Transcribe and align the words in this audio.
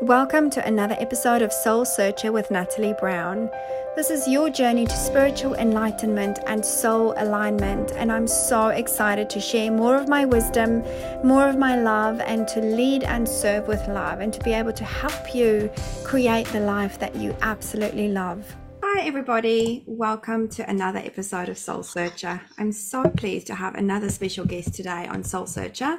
Welcome 0.00 0.50
to 0.50 0.66
another 0.66 0.96
episode 0.98 1.40
of 1.40 1.52
Soul 1.52 1.84
Searcher 1.84 2.32
with 2.32 2.48
Natali 2.48 2.98
Brown. 2.98 3.48
This 3.94 4.10
is 4.10 4.26
your 4.26 4.50
journey 4.50 4.86
to 4.86 4.96
spiritual 4.96 5.54
enlightenment 5.54 6.40
and 6.48 6.66
soul 6.66 7.14
alignment, 7.16 7.92
and 7.92 8.10
I'm 8.10 8.26
so 8.26 8.68
excited 8.68 9.30
to 9.30 9.40
share 9.40 9.70
more 9.70 9.94
of 9.94 10.08
my 10.08 10.24
wisdom, 10.24 10.82
more 11.22 11.48
of 11.48 11.56
my 11.56 11.80
love, 11.80 12.20
and 12.20 12.48
to 12.48 12.60
lead 12.60 13.04
and 13.04 13.26
serve 13.26 13.68
with 13.68 13.86
love, 13.86 14.20
and 14.20 14.32
to 14.34 14.40
be 14.40 14.52
able 14.52 14.72
to 14.72 14.84
help 14.84 15.32
you 15.32 15.70
create 16.02 16.48
the 16.48 16.60
life 16.60 16.98
that 16.98 17.14
you 17.14 17.36
absolutely 17.40 18.08
love. 18.08 18.56
Hi, 18.96 19.08
everybody. 19.08 19.82
Welcome 19.88 20.48
to 20.50 20.70
another 20.70 21.00
episode 21.00 21.48
of 21.48 21.58
Soul 21.58 21.82
Searcher. 21.82 22.40
I'm 22.58 22.70
so 22.70 23.02
pleased 23.02 23.48
to 23.48 23.56
have 23.56 23.74
another 23.74 24.08
special 24.08 24.44
guest 24.46 24.72
today 24.72 25.08
on 25.08 25.24
Soul 25.24 25.46
Searcher. 25.46 25.98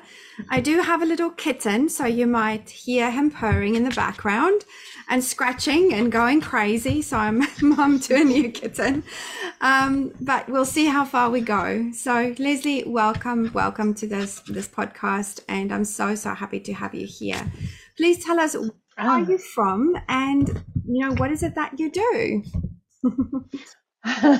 I 0.49 0.61
do 0.61 0.79
have 0.79 1.01
a 1.01 1.05
little 1.05 1.29
kitten, 1.29 1.89
so 1.89 2.05
you 2.05 2.25
might 2.25 2.69
hear 2.69 3.11
him 3.11 3.31
purring 3.31 3.75
in 3.75 3.83
the 3.83 3.93
background 3.93 4.63
and 5.09 5.21
scratching 5.21 5.93
and 5.93 6.09
going 6.09 6.39
crazy. 6.39 7.01
So 7.01 7.17
I'm 7.17 7.45
mum 7.61 7.99
to 7.99 8.15
a 8.15 8.23
new 8.23 8.49
kitten. 8.49 9.03
Um, 9.59 10.13
but 10.21 10.47
we'll 10.47 10.63
see 10.63 10.85
how 10.85 11.03
far 11.03 11.29
we 11.29 11.41
go. 11.41 11.91
So 11.91 12.33
Lesley, 12.39 12.85
welcome, 12.87 13.51
welcome 13.53 13.93
to 13.95 14.07
this 14.07 14.39
this 14.47 14.69
podcast, 14.69 15.41
and 15.49 15.73
I'm 15.73 15.83
so 15.83 16.15
so 16.15 16.33
happy 16.33 16.61
to 16.61 16.73
have 16.73 16.95
you 16.95 17.07
here. 17.07 17.51
Please 17.97 18.23
tell 18.23 18.39
us 18.39 18.55
where 18.55 18.71
are 18.97 19.19
you 19.19 19.37
from, 19.37 19.97
and 20.07 20.63
you 20.87 21.05
know 21.05 21.13
what 21.15 21.33
is 21.33 21.43
it 21.43 21.55
that 21.55 21.77
you 21.77 21.91
do? 21.91 22.41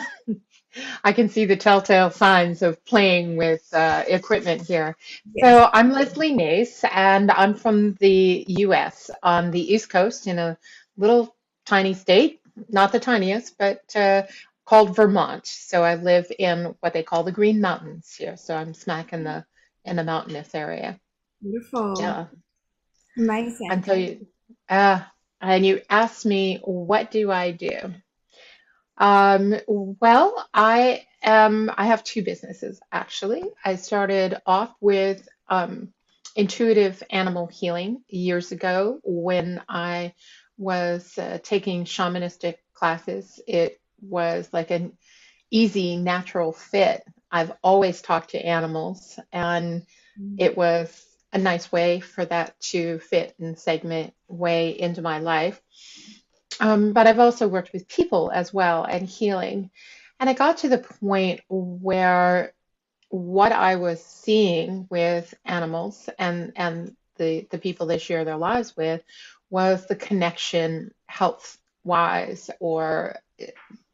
I 1.04 1.14
can 1.14 1.30
see 1.30 1.46
the 1.46 1.56
telltale 1.56 2.12
signs 2.12 2.62
of 2.62 2.84
playing 2.86 3.38
with 3.38 3.66
uh, 3.74 4.04
equipment 4.08 4.62
here. 4.62 4.98
So 5.42 5.70
I'm 5.72 5.92
Lesley 5.92 6.34
Nase, 6.34 6.84
and 6.92 7.32
I'm 7.32 7.56
from 7.56 7.94
the 7.94 8.46
U.S. 8.48 9.10
on 9.24 9.52
the 9.52 9.74
East 9.74 9.90
Coast 9.90 10.28
in 10.28 10.38
a 10.38 10.58
little 10.98 11.36
tiny 11.66 11.94
state, 11.94 12.42
not 12.70 12.92
the 12.92 13.00
tiniest, 13.00 13.58
but 13.58 13.96
uh, 13.96 14.24
called 14.66 14.96
Vermont. 14.96 15.46
So 15.46 15.84
I 15.84 15.96
live 15.96 16.32
in 16.38 16.76
what 16.82 16.94
they 16.94 17.04
call 17.04 17.24
the 17.24 17.32
Green 17.32 17.62
Mountains 17.62 18.14
here. 18.18 18.38
So 18.38 18.56
I'm 18.56 18.74
smack 18.74 19.14
in 19.14 19.24
the 19.24 19.46
in 19.86 19.96
the 19.96 20.04
mountainous 20.04 20.54
area. 20.54 21.00
Beautiful. 21.42 21.94
Yeah. 22.00 22.26
Amazing. 23.18 23.72
And 23.72 23.86
so 23.86 23.94
you, 23.94 24.28
uh, 24.68 25.02
and 25.40 25.66
you 25.66 25.82
asked 25.90 26.26
me, 26.26 26.60
what 26.64 27.12
do 27.12 27.32
I 27.32 27.52
do? 27.52 27.94
Um, 28.98 29.56
well, 29.68 30.48
I 30.54 31.06
am, 31.22 31.72
I 31.76 31.88
have 31.88 32.04
two 32.04 32.24
businesses 32.24 32.80
actually. 32.92 33.44
I 33.64 33.76
started 33.76 34.38
off 34.46 34.74
with 34.80 35.28
um, 35.50 35.90
intuitive 36.36 37.02
animal 37.10 37.48
healing 37.48 38.04
years 38.08 38.52
ago 38.52 39.00
when 39.04 39.62
I 39.68 40.14
was 40.58 41.18
uh, 41.18 41.40
taking 41.44 41.84
shamanistic 41.86 42.58
classes. 42.74 43.40
It 43.48 43.80
was 44.02 44.50
like 44.54 44.72
an 44.72 44.98
easy, 45.52 45.98
natural 45.98 46.54
fit. 46.54 47.04
I've 47.32 47.52
always 47.64 48.02
talked 48.02 48.32
to 48.32 48.46
animals, 48.46 49.20
and 49.32 49.86
it 50.38 50.56
was 50.58 51.06
a 51.34 51.38
nice 51.38 51.72
way 51.72 52.00
for 52.00 52.24
that 52.26 52.58
to 52.72 53.00
fit 53.00 53.36
and 53.40 53.60
segment 53.60 54.14
way 54.30 54.70
into 54.80 55.02
my 55.02 55.20
life. 55.20 55.62
Um, 56.60 56.94
but 56.94 57.08
I've 57.08 57.20
also 57.20 57.48
worked 57.48 57.74
with 57.74 57.88
people 57.88 58.32
as 58.34 58.54
well 58.54 58.84
and 58.84 59.08
healing. 59.08 59.72
And 60.20 60.30
I 60.30 60.34
got 60.34 60.60
to 60.60 60.70
the 60.70 60.78
point 60.78 61.42
where 61.50 62.54
what 63.10 63.52
I 63.52 63.76
was 63.76 64.04
seeing 64.04 64.88
with 64.90 65.34
animals 65.46 66.10
and, 66.18 66.54
and 66.56 66.96
the, 67.18 67.48
the 67.50 67.58
people 67.58 67.88
they 67.88 67.98
share 67.98 68.26
their 68.26 68.38
lives 68.38 68.76
with 68.76 69.02
was 69.50 69.86
the 69.86 69.96
connection 69.96 70.94
health 71.08 71.58
wise 71.84 72.50
or 72.60 73.16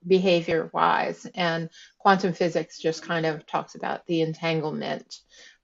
behavior 0.06 0.70
wise. 0.74 1.28
And 1.36 1.70
quantum 2.00 2.34
physics 2.34 2.80
just 2.80 3.04
kind 3.04 3.26
of 3.26 3.46
talks 3.46 3.76
about 3.76 4.06
the 4.06 4.22
entanglement. 4.22 5.20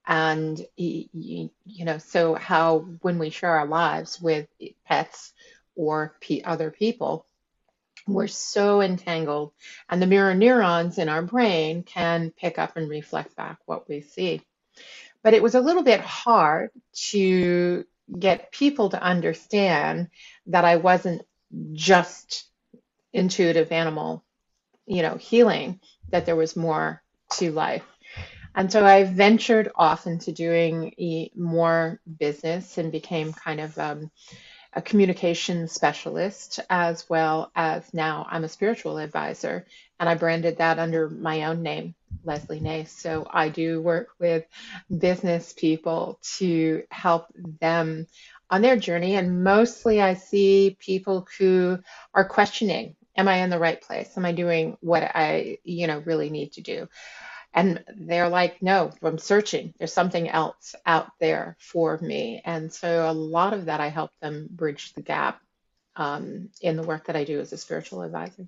And, 0.06 0.64
you 0.76 1.50
know, 1.68 1.98
so 1.98 2.34
how 2.34 2.78
when 3.02 3.18
we 3.18 3.30
share 3.30 3.58
our 3.58 3.66
lives 3.66 4.20
with 4.20 4.48
pets, 4.86 5.32
or 5.78 6.16
p- 6.20 6.42
other 6.42 6.70
people. 6.70 7.24
We're 8.06 8.26
so 8.26 8.82
entangled, 8.82 9.52
and 9.88 10.02
the 10.02 10.06
mirror 10.06 10.34
neurons 10.34 10.98
in 10.98 11.08
our 11.08 11.22
brain 11.22 11.84
can 11.84 12.32
pick 12.36 12.58
up 12.58 12.76
and 12.76 12.88
reflect 12.90 13.36
back 13.36 13.58
what 13.64 13.88
we 13.88 14.02
see. 14.02 14.42
But 15.22 15.34
it 15.34 15.42
was 15.42 15.54
a 15.54 15.60
little 15.60 15.82
bit 15.82 16.00
hard 16.00 16.70
to 17.10 17.84
get 18.18 18.52
people 18.52 18.90
to 18.90 19.02
understand 19.02 20.08
that 20.46 20.64
I 20.64 20.76
wasn't 20.76 21.22
just 21.72 22.48
intuitive 23.12 23.72
animal, 23.72 24.24
you 24.86 25.02
know, 25.02 25.16
healing, 25.16 25.80
that 26.10 26.26
there 26.26 26.36
was 26.36 26.56
more 26.56 27.02
to 27.34 27.52
life. 27.52 27.84
And 28.54 28.72
so 28.72 28.84
I 28.84 29.04
ventured 29.04 29.70
off 29.76 30.06
into 30.06 30.32
doing 30.32 31.30
more 31.36 32.00
business 32.18 32.78
and 32.78 32.90
became 32.90 33.32
kind 33.32 33.60
of 33.60 33.78
um, 33.78 34.10
a 34.72 34.82
communication 34.82 35.66
specialist 35.68 36.60
as 36.68 37.08
well 37.08 37.50
as 37.56 37.92
now 37.94 38.26
I'm 38.30 38.44
a 38.44 38.48
spiritual 38.48 38.98
advisor 38.98 39.66
and 39.98 40.08
I 40.08 40.14
branded 40.14 40.58
that 40.58 40.78
under 40.78 41.08
my 41.08 41.44
own 41.44 41.62
name, 41.62 41.94
Lesley 42.24 42.60
Nase. 42.60 42.88
So 42.88 43.26
I 43.30 43.48
do 43.48 43.80
work 43.80 44.08
with 44.18 44.44
business 44.96 45.52
people 45.52 46.18
to 46.38 46.82
help 46.90 47.26
them 47.60 48.06
on 48.50 48.62
their 48.62 48.76
journey 48.76 49.16
and 49.16 49.42
mostly 49.42 50.00
I 50.00 50.14
see 50.14 50.76
people 50.78 51.26
who 51.38 51.78
are 52.14 52.28
questioning, 52.28 52.94
am 53.16 53.28
I 53.28 53.38
in 53.38 53.50
the 53.50 53.58
right 53.58 53.80
place? 53.80 54.16
Am 54.16 54.24
I 54.24 54.32
doing 54.32 54.76
what 54.80 55.02
I, 55.02 55.58
you 55.64 55.86
know, 55.86 55.98
really 56.00 56.30
need 56.30 56.52
to 56.52 56.60
do? 56.60 56.88
And 57.54 57.82
they're 57.96 58.28
like 58.28 58.62
no 58.62 58.90
i'm 59.02 59.18
searching 59.18 59.72
there's 59.78 59.92
something 59.92 60.28
else 60.28 60.74
out 60.86 61.08
there 61.20 61.56
for 61.58 61.98
me 61.98 62.42
and 62.44 62.72
so 62.72 63.10
a 63.10 63.12
lot 63.12 63.52
of 63.52 63.66
that 63.66 63.80
i 63.80 63.88
help 63.88 64.10
them 64.20 64.48
bridge 64.50 64.92
the 64.94 65.02
gap 65.02 65.40
um, 65.96 66.48
in 66.60 66.76
the 66.76 66.82
work 66.82 67.06
that 67.06 67.16
i 67.16 67.24
do 67.24 67.40
as 67.40 67.52
a 67.52 67.56
spiritual 67.56 68.02
advisor 68.02 68.46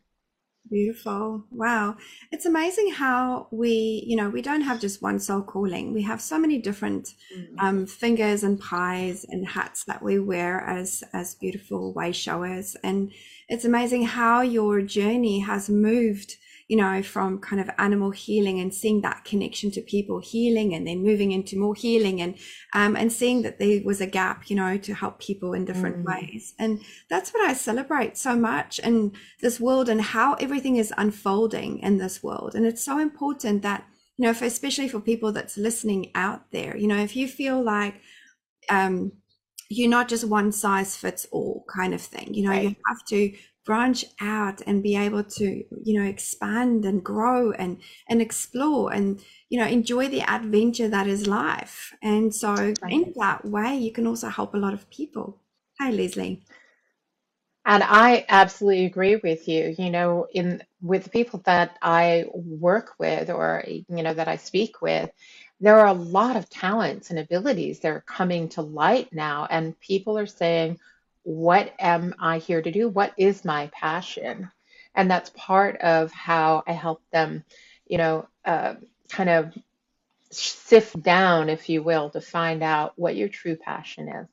Beautiful. 0.69 1.45
Wow. 1.51 1.97
It's 2.31 2.47
amazing 2.47 2.93
how 2.93 3.49
we, 3.51 4.05
you 4.07 4.15
know, 4.15 4.29
we 4.29 4.43
don't 4.43 4.61
have 4.61 4.81
just 4.81 5.03
one 5.03 5.19
soul 5.19 5.43
calling. 5.43 5.93
We 5.93 6.03
have 6.03 6.21
so 6.21 6.39
many 6.39 6.59
different 6.59 7.15
mm-hmm. 7.35 7.59
um, 7.59 7.87
fingers 7.87 8.45
and 8.45 8.61
pies 8.61 9.25
and 9.29 9.49
hats 9.49 9.85
that 9.85 10.03
we 10.03 10.19
wear 10.19 10.61
as 10.61 11.03
as 11.13 11.35
beautiful 11.35 11.93
way 11.93 12.13
showers. 12.13 12.77
And 12.85 13.11
it's 13.49 13.65
amazing 13.65 14.05
how 14.05 14.43
your 14.43 14.83
journey 14.83 15.41
has 15.41 15.69
moved 15.69 16.37
you 16.71 16.77
know, 16.77 17.03
from 17.03 17.41
kind 17.41 17.61
of 17.61 17.69
animal 17.79 18.13
healing 18.13 18.61
and 18.61 18.73
seeing 18.73 19.01
that 19.01 19.25
connection 19.25 19.73
to 19.73 19.81
people 19.81 20.21
healing 20.21 20.73
and 20.73 20.87
then 20.87 21.03
moving 21.03 21.33
into 21.33 21.59
more 21.59 21.75
healing 21.75 22.21
and 22.21 22.39
um, 22.75 22.95
and 22.95 23.13
seeing 23.13 23.43
that 23.43 23.59
there 23.59 23.81
was 23.85 24.01
a 24.01 24.07
gap, 24.07 24.49
you 24.49 24.55
know, 24.55 24.79
to 24.79 24.95
help 24.95 25.19
people 25.19 25.53
in 25.53 25.65
different 25.65 25.97
mm. 25.97 26.05
ways. 26.05 26.55
And 26.61 26.81
that's 27.09 27.35
what 27.35 27.43
I 27.43 27.55
celebrate 27.55 28.17
so 28.17 28.37
much 28.37 28.79
in 28.79 29.15
this 29.41 29.59
world 29.59 29.89
and 29.89 30.01
how 30.01 30.35
everything 30.35 30.77
is 30.77 30.95
unfolding 30.97 31.81
in 31.81 31.99
this 31.99 32.23
world. 32.23 32.55
And 32.55 32.65
it's 32.65 32.85
so 32.85 33.01
important 33.01 33.63
that, 33.63 33.85
you 34.17 34.27
know, 34.29 34.33
for, 34.33 34.45
especially 34.45 34.87
for 34.87 35.01
people 35.01 35.33
that's 35.33 35.57
listening 35.57 36.13
out 36.15 36.53
there, 36.53 36.77
you 36.77 36.87
know, 36.87 37.03
if 37.03 37.17
you 37.17 37.27
feel 37.27 37.61
like 37.61 37.97
um, 38.69 39.11
you're 39.69 39.91
not 39.91 40.09
just 40.09 40.23
one 40.23 40.53
size 40.53 40.97
fits 40.97 41.27
all 41.33 41.65
kind 41.69 41.95
of 41.95 42.01
thing, 42.01 42.33
you 42.33 42.45
know, 42.45 42.51
right. 42.51 42.63
you 42.63 42.77
have 42.87 43.05
to 43.09 43.33
branch 43.71 44.05
out 44.21 44.61
and 44.67 44.83
be 44.83 44.97
able 44.97 45.23
to 45.23 45.45
you 45.85 45.95
know 45.97 46.05
expand 46.05 46.85
and 46.85 47.05
grow 47.05 47.53
and 47.53 47.81
and 48.09 48.21
explore 48.21 48.93
and 48.93 49.23
you 49.49 49.57
know 49.61 49.67
enjoy 49.79 50.09
the 50.09 50.23
adventure 50.23 50.89
that 50.89 51.07
is 51.07 51.29
life. 51.29 51.95
And 52.03 52.35
so 52.35 52.53
right. 52.53 52.75
in 52.91 53.15
that 53.17 53.45
way 53.45 53.77
you 53.77 53.93
can 53.93 54.09
also 54.09 54.29
help 54.29 54.55
a 54.55 54.63
lot 54.65 54.75
of 54.75 54.91
people. 54.91 55.39
Hi 55.79 55.93
Lesley. 55.93 56.43
And 57.65 57.85
i 57.85 58.27
absolutely 58.29 58.87
agree 58.87 59.17
with 59.29 59.47
you. 59.47 59.73
You 59.79 59.91
know 59.91 60.27
in 60.35 60.65
with 60.83 61.05
the 61.05 61.11
people 61.19 61.41
that 61.45 61.79
i 61.81 62.25
work 62.35 62.95
with 62.99 63.31
or 63.31 63.63
you 63.69 64.03
know 64.03 64.15
that 64.15 64.27
i 64.27 64.37
speak 64.37 64.83
with 64.83 65.11
there 65.61 65.79
are 65.79 65.89
a 65.89 66.03
lot 66.19 66.37
of 66.37 66.49
talents 66.49 67.11
and 67.11 67.19
abilities 67.19 67.81
that 67.81 67.93
are 67.93 68.05
coming 68.07 68.49
to 68.49 68.63
light 68.63 69.13
now. 69.13 69.47
And 69.51 69.79
people 69.79 70.17
are 70.17 70.27
saying 70.27 70.79
what 71.23 71.73
am 71.79 72.15
I 72.19 72.39
here 72.39 72.63
to 72.63 72.71
do? 72.71 72.89
What 72.89 73.13
is 73.17 73.45
my 73.45 73.71
passion? 73.73 74.51
And 74.95 75.11
that's 75.11 75.31
part 75.31 75.77
of 75.81 76.13
how 76.13 76.63
I 76.67 76.73
help 76.73 77.03
them, 77.13 77.45
you 77.87 77.99
know, 77.99 78.29
uh, 78.45 78.75
kind 79.09 79.31
of 79.31 79.55
sift 80.31 81.01
down, 81.03 81.49
if 81.49 81.69
you 81.69 81.83
will, 81.83 82.11
to 82.11 82.21
find 82.21 82.63
out 82.63 82.93
what 82.97 83.17
your 83.17 83.29
true 83.29 83.57
passion 83.57 84.09
is. 84.09 84.27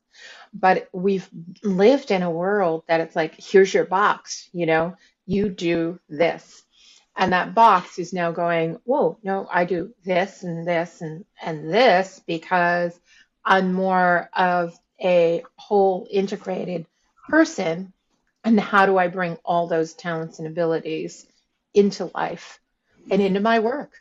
But 0.53 0.89
we've 0.93 1.29
lived 1.63 2.11
in 2.11 2.23
a 2.23 2.31
world 2.31 2.83
that 2.87 3.01
it's 3.01 3.15
like, 3.15 3.35
here's 3.37 3.73
your 3.73 3.85
box, 3.85 4.49
you 4.53 4.65
know, 4.65 4.95
you 5.25 5.49
do 5.49 5.99
this. 6.09 6.63
And 7.15 7.33
that 7.33 7.55
box 7.55 7.97
is 7.97 8.13
now 8.13 8.31
going, 8.31 8.77
whoa, 8.83 9.17
no, 9.23 9.47
I 9.51 9.65
do 9.65 9.93
this 10.03 10.43
and 10.43 10.67
this 10.67 11.01
and, 11.01 11.25
and 11.41 11.71
this 11.71 12.21
because 12.25 12.99
I'm 13.43 13.73
more 13.73 14.29
of 14.33 14.77
a 15.03 15.43
whole 15.57 16.07
integrated 16.11 16.85
person 17.29 17.93
and 18.43 18.59
how 18.59 18.85
do 18.85 18.97
I 18.97 19.07
bring 19.07 19.37
all 19.43 19.67
those 19.67 19.93
talents 19.93 20.39
and 20.39 20.47
abilities 20.47 21.27
into 21.73 22.11
life 22.15 22.59
and 23.11 23.21
into 23.21 23.39
my 23.39 23.59
work. 23.59 23.91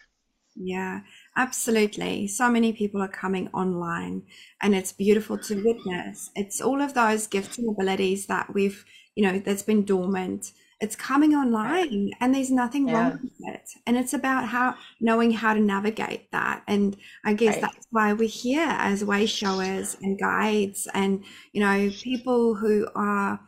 Yeah, 0.54 1.00
absolutely. 1.37 2.28
So 2.28 2.50
many 2.50 2.72
people 2.72 3.02
are 3.02 3.08
coming 3.08 3.48
online 3.48 4.22
and 4.62 4.75
it's 4.75 4.93
beautiful 4.93 5.37
to 5.38 5.62
witness. 5.62 6.31
It's 6.34 6.60
all 6.60 6.81
of 6.81 6.94
those 6.94 7.26
gifts 7.26 7.58
and 7.58 7.69
abilities 7.69 8.26
that 8.26 8.54
we've, 8.54 8.84
you 9.14 9.22
know, 9.25 9.38
that's 9.38 9.62
been 9.62 9.84
dormant. 9.84 10.52
It's 10.81 10.96
coming 10.96 11.34
online 11.34 12.11
and 12.20 12.34
there's 12.34 12.50
nothing 12.50 12.87
Yeah, 12.87 12.90
wrong 12.90 13.19
with 13.23 13.32
it. 13.55 13.70
And 13.87 13.96
it's 13.96 14.12
about 14.12 14.49
how 14.49 14.76
knowing 15.00 15.31
how 15.32 15.55
to 15.55 15.61
navigate 15.61 16.31
that. 16.32 16.62
And 16.69 16.96
I 17.25 17.34
guess 17.34 17.56
right. 17.56 17.62
that's 17.62 17.87
why 17.90 18.12
we're 18.12 18.28
here 18.28 18.67
as 18.69 19.05
way 19.05 19.26
showers 19.26 19.96
and 20.02 20.19
guides 20.19 20.87
and, 20.93 21.25
you 21.52 21.61
know, 21.62 21.93
people 22.02 22.56
who 22.56 22.88
are 22.94 23.40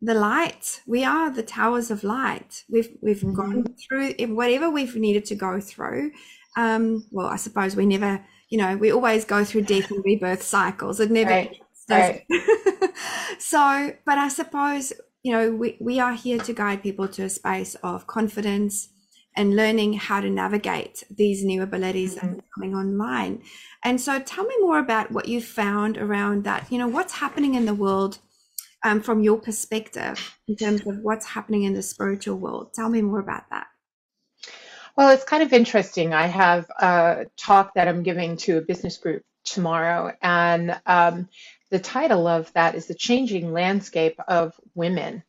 the 0.00 0.14
light. 0.14 0.80
We 0.86 1.04
are 1.04 1.30
the 1.30 1.42
towers 1.42 1.90
of 1.90 2.04
light. 2.04 2.64
We've 2.70 2.88
we've 3.02 3.22
hmm 3.22 3.34
gone 3.34 3.64
through 3.88 4.14
whatever 4.34 4.70
we've 4.70 4.94
needed 4.96 5.24
to 5.26 5.34
go 5.34 5.60
through. 5.60 6.12
Um, 6.56 7.06
well, 7.10 7.26
I 7.26 7.36
suppose 7.36 7.76
we 7.76 7.86
never, 7.86 8.24
you 8.50 8.58
know, 8.58 8.76
we 8.76 8.92
always 8.92 9.24
go 9.24 9.44
through 9.44 9.62
death 9.62 9.90
and 9.90 10.04
rebirth 10.04 10.42
cycles. 10.42 11.00
It 11.00 11.10
never 11.10 11.40
Right, 11.40 11.56
right. 11.88 12.22
So, 13.38 13.92
but 14.04 14.18
I 14.18 14.28
suppose, 14.28 14.92
you 15.28 15.34
know, 15.34 15.50
we, 15.50 15.76
we 15.78 16.00
are 16.00 16.14
here 16.14 16.40
to 16.40 16.54
guide 16.54 16.82
people 16.82 17.06
to 17.06 17.24
a 17.24 17.28
space 17.28 17.74
of 17.82 18.06
confidence 18.06 18.88
and 19.36 19.54
learning 19.54 19.92
how 19.92 20.22
to 20.22 20.30
navigate 20.30 21.04
these 21.10 21.44
new 21.44 21.62
abilities 21.62 22.14
that 22.14 22.24
hmm 22.24 22.32
are 22.32 22.44
coming 22.54 22.74
online. 22.74 23.42
And 23.84 24.00
so 24.00 24.20
tell 24.20 24.44
me 24.44 24.54
more 24.60 24.78
about 24.78 25.12
what 25.12 25.28
you 25.28 25.42
found 25.42 25.98
around 25.98 26.44
that. 26.44 26.72
You 26.72 26.78
know, 26.78 26.88
what's 26.88 27.12
happening 27.12 27.54
in 27.56 27.66
the 27.66 27.74
world 27.74 28.20
um, 28.82 29.02
from 29.02 29.22
your 29.22 29.38
perspective 29.38 30.38
in 30.48 30.56
terms 30.56 30.80
of 30.86 30.96
what's 31.02 31.26
happening 31.26 31.64
in 31.64 31.74
the 31.74 31.82
spiritual 31.82 32.38
world. 32.38 32.72
Tell 32.74 32.88
me 32.88 33.02
more 33.02 33.20
about 33.20 33.50
that. 33.50 33.66
Well, 34.96 35.10
it's 35.10 35.24
kind 35.24 35.42
of 35.42 35.52
interesting. 35.52 36.14
I 36.14 36.26
have 36.26 36.70
a 36.80 37.26
talk 37.36 37.74
that 37.74 37.86
I'm 37.86 38.02
giving 38.02 38.36
to 38.38 38.58
a 38.58 38.62
business 38.62 38.96
group 38.96 39.22
tomorrow, 39.44 40.12
and 40.22 40.80
um, 40.86 41.28
the 41.70 41.78
title 41.78 42.26
of 42.26 42.52
that 42.54 42.74
is 42.74 42.86
The 42.86 42.94
Changing 42.94 43.52
Landscape 43.52 44.18
of 44.26 44.54
Women, 44.74 45.22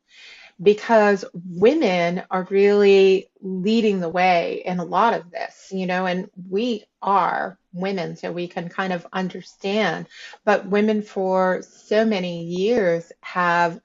because 0.61 1.25
women 1.33 2.23
are 2.29 2.47
really 2.49 3.29
leading 3.41 3.99
the 3.99 4.09
way 4.09 4.61
in 4.65 4.79
a 4.79 4.85
lot 4.85 5.13
of 5.13 5.31
this, 5.31 5.69
you 5.71 5.85
know, 5.85 6.05
and 6.05 6.29
we 6.49 6.85
are 7.01 7.57
women, 7.73 8.15
so 8.15 8.31
we 8.31 8.47
can 8.47 8.69
kind 8.69 8.93
of 8.93 9.07
understand. 9.13 10.07
But 10.43 10.65
women 10.65 11.01
for 11.01 11.61
so 11.61 12.05
many 12.05 12.45
years 12.45 13.11
have 13.21 13.79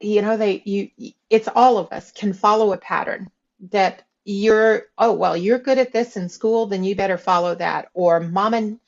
you 0.00 0.22
know 0.22 0.36
they 0.36 0.62
you 0.64 0.90
it's 1.30 1.48
all 1.48 1.78
of 1.78 1.92
us 1.92 2.12
can 2.12 2.32
follow 2.32 2.72
a 2.72 2.78
pattern 2.78 3.30
that 3.70 4.02
you're 4.24 4.86
oh 4.98 5.12
well 5.12 5.36
you're 5.36 5.58
good 5.58 5.78
at 5.78 5.92
this 5.92 6.16
in 6.16 6.28
school 6.28 6.66
then 6.66 6.84
you 6.84 6.94
better 6.94 7.18
follow 7.18 7.54
that 7.54 7.88
or 7.94 8.20
mom 8.20 8.54
and 8.54 8.80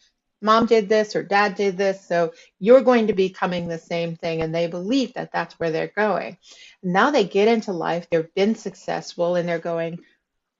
mom 0.42 0.66
did 0.66 0.88
this 0.88 1.16
or 1.16 1.22
dad 1.22 1.54
did 1.54 1.76
this 1.76 2.06
so 2.06 2.32
you're 2.58 2.82
going 2.82 3.06
to 3.08 3.14
be 3.14 3.30
coming 3.30 3.68
the 3.68 3.78
same 3.78 4.16
thing. 4.16 4.42
And 4.42 4.54
they 4.54 4.66
believe 4.66 5.14
that 5.14 5.32
that's 5.32 5.54
where 5.58 5.70
they're 5.70 5.92
going. 5.96 6.38
Now 6.82 7.10
they 7.10 7.24
get 7.24 7.48
into 7.48 7.72
life 7.72 8.08
they've 8.10 8.34
been 8.34 8.54
successful 8.54 9.36
and 9.36 9.48
they're 9.48 9.58
going 9.58 10.00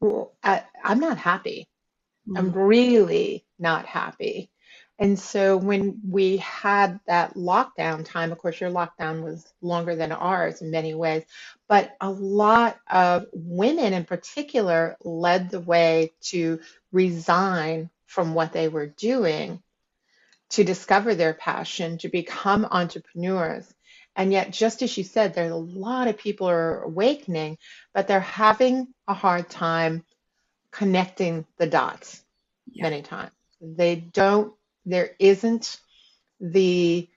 well, 0.00 0.32
I, 0.43 0.64
i'm 0.84 1.00
not 1.00 1.19
happy. 1.19 1.69
I'm 2.37 2.52
Mm, 2.52 2.52
really 2.52 3.44
not 3.58 3.87
happy. 3.87 4.50
And 4.99 5.19
so 5.19 5.56
when 5.58 6.00
we 6.08 6.38
had 6.38 7.00
that 7.06 7.34
lockdown 7.34 8.05
time, 8.05 8.32
of 8.32 8.38
course, 8.38 8.61
your 8.61 8.70
lockdown 8.70 9.23
was 9.23 9.52
longer 9.61 9.94
than 9.96 10.12
ours 10.12 10.62
in 10.62 10.70
many 10.70 10.94
ways, 10.94 11.25
but 11.69 11.94
a 12.00 12.11
lot 12.11 12.78
of 12.90 13.26
women 13.32 13.93
in 13.93 14.05
particular 14.05 14.96
led 15.05 15.50
the 15.50 15.61
way 15.61 16.12
to 16.23 16.61
resign 16.93 17.90
from 18.06 18.34
what 18.34 18.52
they 18.52 18.69
were 18.69 18.87
doing 18.87 19.62
to 20.50 20.64
discover 20.64 21.14
their 21.14 21.34
passion, 21.34 21.98
to 21.98 22.08
become 22.08 22.66
entrepreneurs. 22.70 23.72
And 24.14 24.32
yet, 24.32 24.50
just 24.50 24.82
as 24.82 24.96
you 24.96 25.04
said, 25.04 25.34
there's 25.34 25.52
a 25.52 25.56
lot 25.56 26.08
of 26.08 26.16
people 26.16 26.48
are 26.48 26.82
awakening, 26.82 27.58
but 27.93 28.08
they're 28.08 28.20
having 28.20 28.88
a 29.06 29.14
hard 29.14 29.50
time 29.50 30.04
connecting 30.70 31.46
the 31.58 31.66
dots 31.66 32.22
yeah. 32.70 32.84
many 32.84 33.02
times. 33.02 33.32
They 33.60 33.96
don't, 33.96 34.54
there 34.84 35.10
isn't 35.19 35.78
the 36.40 37.08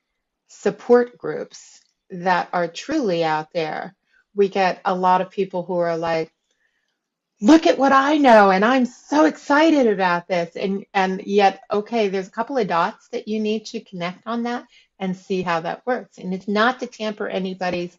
support 0.48 1.18
groups 1.18 1.82
that 2.10 2.50
are 2.52 2.68
truly 2.68 3.24
out 3.24 3.54
there. 3.54 3.96
We 4.36 4.50
get 4.50 4.82
a 4.84 4.96
lot 4.96 5.22
of 5.22 5.30
people 5.30 5.64
who 5.64 5.78
are 5.78 5.98
like, 5.98 6.32
look 7.41 7.68
at 7.68 7.77
what 7.77 7.94
I 7.94 8.18
know 8.18 8.51
and 8.51 8.65
I'm 8.65 8.86
so 8.86 9.25
excited 9.25 9.88
about 9.88 10.27
this. 10.27 10.56
And 10.56 10.86
and 10.94 11.21
yet, 11.25 11.62
okay, 11.71 12.09
there's 12.09 12.27
a 12.27 12.31
couple 12.31 12.57
of 12.57 12.68
dots 12.68 13.07
that 13.09 13.27
you 13.27 13.39
need 13.39 13.65
to 13.68 13.80
connect 13.80 14.25
on 14.25 14.44
that 14.44 14.65
and 15.00 15.15
see 15.15 15.41
how 15.41 15.62
that 15.62 15.86
works. 15.86 16.18
And 16.18 16.33
it's 16.33 16.47
not 16.47 16.80
to 16.80 16.88
tamper 16.88 17.27
anybody's 17.27 17.97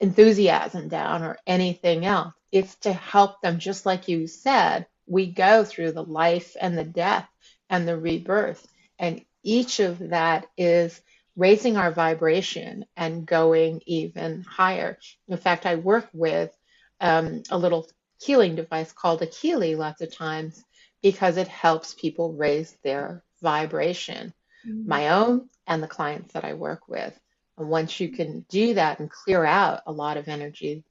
enthusiasm 0.00 0.88
down 0.88 1.22
or 1.22 1.38
anything 1.46 2.04
else. 2.04 2.34
It's 2.50 2.74
to 2.76 2.92
help 2.92 3.40
them, 3.40 3.58
just 3.58 3.86
like 3.86 4.08
you 4.08 4.26
said, 4.26 4.86
we 5.06 5.26
go 5.26 5.64
through 5.64 5.92
the 5.92 6.04
life 6.04 6.56
and 6.60 6.76
the 6.76 6.84
death 6.84 7.28
and 7.70 7.86
the 7.86 7.96
rebirth. 7.96 8.66
And 8.98 9.24
each 9.42 9.80
of 9.80 9.98
that 10.10 10.46
is 10.56 11.00
raising 11.36 11.76
our 11.76 11.90
vibration 11.90 12.86
and 12.96 13.26
going 13.26 13.82
even 13.86 14.42
higher. 14.42 14.98
In 15.28 15.36
fact, 15.36 15.66
I 15.66 15.76
work 15.76 16.08
with 16.12 16.56
um, 17.00 17.42
a 17.50 17.58
little 17.58 17.88
healing 18.24 18.56
device 18.56 18.92
called 18.92 19.22
a 19.22 19.26
Keeley 19.26 19.74
lots 19.74 20.00
of 20.00 20.14
times 20.14 20.64
because 21.02 21.36
it 21.36 21.48
helps 21.48 21.94
people 21.94 22.32
raise 22.32 22.72
their 22.82 23.22
vibration, 23.42 24.32
Mm, 24.66 24.86
my 24.86 25.10
own 25.10 25.48
and 25.66 25.82
the 25.82 25.88
clients 25.88 26.32
that 26.32 26.44
I 26.44 26.54
work 26.54 26.88
with. 26.88 27.18
And 27.58 27.68
once 27.68 28.00
you 28.00 28.08
can 28.08 28.46
do 28.48 28.74
that 28.74 28.98
and 28.98 29.10
clear 29.10 29.44
out 29.44 29.82
a 29.86 29.92
lot 29.92 30.16
of 30.16 30.28
energy, 30.28 30.84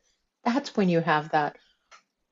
that's 0.46 0.76
when 0.76 0.90
you 0.90 1.00
have 1.00 1.32
that, 1.32 1.58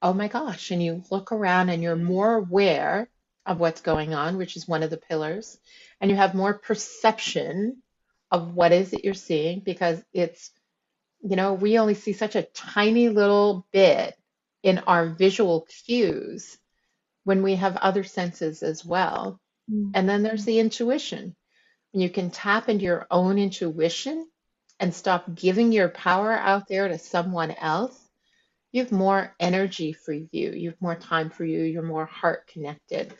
oh 0.02 0.14
my 0.14 0.28
gosh, 0.28 0.72
and 0.72 0.84
you 0.84 1.04
look 1.12 1.32
around 1.32 1.70
and 1.70 1.82
you're 1.82 1.96
more 1.96 2.36
aware 2.36 3.10
of 3.46 3.60
what's 3.60 3.82
going 3.82 4.14
on, 4.14 4.38
which 4.38 4.56
is 4.56 4.68
one 4.68 4.84
of 4.84 4.90
the 4.92 4.98
pillars, 4.98 5.58
and 6.00 6.12
you 6.12 6.18
have 6.18 6.36
more 6.36 6.54
perception 6.54 7.82
of 8.30 8.54
what 8.54 8.72
is 8.72 8.94
it 8.94 9.04
you're 9.04 9.14
seeing 9.14 9.60
because 9.60 10.02
it's, 10.14 10.52
you 11.22 11.36
know, 11.36 11.54
we 11.54 11.80
only 11.80 11.96
see 11.96 12.14
such 12.14 12.36
a 12.36 12.44
tiny 12.44 13.10
little 13.10 13.66
bit 13.72 14.16
in 14.64 14.80
our 14.80 15.08
visual 15.08 15.68
cues 15.86 16.58
when 17.24 17.44
we 17.44 17.56
have 17.56 17.78
other 17.78 18.04
senses 18.04 18.64
as 18.64 18.86
well. 18.86 19.40
mm, 19.70 19.92
And 19.94 20.08
then 20.08 20.24
there's 20.24 20.46
the 20.46 20.60
intuition. 20.60 21.36
When 21.92 22.02
you 22.02 22.10
can 22.10 22.32
tap 22.32 22.70
into 22.70 22.86
your 22.86 23.08
own 23.12 23.38
intuition 23.38 24.28
and 24.80 24.94
stop 24.94 25.36
giving 25.36 25.72
your 25.72 25.90
power 25.90 26.32
out 26.34 26.68
there 26.68 26.88
to 26.88 26.98
someone 26.98 27.52
else, 27.52 27.98
you 28.72 28.82
have 28.82 28.92
more 28.92 29.36
energy 29.40 29.94
for 29.94 30.14
you. 30.14 30.52
You 30.52 30.70
have 30.70 30.82
more 30.82 30.96
time 30.96 31.30
for 31.30 31.44
you. 31.44 31.64
You're 31.64 31.84
more 31.84 32.06
heart 32.06 32.48
connected. 32.48 33.14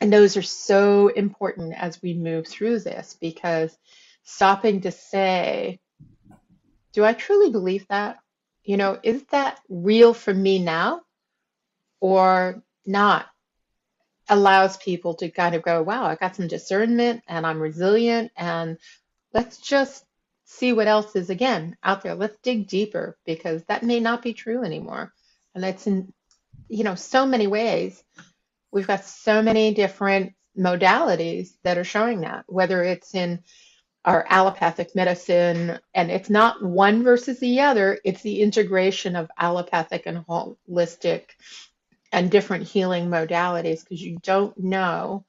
And 0.00 0.12
those 0.12 0.36
are 0.36 0.42
so 0.42 1.08
important 1.08 1.74
as 1.74 2.00
we 2.02 2.14
move 2.14 2.46
through 2.46 2.80
this 2.80 3.16
because 3.20 3.76
stopping 4.22 4.82
to 4.82 4.90
say, 4.90 5.80
do 6.92 7.04
I 7.04 7.12
truly 7.12 7.50
believe 7.50 7.86
that? 7.88 8.18
You 8.64 8.76
know, 8.76 8.98
is 9.02 9.22
that 9.30 9.58
real 9.68 10.14
for 10.14 10.32
me 10.32 10.58
now 10.58 11.02
or 12.00 12.62
not? 12.86 13.26
Allows 14.28 14.76
people 14.76 15.14
to 15.14 15.30
kind 15.30 15.54
of 15.54 15.62
go, 15.62 15.82
wow, 15.82 16.04
I 16.04 16.14
got 16.14 16.36
some 16.36 16.46
discernment 16.46 17.22
and 17.26 17.46
I'm 17.46 17.60
resilient 17.60 18.30
and 18.36 18.78
let's 19.32 19.58
just 19.58 20.04
see 20.44 20.72
what 20.72 20.88
else 20.88 21.14
is 21.16 21.30
again 21.30 21.76
out 21.82 22.02
there. 22.02 22.14
Let's 22.14 22.36
dig 22.42 22.68
deeper 22.68 23.16
because 23.24 23.62
that 23.64 23.82
may 23.82 24.00
not 24.00 24.22
be 24.22 24.32
true 24.32 24.64
anymore. 24.64 25.12
And 25.54 25.64
that's 25.64 25.86
in, 25.86 26.12
you 26.68 26.84
know, 26.84 26.94
so 26.94 27.26
many 27.26 27.46
ways. 27.46 28.02
We've 28.72 28.86
got 28.86 29.04
so 29.04 29.42
many 29.42 29.74
different 29.74 30.34
modalities 30.56 31.50
that 31.62 31.78
are 31.78 31.84
showing 31.84 32.20
that, 32.20 32.44
whether 32.46 32.82
it's 32.82 33.14
in 33.14 33.42
our 34.10 34.26
allopathic 34.28 34.96
medicine, 34.96 35.78
and 35.94 36.10
it's 36.10 36.28
not 36.28 36.60
one 36.64 37.04
versus 37.04 37.38
the 37.38 37.60
other, 37.60 37.96
it's 38.04 38.22
the 38.22 38.42
integration 38.42 39.14
of 39.14 39.30
allopathic 39.38 40.02
and 40.06 40.26
holistic 40.26 41.26
and 42.10 42.28
different 42.28 42.66
healing 42.66 43.06
modalities 43.08 43.84
because 43.84 44.02
you 44.02 44.18
don't 44.24 44.58
know 44.58 45.24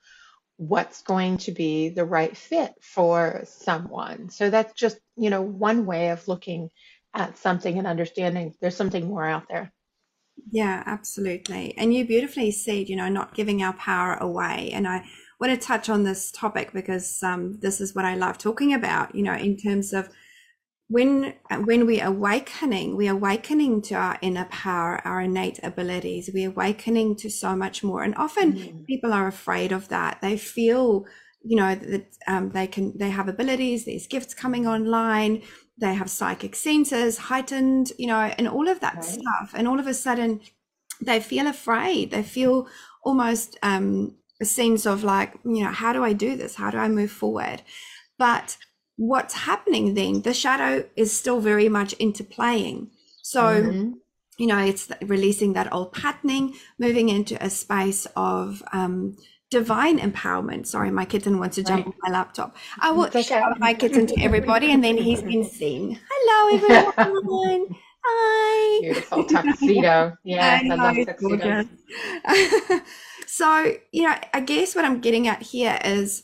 what's 0.58 1.04
going 1.04 1.38
to 1.38 1.52
be 1.52 1.90
the 1.90 2.04
right 2.04 2.36
fit 2.36 2.74
for 2.82 3.44
someone. 3.46 4.30
So 4.30 4.50
that's 4.50 4.74
just, 4.74 4.98
you 5.16 5.30
know, 5.30 5.44
one 5.44 5.86
way 5.86 6.10
of 6.10 6.28
looking 6.28 6.72
at 7.14 7.38
something 7.38 7.78
and 7.78 7.86
understanding 7.86 8.56
there's 8.62 8.76
something 8.76 9.08
more 9.08 9.28
out 9.28 9.44
there. 9.48 9.72
Yeah, 10.50 10.82
absolutely. 10.88 11.78
And 11.78 11.94
you 11.94 12.08
beautifully 12.08 12.50
said, 12.50 12.90
you 12.90 12.96
know, 12.96 13.10
not 13.10 13.36
giving 13.36 13.62
our 13.62 13.74
power 13.74 14.16
away. 14.16 14.72
And 14.74 14.88
I 14.88 15.06
want 15.42 15.60
to 15.60 15.68
touch 15.68 15.90
on 15.90 16.04
this 16.04 16.32
topic 16.32 16.72
because 16.72 17.22
um, 17.24 17.60
this 17.60 17.82
is 17.82 17.96
what 17.96 18.06
I 18.06 18.16
love 18.16 18.38
talking 18.38 18.74
about, 18.74 19.16
you 19.16 19.24
know, 19.24 19.34
in 19.34 19.58
terms 19.58 19.92
of 19.92 20.08
when 20.88 21.34
when 21.64 21.86
we 21.86 22.02
awakening 22.02 22.98
we're 22.98 23.14
awakening 23.14 23.82
to 23.82 23.96
our 23.96 24.18
inner 24.22 24.46
power 24.46 25.02
our 25.06 25.22
innate 25.22 25.60
abilities. 25.64 26.30
We're 26.34 26.50
awakening 26.50 27.16
to 27.18 27.30
so 27.30 27.56
much 27.56 27.84
more. 27.84 28.04
And 28.04 28.14
often 28.16 28.54
mm. 28.54 28.86
people 28.86 29.14
are 29.14 29.28
afraid 29.28 29.72
of 29.72 29.88
that. 29.88 30.20
They 30.22 30.38
feel 30.38 31.06
you 31.44 31.56
know 31.56 31.74
that 31.74 32.06
um, 32.28 32.52
they 32.52 32.68
can 32.68 32.96
they 32.98 33.10
have 33.10 33.28
abilities 33.28 33.84
these 33.84 34.06
gifts 34.06 34.36
coming 34.36 34.68
online 34.68 35.42
they 35.80 35.96
have 35.96 36.08
psychic 36.08 36.56
senses 36.56 37.18
heightened 37.18 37.92
you 37.98 38.06
know 38.06 38.20
and 38.38 38.48
all 38.48 38.68
of 38.68 38.80
that 38.82 38.96
right. 38.96 39.04
stuff. 39.04 39.54
And 39.56 39.68
all 39.68 39.80
of 39.80 39.88
a 39.88 39.94
sudden 39.94 40.42
they 41.02 41.20
feel 41.20 41.48
afraid. 41.48 42.12
They 42.12 42.22
feel 42.22 42.68
almost 43.04 43.58
um, 43.64 44.16
a 44.42 44.46
sense 44.46 44.86
of 44.86 45.04
like 45.04 45.34
you 45.46 45.64
know 45.64 45.72
how 45.72 45.94
do 45.94 46.04
i 46.04 46.14
do 46.14 46.36
this? 46.36 46.56
How 46.56 46.72
do 46.72 46.78
i 46.78 46.88
move 46.88 47.12
forward? 47.12 47.62
But 48.18 48.58
what's 48.98 49.34
happening 49.34 49.94
then 49.94 50.22
the 50.22 50.34
shadow 50.34 50.86
is 50.96 51.18
still 51.18 51.40
very 51.40 51.70
much 51.70 51.98
interplaying. 51.98 52.90
So 53.22 53.42
mm-hmm. 53.42 53.92
you 54.38 54.48
know 54.48 54.60
it's 54.60 54.92
releasing 55.02 55.54
that 55.54 55.72
old 55.72 55.94
patterning 55.94 56.56
moving 56.80 57.10
into 57.10 57.42
a 57.44 57.50
space 57.50 58.08
of 58.16 58.62
um, 58.74 59.16
divine 59.50 60.00
empowerment. 60.00 60.66
Sorry 60.68 60.92
my 60.92 61.06
kitten 61.06 61.40
wants 61.40 61.56
to 61.56 61.64
jump 61.64 61.86
right. 61.86 61.94
on 61.94 62.00
my 62.02 62.12
laptop. 62.12 62.56
I 62.80 62.92
will 62.92 63.06
okay. 63.06 63.22
show 63.22 63.42
my 63.58 63.74
kitten 63.74 64.08
to 64.08 64.22
everybody 64.22 64.72
and 64.72 64.84
then 64.84 64.98
he's 64.98 65.22
been 65.22 65.44
seen. 65.60 66.00
Hello 66.10 66.90
everyone. 66.98 67.76
Hi. 68.04 68.82
Beautiful 68.82 69.24
tuxedo. 69.26 70.18
Yeah 70.24 70.60
I, 70.64 70.68
I 70.72 70.76
love 70.76 70.96
tuxedo 71.06 71.66
so 73.34 73.74
you 73.92 74.04
know 74.04 74.16
i 74.34 74.40
guess 74.40 74.76
what 74.76 74.86
i'm 74.86 75.00
getting 75.00 75.28
at 75.28 75.42
here 75.42 75.80
is 75.86 76.24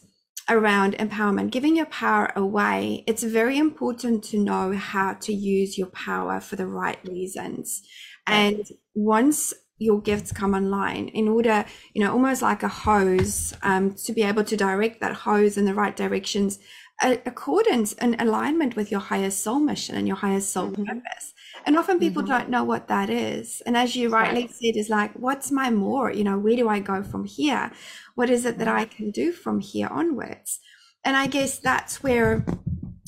around 0.50 0.94
empowerment, 0.98 1.52
giving 1.52 1.76
your 1.76 1.86
power 1.88 2.32
away, 2.36 3.04
it's 3.06 3.24
very 3.24 3.58
important 3.58 4.24
to 4.24 4.38
know 4.38 4.74
how 4.74 5.14
to 5.14 5.34
use 5.34 5.78
your 5.78 5.88
power 5.88 6.40
for 6.40 6.56
the 6.56 6.68
right 6.68 7.00
reasons. 7.08 7.82
And 8.26 8.66
once 8.96 9.54
your 9.78 10.02
gifts 10.02 10.32
come 10.32 10.54
online, 10.54 11.10
in 11.10 11.28
order, 11.28 11.66
you 11.94 12.04
know, 12.04 12.12
almost 12.12 12.42
like 12.42 12.64
a 12.64 12.68
hose, 12.68 13.54
um, 13.62 13.94
to 13.94 14.14
be 14.14 14.24
able 14.24 14.44
to 14.46 14.58
direct 14.58 15.02
that 15.02 15.14
hose 15.14 15.58
in 15.58 15.66
the 15.66 15.74
right 15.74 15.96
directions, 15.96 16.60
accordance 17.02 17.94
and 17.94 18.20
alignment 18.20 18.76
with 18.76 18.90
your 18.90 19.00
higher 19.00 19.30
soul 19.30 19.60
mission 19.60 19.96
and 19.96 20.08
your 20.08 20.18
higher 20.18 20.40
soul 20.40 20.72
mm-hmm. 20.72 20.84
purpose. 20.84 21.34
And 21.68 21.78
often 21.78 22.00
people 22.00 22.24
mm-hmm. 22.24 22.32
don't 22.32 22.50
know 22.50 22.64
what 22.64 22.88
that 22.88 23.10
is. 23.10 23.62
And 23.66 23.76
as 23.76 23.94
you 23.94 24.08
rightly 24.10 24.44
right. 24.44 24.52
said, 24.52 24.78
is 24.78 24.90
like, 24.90 25.12
what's 25.14 25.52
my 25.52 25.70
more? 25.70 26.10
You 26.12 26.24
know, 26.24 26.40
where 26.40 26.56
do 26.56 26.70
I 26.70 26.80
go 26.80 27.04
from 27.04 27.26
here? 27.26 27.72
What 28.16 28.30
is 28.30 28.46
it 28.46 28.58
that 28.60 28.70
I 28.70 28.86
can 28.86 29.12
do 29.12 29.34
from 29.34 29.60
here 29.60 29.90
onwards? 29.92 30.62
And 31.04 31.18
I 31.18 31.28
guess 31.28 31.60
that's 31.60 32.02
where 32.02 32.46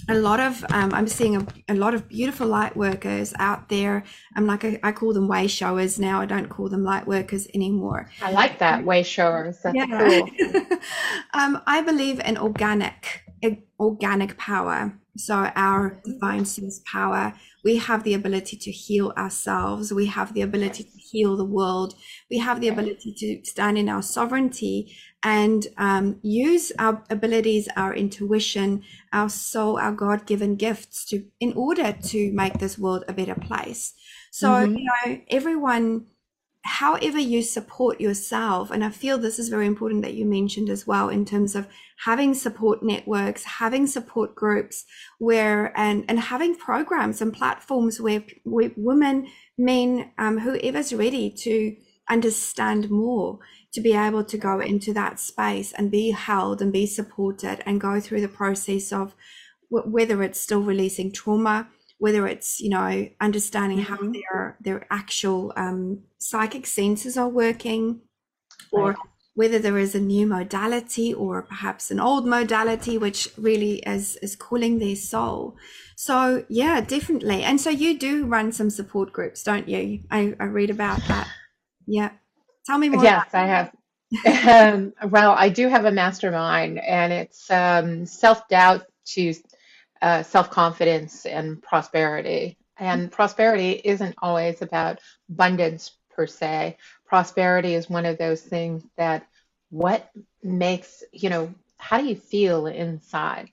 a 0.10 0.16
lot 0.16 0.42
of 0.42 0.66
um, 0.72 0.94
I'm 0.94 1.08
seeing 1.08 1.38
a, 1.38 1.48
a, 1.70 1.74
lot 1.74 1.94
of 1.94 2.10
beautiful 2.10 2.48
light 2.48 2.76
workers 2.76 3.34
out 3.40 3.70
there. 3.70 4.04
I'm 4.36 4.46
like 4.46 4.66
I, 4.66 4.80
I, 4.84 4.92
call 4.92 5.14
them 5.14 5.28
way 5.28 5.48
showers 5.48 6.00
now. 6.00 6.20
I 6.20 6.26
don't 6.26 6.50
call 6.50 6.68
them 6.68 6.84
light 6.84 7.08
workers 7.08 7.48
anymore. 7.54 8.10
I 8.22 8.32
like 8.32 8.60
that 8.60 8.84
way 8.84 9.04
showers. 9.04 9.60
That's 9.64 9.76
yeah. 9.76 9.86
cool. 9.86 10.78
um, 11.34 11.62
I 11.66 11.82
believe 11.82 12.20
in 12.22 12.38
organic 12.38 13.24
organic 13.80 14.38
power. 14.38 14.94
So 15.20 15.52
our 15.56 16.02
divine 16.06 16.46
source 16.46 16.82
power, 16.86 17.34
we 17.64 17.78
have 17.78 18.04
the 18.04 18.14
ability 18.14 18.58
to 18.58 18.72
heal 18.72 19.12
ourselves. 19.18 19.92
We 19.92 20.06
have 20.06 20.34
the 20.34 20.42
ability 20.42 20.84
to 20.84 20.98
heal 20.98 21.36
the 21.36 21.46
world. 21.46 21.94
We 22.32 22.38
have 22.38 22.62
the 22.62 22.70
ability 22.70 23.14
to 23.18 23.42
stand 23.44 23.78
in 23.78 23.90
our 23.90 24.02
sovereignty 24.02 24.96
and 25.22 25.68
um, 25.78 26.20
use 26.22 26.72
our 26.80 27.04
abilities, 27.10 27.68
our 27.76 27.94
intuition, 27.94 28.84
our 29.12 29.30
soul, 29.30 29.78
our 29.78 29.92
God-given 29.92 30.56
gifts 30.56 31.04
to 31.06 31.26
in 31.42 31.52
order 31.54 31.92
to 31.92 32.32
make 32.32 32.60
this 32.60 32.78
world 32.78 33.04
a 33.08 33.14
better 33.14 33.36
place. 33.36 33.94
So 34.32 34.50
mm-hmm. 34.50 34.76
you 34.78 34.86
know, 34.86 35.22
everyone 35.30 36.06
however 36.64 37.18
you 37.18 37.42
support 37.42 38.02
yourself 38.02 38.70
and 38.70 38.84
i 38.84 38.90
feel 38.90 39.18
this 39.18 39.40
is 39.40 39.50
very 39.50 39.66
important 39.66 40.02
that 40.02 40.14
you 40.14 40.26
mentioned 40.26 40.70
as 40.70 40.86
well 40.86 41.08
in 41.08 41.24
terms 41.24 41.56
of 41.56 41.68
having 42.06 42.34
support 42.34 42.84
networks 42.84 43.44
having 43.44 43.88
support 43.88 44.36
groups 44.36 44.86
where 45.20 45.78
and 45.78 46.04
and 46.10 46.20
having 46.20 46.56
programs 46.56 47.22
and 47.22 47.34
platforms 47.34 48.00
where, 48.02 48.24
where 48.44 48.72
women 48.76 49.28
men 49.58 50.12
um, 50.18 50.40
whoever's 50.40 50.94
ready 50.94 51.30
to 51.30 51.76
understand 52.10 52.90
more 52.90 53.40
to 53.72 53.80
be 53.80 53.94
able 53.94 54.24
to 54.24 54.38
go 54.38 54.60
into 54.60 54.94
that 54.94 55.20
space 55.20 55.72
and 55.74 55.92
be 55.92 56.12
held 56.12 56.62
and 56.62 56.74
be 56.74 56.86
supported 56.86 57.62
and 57.66 57.80
go 57.80 58.00
through 58.00 58.20
the 58.20 58.28
process 58.28 58.92
of 58.92 59.16
whether 59.70 60.24
it's 60.24 60.40
still 60.40 60.62
releasing 60.62 61.12
trauma 61.12 61.70
whether 62.00 62.26
it's 62.28 62.60
you 62.60 62.70
know 62.70 63.08
understanding 63.22 63.80
mm-hmm. 63.80 63.94
how 63.94 64.12
their 64.12 64.58
their 64.60 64.88
actual 64.90 65.54
um, 65.56 66.00
psychic 66.18 66.66
senses 66.66 67.18
are 67.18 67.30
working 67.30 68.02
or 68.72 68.90
right. 68.90 68.98
whether 69.36 69.60
there 69.60 69.78
is 69.78 69.94
a 69.94 70.00
new 70.00 70.26
modality 70.26 71.14
or 71.14 71.42
perhaps 71.42 71.92
an 71.92 72.00
old 72.00 72.26
modality 72.26 72.98
which 72.98 73.30
really 73.38 73.80
is 73.80 74.16
is 74.18 74.36
cooling 74.36 74.80
their 74.80 74.96
soul. 74.96 75.56
So 75.96 76.46
yeah 76.50 76.82
definitely. 76.82 77.44
And 77.44 77.60
so 77.62 77.70
you 77.70 78.00
do 78.00 78.26
run 78.26 78.52
some 78.52 78.70
support 78.70 79.14
groups 79.14 79.44
don't 79.44 79.68
you? 79.68 80.00
I, 80.10 80.34
I 80.40 80.46
read 80.46 80.70
about 80.70 81.02
that. 81.08 81.28
Yeah. 81.86 82.12
Tell 82.66 82.78
me 82.78 82.90
more 82.90 83.04
yes 83.04 83.28
i 83.34 83.46
have. 83.46 83.72
um, 84.74 84.94
well 85.12 85.34
i 85.38 85.50
do 85.50 85.68
have 85.68 85.86
a 85.86 85.92
mastermind 85.92 86.80
and 86.80 87.14
it's 87.14 87.52
um, 87.52 88.06
self-doubt 88.08 88.86
to 89.06 89.34
uh, 90.02 90.24
self 90.24 90.50
confidence 90.50 91.26
and 91.26 91.62
prosperity. 91.62 92.58
And 92.78 93.12
prosperity 93.12 93.82
isn't 93.84 94.16
always 94.22 94.62
about 94.62 95.00
abundance 95.30 95.92
per 96.10 96.26
se. 96.28 96.78
Prosperity 97.06 97.74
is 97.76 97.90
one 97.90 98.06
of 98.06 98.18
those 98.18 98.42
things 98.42 98.84
that 98.98 99.28
what 99.70 100.10
makes, 100.42 101.04
you 101.12 101.30
know, 101.30 101.54
how 101.78 102.00
do 102.00 102.06
you 102.06 102.16
feel 102.16 102.68
inside? 102.68 103.50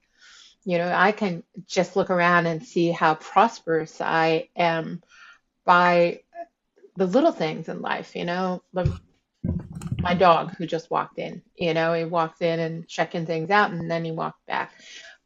You 0.64 0.78
know, 0.78 0.92
I 0.92 1.12
can 1.12 1.42
just 1.66 1.96
look 1.96 2.10
around 2.10 2.46
and 2.46 2.64
see 2.64 2.90
how 2.90 3.14
prosperous 3.14 4.00
I 4.00 4.48
am 4.56 5.02
by 5.64 6.20
the 6.96 7.06
little 7.06 7.32
things 7.32 7.68
in 7.68 7.80
life, 7.82 8.14
you 8.16 8.24
know. 8.24 8.62
My 10.02 10.14
dog 10.14 10.54
who 10.56 10.66
just 10.66 10.90
walked 10.90 11.18
in, 11.18 11.42
you 11.56 11.74
know, 11.74 11.92
he 11.94 12.04
walked 12.04 12.42
in 12.42 12.60
and 12.60 12.86
checking 12.86 13.26
things 13.26 13.50
out 13.50 13.70
and 13.72 13.90
then 13.90 14.04
he 14.04 14.12
walked 14.12 14.44
back 14.46 14.72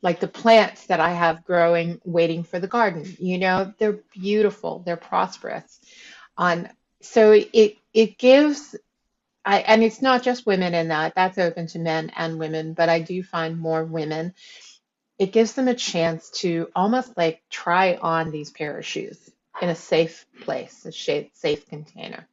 like 0.02 0.20
the 0.20 0.28
plants 0.28 0.86
that 0.86 1.00
I 1.00 1.10
have 1.12 1.44
growing, 1.44 2.00
waiting 2.04 2.44
for 2.44 2.58
the 2.58 2.68
garden. 2.68 3.04
You 3.18 3.38
know, 3.38 3.74
they're 3.78 4.00
beautiful, 4.12 4.82
they're 4.84 4.96
prosperous. 4.96 5.80
On 6.36 6.68
so 7.02 7.32
it 7.32 7.76
it 7.92 8.18
gives, 8.18 8.76
I 9.44 9.60
and 9.60 9.82
it's 9.82 10.02
not 10.02 10.22
just 10.22 10.46
women 10.46 10.74
in 10.74 10.88
that. 10.88 11.14
That's 11.14 11.38
open 11.38 11.66
to 11.68 11.78
men 11.78 12.12
and 12.16 12.38
women, 12.38 12.74
but 12.74 12.88
I 12.88 13.00
do 13.00 13.22
find 13.22 13.58
more 13.58 13.84
women. 13.84 14.34
It 15.18 15.32
gives 15.32 15.52
them 15.54 15.68
a 15.68 15.74
chance 15.74 16.30
to 16.40 16.68
almost 16.74 17.16
like 17.16 17.42
try 17.50 17.96
on 17.96 18.30
these 18.30 18.50
pair 18.50 18.78
of 18.78 18.86
shoes 18.86 19.30
in 19.60 19.68
a 19.68 19.74
safe 19.74 20.26
place, 20.42 20.86
a 20.86 20.92
safe 20.92 21.68
container. 21.68 22.26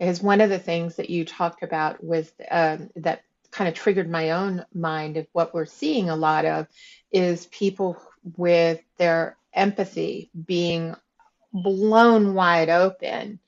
Is 0.00 0.22
one 0.22 0.40
of 0.40 0.50
the 0.50 0.58
things 0.58 0.96
that 0.96 1.10
you 1.10 1.24
talked 1.24 1.62
about 1.62 2.02
with 2.02 2.32
um, 2.50 2.90
that 2.96 3.22
kind 3.52 3.68
of 3.68 3.74
triggered 3.74 4.10
my 4.10 4.30
own 4.30 4.64
mind 4.74 5.18
of 5.18 5.26
what 5.32 5.54
we're 5.54 5.66
seeing 5.66 6.08
a 6.10 6.16
lot 6.16 6.44
of 6.44 6.66
is 7.12 7.46
people 7.46 8.02
with 8.36 8.80
their 8.96 9.36
empathy 9.52 10.30
being 10.46 10.96
blown 11.52 12.34
wide 12.34 12.70
open. 12.70 13.38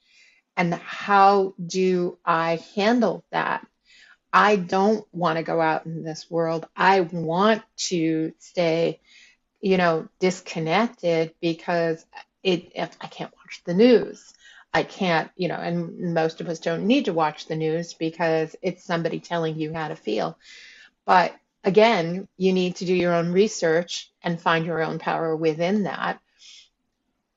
And 0.57 0.75
how 0.75 1.55
do 1.65 2.19
I 2.25 2.61
handle 2.77 3.25
that? 3.33 3.67
I 4.33 4.57
don't 4.57 5.07
want 5.13 5.39
to 5.39 5.43
go 5.43 5.61
out 5.61 5.87
in 5.87 6.05
this 6.05 6.31
world. 6.31 6.67
I 6.77 7.01
want 7.01 7.63
to 7.89 8.33
stay, 8.39 9.01
you 9.61 9.79
know, 9.79 10.09
disconnected 10.21 11.35
because 11.41 12.05
it 12.43 12.73
I 12.77 13.07
can't 13.07 13.33
watch 13.37 13.63
the 13.65 13.75
news. 13.75 14.35
I 14.75 14.83
can't, 14.83 15.31
you 15.37 15.47
know, 15.47 15.55
and 15.55 16.13
most 16.15 16.41
of 16.41 16.49
us 16.49 16.59
don't 16.59 16.89
need 16.89 17.05
to 17.05 17.13
watch 17.13 17.47
the 17.47 17.55
news 17.55 17.95
because 17.95 18.57
it's 18.61 18.83
somebody 18.83 19.21
telling 19.21 19.57
you 19.57 19.73
how 19.73 19.87
to 19.87 19.95
feel. 19.95 20.37
But 21.05 21.33
again, 21.63 22.27
you 22.37 22.53
need 22.53 22.77
to 22.77 22.85
do 22.85 22.93
your 22.93 23.15
own 23.15 23.31
research 23.31 24.11
and 24.21 24.41
find 24.41 24.67
your 24.67 24.83
own 24.83 24.99
power 24.99 25.37
within 25.37 25.85
that. 25.85 26.19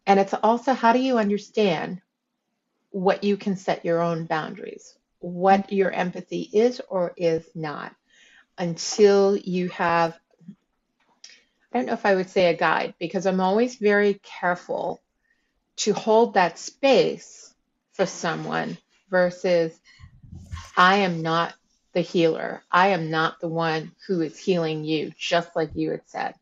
And 0.07 0.19
it's 0.19 0.33
also 0.33 0.73
how 0.73 0.93
do 0.93 0.99
you 0.99 1.19
understand 1.19 2.01
what 2.89 3.23
you 3.23 3.37
can 3.37 3.55
set 3.55 3.85
your 3.85 4.01
own 4.01 4.25
boundaries, 4.25 4.97
what 5.19 5.71
your 5.71 5.91
empathy 5.91 6.49
is 6.51 6.81
or 6.89 7.13
is 7.17 7.47
not, 7.53 7.93
until 8.57 9.37
you 9.37 9.69
have, 9.69 10.17
I 11.71 11.77
don't 11.77 11.85
know 11.85 11.93
if 11.93 12.05
I 12.05 12.15
would 12.15 12.31
say 12.31 12.47
a 12.47 12.57
guide, 12.57 12.95
because 12.97 13.27
I'm 13.27 13.41
always 13.41 13.75
very 13.75 14.15
careful 14.23 15.01
to 15.77 15.93
hold 15.93 16.33
that 16.33 16.59
space 16.59 17.53
for 17.93 18.05
someone 18.05 18.77
versus 19.09 19.77
I 20.75 20.97
am 20.97 21.21
not 21.21 21.53
the 21.93 22.01
healer. 22.01 22.63
I 22.71 22.89
am 22.89 23.09
not 23.09 23.39
the 23.39 23.47
one 23.47 23.93
who 24.07 24.21
is 24.21 24.37
healing 24.37 24.83
you, 24.83 25.11
just 25.17 25.55
like 25.55 25.71
you 25.73 25.91
had 25.91 26.01
said. 26.05 26.35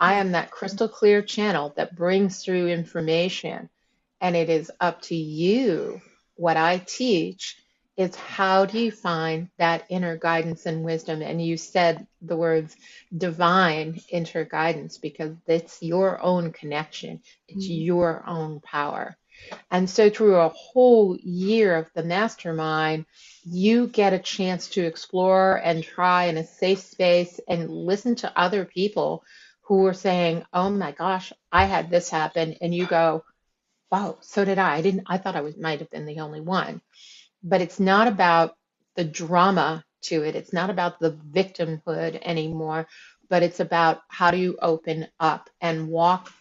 I 0.00 0.14
am 0.14 0.32
that 0.32 0.50
crystal 0.50 0.88
clear 0.88 1.22
channel 1.22 1.72
that 1.76 1.96
brings 1.96 2.44
through 2.44 2.68
information. 2.68 3.70
And 4.20 4.34
it 4.34 4.50
is 4.50 4.70
up 4.80 5.02
to 5.02 5.14
you. 5.14 6.00
What 6.34 6.56
I 6.56 6.78
teach 6.78 7.56
is 7.96 8.14
how 8.16 8.66
do 8.66 8.78
you 8.78 8.92
find 8.92 9.48
that 9.58 9.86
inner 9.88 10.16
guidance 10.16 10.66
and 10.66 10.84
wisdom? 10.84 11.22
And 11.22 11.44
you 11.44 11.56
said 11.56 12.06
the 12.22 12.36
words 12.36 12.76
divine 13.16 14.00
inner 14.10 14.44
guidance 14.44 14.98
because 14.98 15.34
it's 15.46 15.82
your 15.82 16.20
own 16.22 16.52
connection, 16.52 17.22
it's 17.48 17.66
Mm. 17.66 17.84
your 17.86 18.24
own 18.26 18.60
power. 18.60 19.16
And 19.70 19.88
so, 19.88 20.10
through 20.10 20.36
a 20.36 20.48
whole 20.48 21.16
year 21.16 21.76
of 21.76 21.86
the 21.94 22.02
mastermind, 22.02 23.06
you 23.44 23.86
get 23.86 24.12
a 24.12 24.18
chance 24.18 24.68
to 24.70 24.84
explore 24.84 25.56
and 25.56 25.84
try 25.84 26.24
in 26.24 26.36
a 26.38 26.46
safe 26.46 26.80
space 26.80 27.40
and 27.48 27.70
listen 27.70 28.14
to 28.16 28.38
other 28.38 28.64
people 28.64 29.24
who 29.62 29.86
are 29.86 29.94
saying, 29.94 30.44
Oh 30.52 30.70
my 30.70 30.92
gosh, 30.92 31.32
I 31.52 31.64
had 31.66 31.90
this 31.90 32.08
happen. 32.10 32.56
And 32.60 32.74
you 32.74 32.86
go, 32.86 33.24
Wow, 33.90 34.18
so 34.20 34.44
did 34.44 34.58
I. 34.58 34.76
I 34.76 34.82
didn't, 34.82 35.04
I 35.06 35.18
thought 35.18 35.36
I 35.36 35.42
was 35.42 35.56
might 35.56 35.80
have 35.80 35.90
been 35.90 36.06
the 36.06 36.20
only 36.20 36.40
one. 36.40 36.80
But 37.42 37.60
it's 37.60 37.80
not 37.80 38.08
about 38.08 38.56
the 38.96 39.04
drama 39.04 39.84
to 40.02 40.22
it, 40.22 40.36
it's 40.36 40.52
not 40.52 40.70
about 40.70 41.00
the 41.00 41.12
victimhood 41.12 42.20
anymore, 42.22 42.86
but 43.28 43.42
it's 43.42 43.60
about 43.60 44.02
how 44.08 44.30
do 44.30 44.36
you 44.36 44.56
open 44.60 45.08
up 45.18 45.50
and 45.60 45.88
walk 45.88 46.32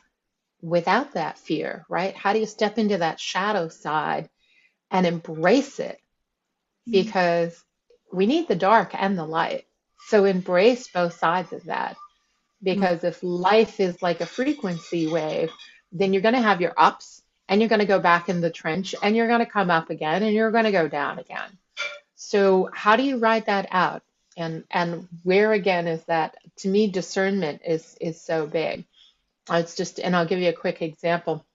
without 0.61 1.13
that 1.13 1.37
fear, 1.37 1.85
right? 1.89 2.15
How 2.15 2.33
do 2.33 2.39
you 2.39 2.45
step 2.45 2.77
into 2.77 2.97
that 2.97 3.19
shadow 3.19 3.69
side 3.69 4.29
and 4.91 5.05
embrace 5.05 5.79
it? 5.79 5.99
Mm. 6.87 6.91
Because 6.91 7.63
we 8.13 8.25
need 8.25 8.47
the 8.47 8.55
dark 8.55 8.91
and 8.93 9.17
the 9.17 9.25
light. 9.25 9.65
So 10.07 10.25
embrace 10.25 10.87
both 10.87 11.17
sides 11.17 11.53
of 11.53 11.63
that. 11.65 11.95
Mm. 11.95 12.75
Because 12.75 13.03
if 13.03 13.21
life 13.23 13.79
is 13.79 14.01
like 14.01 14.21
a 14.21 14.25
frequency 14.25 15.07
wave, 15.07 15.51
then 15.91 16.13
you're 16.13 16.21
going 16.21 16.35
to 16.35 16.41
have 16.41 16.61
your 16.61 16.73
ups 16.77 17.21
and 17.47 17.61
you're 17.61 17.69
going 17.69 17.79
to 17.79 17.85
go 17.85 17.99
back 17.99 18.29
in 18.29 18.41
the 18.41 18.49
trench 18.49 18.95
and 19.01 19.15
you're 19.15 19.27
going 19.27 19.39
to 19.39 19.45
come 19.45 19.69
up 19.69 19.89
again 19.89 20.23
and 20.23 20.33
you're 20.33 20.51
going 20.51 20.65
to 20.65 20.71
go 20.71 20.87
down 20.87 21.19
again. 21.19 21.57
So 22.15 22.69
how 22.73 22.95
do 22.95 23.03
you 23.03 23.17
ride 23.17 23.45
that 23.47 23.67
out? 23.71 24.03
And 24.37 24.65
and 24.69 25.07
where 25.23 25.53
again 25.53 25.87
is 25.87 26.03
that 26.05 26.35
to 26.57 26.67
me 26.67 26.87
discernment 26.87 27.61
is 27.65 27.95
is 28.01 28.21
so 28.21 28.47
big. 28.47 28.85
Uh, 29.49 29.57
It's 29.57 29.75
just 29.75 29.99
and 29.99 30.15
I'll 30.15 30.25
give 30.25 30.39
you 30.39 30.49
a 30.49 30.53
quick 30.53 30.81
example. 30.81 31.45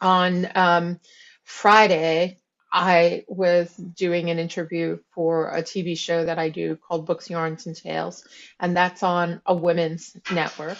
On 0.00 0.48
um, 0.54 1.00
Friday, 1.44 2.38
I 2.76 3.24
was 3.28 3.72
doing 3.76 4.30
an 4.30 4.40
interview 4.40 4.98
for 5.12 5.48
a 5.48 5.62
TV 5.62 5.96
show 5.96 6.24
that 6.24 6.40
I 6.40 6.48
do 6.48 6.74
called 6.74 7.06
Books, 7.06 7.30
Yarns, 7.30 7.66
and 7.66 7.76
Tales, 7.76 8.26
and 8.58 8.76
that's 8.76 9.04
on 9.04 9.40
a 9.46 9.54
women's 9.54 10.16
network. 10.32 10.78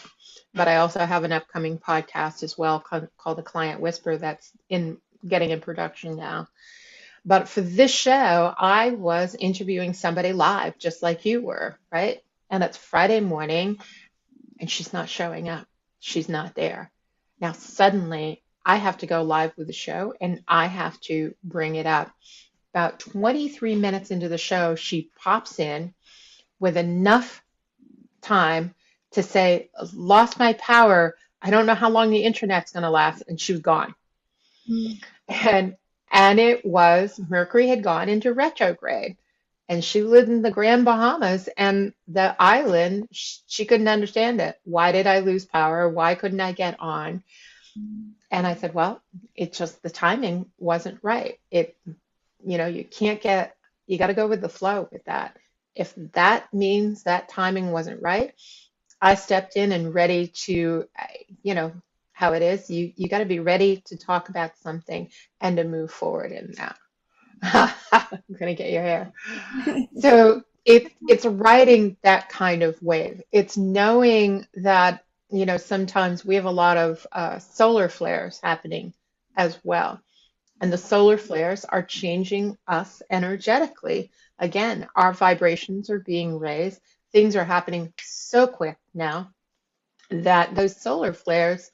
But 0.52 0.66
I 0.66 0.76
also 0.76 0.98
have 0.98 1.22
an 1.22 1.30
upcoming 1.30 1.78
podcast 1.78 2.42
as 2.42 2.58
well 2.58 2.80
called 2.80 3.38
The 3.38 3.42
Client 3.42 3.80
Whisper 3.80 4.18
that's 4.18 4.50
in 4.68 4.98
getting 5.26 5.50
in 5.50 5.60
production 5.60 6.16
now. 6.16 6.48
But 7.24 7.48
for 7.48 7.60
this 7.60 7.92
show, 7.92 8.54
I 8.58 8.90
was 8.90 9.36
interviewing 9.36 9.94
somebody 9.94 10.32
live, 10.32 10.76
just 10.78 11.00
like 11.00 11.24
you 11.24 11.42
were, 11.42 11.78
right? 11.92 12.22
And 12.50 12.64
it's 12.64 12.76
Friday 12.76 13.20
morning, 13.20 13.78
and 14.58 14.68
she's 14.68 14.92
not 14.92 15.08
showing 15.08 15.48
up. 15.48 15.66
She's 16.00 16.28
not 16.28 16.56
there. 16.56 16.90
Now, 17.40 17.52
suddenly, 17.52 18.42
I 18.64 18.76
have 18.76 18.98
to 18.98 19.06
go 19.06 19.22
live 19.22 19.52
with 19.56 19.66
the 19.66 19.72
show 19.72 20.14
and 20.20 20.42
I 20.48 20.66
have 20.66 20.98
to 21.02 21.34
bring 21.42 21.74
it 21.74 21.86
up. 21.86 22.10
About 22.72 22.98
23 22.98 23.76
minutes 23.76 24.10
into 24.10 24.28
the 24.28 24.38
show, 24.38 24.74
she 24.74 25.10
pops 25.22 25.58
in 25.60 25.94
with 26.58 26.76
enough 26.76 27.42
time 28.20 28.74
to 29.12 29.22
say, 29.22 29.70
Lost 29.92 30.38
my 30.38 30.54
power. 30.54 31.16
I 31.40 31.50
don't 31.50 31.66
know 31.66 31.74
how 31.74 31.90
long 31.90 32.10
the 32.10 32.24
internet's 32.24 32.72
going 32.72 32.82
to 32.82 32.90
last. 32.90 33.22
And 33.28 33.40
she 33.40 33.52
was 33.52 33.60
gone. 33.60 33.94
Mm. 34.68 35.02
And 35.28 35.76
and 36.10 36.38
it 36.38 36.64
was 36.64 37.20
Mercury 37.28 37.68
had 37.68 37.82
gone 37.82 38.08
into 38.08 38.32
retrograde. 38.32 39.16
And 39.68 39.82
she 39.82 40.02
lived 40.02 40.28
in 40.28 40.42
the 40.42 40.50
Grand 40.50 40.84
Bahamas 40.84 41.48
and 41.56 41.92
the 42.06 42.36
island, 42.38 43.08
she 43.10 43.64
couldn't 43.64 43.88
understand 43.88 44.40
it. 44.40 44.60
Why 44.64 44.92
did 44.92 45.06
I 45.06 45.20
lose 45.20 45.46
power? 45.46 45.88
Why 45.88 46.14
couldn't 46.14 46.40
I 46.40 46.52
get 46.52 46.78
on? 46.80 47.24
And 48.30 48.46
I 48.46 48.54
said, 48.54 48.74
well, 48.74 49.02
it's 49.34 49.58
just 49.58 49.82
the 49.82 49.90
timing 49.90 50.46
wasn't 50.58 50.98
right. 51.02 51.38
It, 51.50 51.76
you 52.44 52.58
know, 52.58 52.66
you 52.66 52.84
can't 52.84 53.20
get, 53.20 53.56
you 53.86 53.98
got 53.98 54.08
to 54.08 54.14
go 54.14 54.26
with 54.28 54.40
the 54.40 54.48
flow 54.48 54.88
with 54.90 55.04
that. 55.04 55.36
If 55.74 55.94
that 56.12 56.52
means 56.52 57.04
that 57.04 57.28
timing 57.28 57.72
wasn't 57.72 58.02
right, 58.02 58.32
I 59.00 59.16
stepped 59.16 59.56
in 59.56 59.72
and 59.72 59.94
ready 59.94 60.28
to, 60.46 60.88
you 61.42 61.54
know, 61.54 61.72
how 62.12 62.32
it 62.32 62.42
is. 62.42 62.70
You 62.70 62.92
you 62.96 63.08
got 63.08 63.18
to 63.18 63.24
be 63.26 63.40
ready 63.40 63.82
to 63.86 63.96
talk 63.96 64.28
about 64.28 64.56
something 64.58 65.10
and 65.40 65.56
to 65.56 65.64
move 65.64 65.90
forward 65.90 66.32
in 66.32 66.52
that. 66.52 66.78
I'm 67.92 68.20
gonna 68.38 68.54
get 68.54 68.70
your 68.72 68.82
hair. 68.82 69.12
So 69.98 70.42
it 70.64 70.92
it's 71.08 71.26
riding 71.26 71.96
that 72.02 72.28
kind 72.28 72.62
of 72.62 72.80
wave. 72.82 73.22
It's 73.32 73.56
knowing 73.56 74.46
that, 74.54 75.04
you 75.38 75.46
know, 75.46 75.56
sometimes 75.58 76.24
we 76.24 76.36
have 76.36 76.44
a 76.44 76.50
lot 76.50 76.76
of 76.76 77.06
uh, 77.12 77.38
solar 77.38 77.88
flares 77.88 78.40
happening 78.42 78.94
as 79.36 79.58
well. 79.64 80.00
And 80.60 80.72
the 80.72 80.78
solar 80.78 81.18
flares 81.18 81.64
are 81.64 81.82
changing 81.82 82.56
us 82.66 83.02
energetically. 83.10 84.10
Again, 84.38 84.88
our 84.96 85.12
vibrations 85.12 85.90
are 85.90 85.98
being 86.00 86.38
raised. 86.38 86.80
Things 87.12 87.36
are 87.36 87.44
happening 87.44 87.92
so 88.02 88.46
quick 88.46 88.78
now 88.94 89.30
that 90.10 90.54
those 90.54 90.80
solar 90.80 91.12
flares 91.12 91.70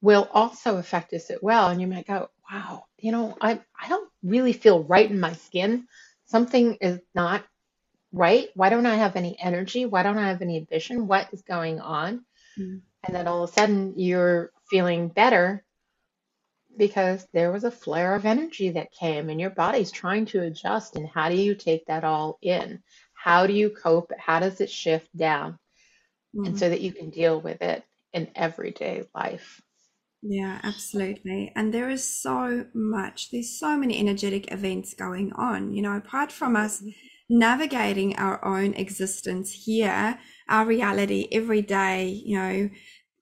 will 0.00 0.28
also 0.32 0.76
affect 0.78 1.12
us 1.14 1.30
as 1.30 1.38
well. 1.42 1.68
And 1.68 1.80
you 1.80 1.86
might 1.86 2.06
go, 2.06 2.28
wow, 2.50 2.86
you 2.98 3.12
know, 3.12 3.36
I, 3.40 3.60
I 3.80 3.88
don't 3.88 4.10
really 4.22 4.52
feel 4.52 4.84
right 4.84 5.10
in 5.10 5.20
my 5.20 5.32
skin. 5.34 5.86
Something 6.26 6.76
is 6.80 7.00
not 7.14 7.44
right. 8.12 8.48
Why 8.54 8.68
don't 8.68 8.86
I 8.86 8.96
have 8.96 9.16
any 9.16 9.38
energy? 9.40 9.86
Why 9.86 10.02
don't 10.02 10.18
I 10.18 10.28
have 10.28 10.42
any 10.42 10.60
vision? 10.70 11.06
What 11.06 11.28
is 11.32 11.42
going 11.42 11.80
on? 11.80 12.24
Mm. 12.58 12.82
And 13.04 13.14
then 13.14 13.26
all 13.28 13.44
of 13.44 13.50
a 13.50 13.52
sudden 13.52 13.94
you're 13.96 14.52
feeling 14.70 15.08
better 15.08 15.64
because 16.76 17.26
there 17.32 17.52
was 17.52 17.64
a 17.64 17.70
flare 17.70 18.14
of 18.14 18.24
energy 18.24 18.70
that 18.70 18.92
came 18.92 19.28
and 19.28 19.40
your 19.40 19.50
body's 19.50 19.90
trying 19.90 20.26
to 20.26 20.42
adjust. 20.42 20.96
And 20.96 21.08
how 21.08 21.28
do 21.28 21.36
you 21.36 21.54
take 21.54 21.86
that 21.86 22.04
all 22.04 22.38
in? 22.42 22.82
How 23.14 23.46
do 23.46 23.52
you 23.52 23.70
cope? 23.70 24.10
How 24.18 24.40
does 24.40 24.60
it 24.60 24.70
shift 24.70 25.14
down? 25.16 25.58
And 26.44 26.54
Mm. 26.54 26.58
so 26.58 26.68
that 26.70 26.80
you 26.80 26.92
can 26.92 27.10
deal 27.10 27.40
with 27.40 27.60
it 27.62 27.84
in 28.12 28.30
everyday 28.34 29.04
life. 29.14 29.60
Yeah, 30.22 30.60
absolutely. 30.62 31.52
And 31.56 31.74
there 31.74 31.90
is 31.90 32.04
so 32.04 32.66
much, 32.74 33.30
there's 33.30 33.58
so 33.58 33.76
many 33.76 33.98
energetic 33.98 34.52
events 34.52 34.94
going 34.94 35.32
on. 35.32 35.72
You 35.74 35.82
know, 35.82 35.96
apart 35.96 36.30
from 36.30 36.56
us 36.56 36.82
navigating 37.32 38.14
our 38.16 38.44
own 38.44 38.74
existence 38.74 39.52
here, 39.64 40.18
our 40.48 40.66
reality 40.66 41.28
every 41.32 41.62
day, 41.62 42.06
you 42.08 42.36
know, 42.36 42.70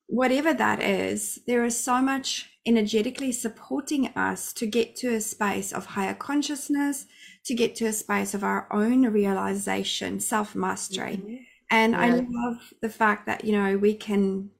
whatever 0.09 0.53
that 0.53 0.83
is, 0.83 1.38
there 1.46 1.64
is 1.64 1.79
so 1.79 2.03
much 2.03 2.51
energetically 2.66 3.31
supporting 3.33 4.09
us 4.09 4.53
to 4.53 4.66
get 4.66 4.96
to 4.96 5.14
a 5.14 5.20
space 5.20 5.73
of 5.73 5.87
higher 5.87 6.14
consciousness, 6.14 7.07
to 7.44 7.55
get 7.55 7.77
to 7.77 7.87
a 7.87 7.92
space 7.92 8.35
of 8.35 8.42
our 8.42 8.66
own 8.73 9.07
realization, 9.07 10.18
self 10.18 10.55
mastery. 10.57 11.18
Mhm. 11.18 11.46
And 11.70 11.94
I 11.94 12.11
love 12.11 12.75
the 12.83 12.88
fact 12.90 13.27
that, 13.27 13.44
you 13.44 13.53
know, 13.53 13.79
we 13.79 13.94
can, 13.94 14.51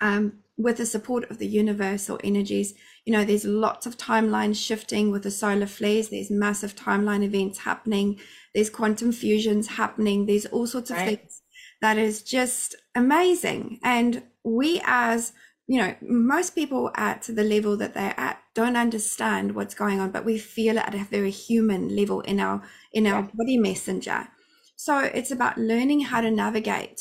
um, 0.00 0.42
with 0.56 0.78
the 0.78 0.86
support 0.86 1.30
of 1.30 1.38
the 1.38 1.46
universal 1.46 2.18
energies, 2.24 2.74
you 3.04 3.12
know, 3.12 3.24
there's 3.24 3.44
lots 3.44 3.86
of 3.86 3.96
timelines 3.96 4.56
shifting 4.56 5.10
with 5.10 5.22
the 5.22 5.30
solar 5.30 5.66
flares. 5.66 6.08
There's 6.10 6.30
massive 6.30 6.74
timeline 6.76 7.22
events 7.22 7.58
happening. 7.60 8.20
There's 8.54 8.70
quantum 8.70 9.12
fusions 9.12 9.68
happening. 9.68 10.26
There's 10.26 10.46
all 10.46 10.66
sorts 10.66 10.90
of 10.90 10.98
Right. 10.98 11.02
things 11.02 11.42
that 11.80 11.98
is 11.98 12.22
just 12.22 12.74
amazing. 12.94 13.78
And 13.82 14.22
we, 14.44 14.80
as 14.84 15.32
you 15.66 15.78
know, 15.80 15.94
most 16.02 16.54
people 16.56 16.90
at 16.96 17.22
the 17.22 17.44
level 17.44 17.76
that 17.76 17.94
they're 17.94 18.18
at 18.18 18.42
don't 18.54 18.76
understand 18.76 19.54
what's 19.54 19.74
going 19.74 20.00
on, 20.00 20.10
but 20.10 20.24
we 20.24 20.36
feel 20.36 20.76
it 20.76 20.84
at 20.84 20.94
a 20.94 21.04
very 21.04 21.30
human 21.30 21.94
level 21.94 22.20
in 22.22 22.40
our 22.40 22.62
in 22.92 23.06
our 23.06 23.22
body 23.34 23.56
messenger. 23.56 24.28
So 24.76 24.98
it's 24.98 25.30
about 25.30 25.58
learning 25.58 26.00
how 26.00 26.20
to 26.22 26.30
navigate 26.30 27.00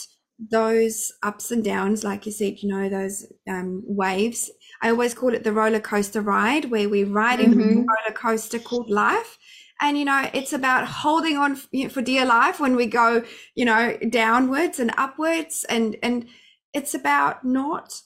those 0.51 1.11
ups 1.23 1.51
and 1.51 1.63
downs, 1.63 2.03
like 2.03 2.25
you 2.25 2.31
said, 2.31 2.61
you 2.61 2.69
know, 2.69 2.89
those 2.89 3.25
um, 3.49 3.83
waves. 3.85 4.51
I 4.81 4.89
always 4.89 5.13
call 5.13 5.33
it 5.33 5.43
the 5.43 5.53
roller 5.53 5.79
coaster 5.79 6.21
ride, 6.21 6.65
where 6.65 6.89
we're 6.89 7.05
riding 7.05 7.51
the 7.51 7.57
hmm 7.57 7.81
roller 7.87 8.15
coaster 8.15 8.59
called 8.59 8.89
life. 8.89 9.37
And, 9.81 9.97
you 9.97 10.05
know, 10.05 10.29
it's 10.33 10.53
about 10.53 10.85
holding 10.87 11.37
on 11.37 11.53
f- 11.53 11.67
you 11.71 11.85
know, 11.85 11.89
for 11.89 12.01
dear 12.01 12.25
life 12.25 12.59
when 12.59 12.75
we 12.75 12.85
go, 12.85 13.23
you 13.55 13.65
know, 13.65 13.97
downwards 14.09 14.79
and 14.79 14.91
upwards. 14.97 15.65
And, 15.69 15.97
and 16.03 16.27
it's 16.73 16.93
about 16.93 17.45
not, 17.45 18.01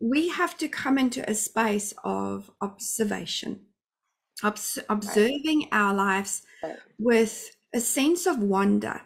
we 0.00 0.28
have 0.28 0.56
to 0.58 0.68
come 0.68 0.98
into 0.98 1.28
a 1.28 1.34
space 1.34 1.94
of 2.04 2.50
observation, 2.60 3.66
obs- 4.42 4.78
Right. 5.04 5.24
observing 5.28 5.68
our 5.72 5.94
lives 5.94 6.42
Right. 6.62 6.82
with 6.98 7.56
a 7.74 7.80
sense 7.80 8.26
of 8.26 8.38
wonder, 8.38 9.02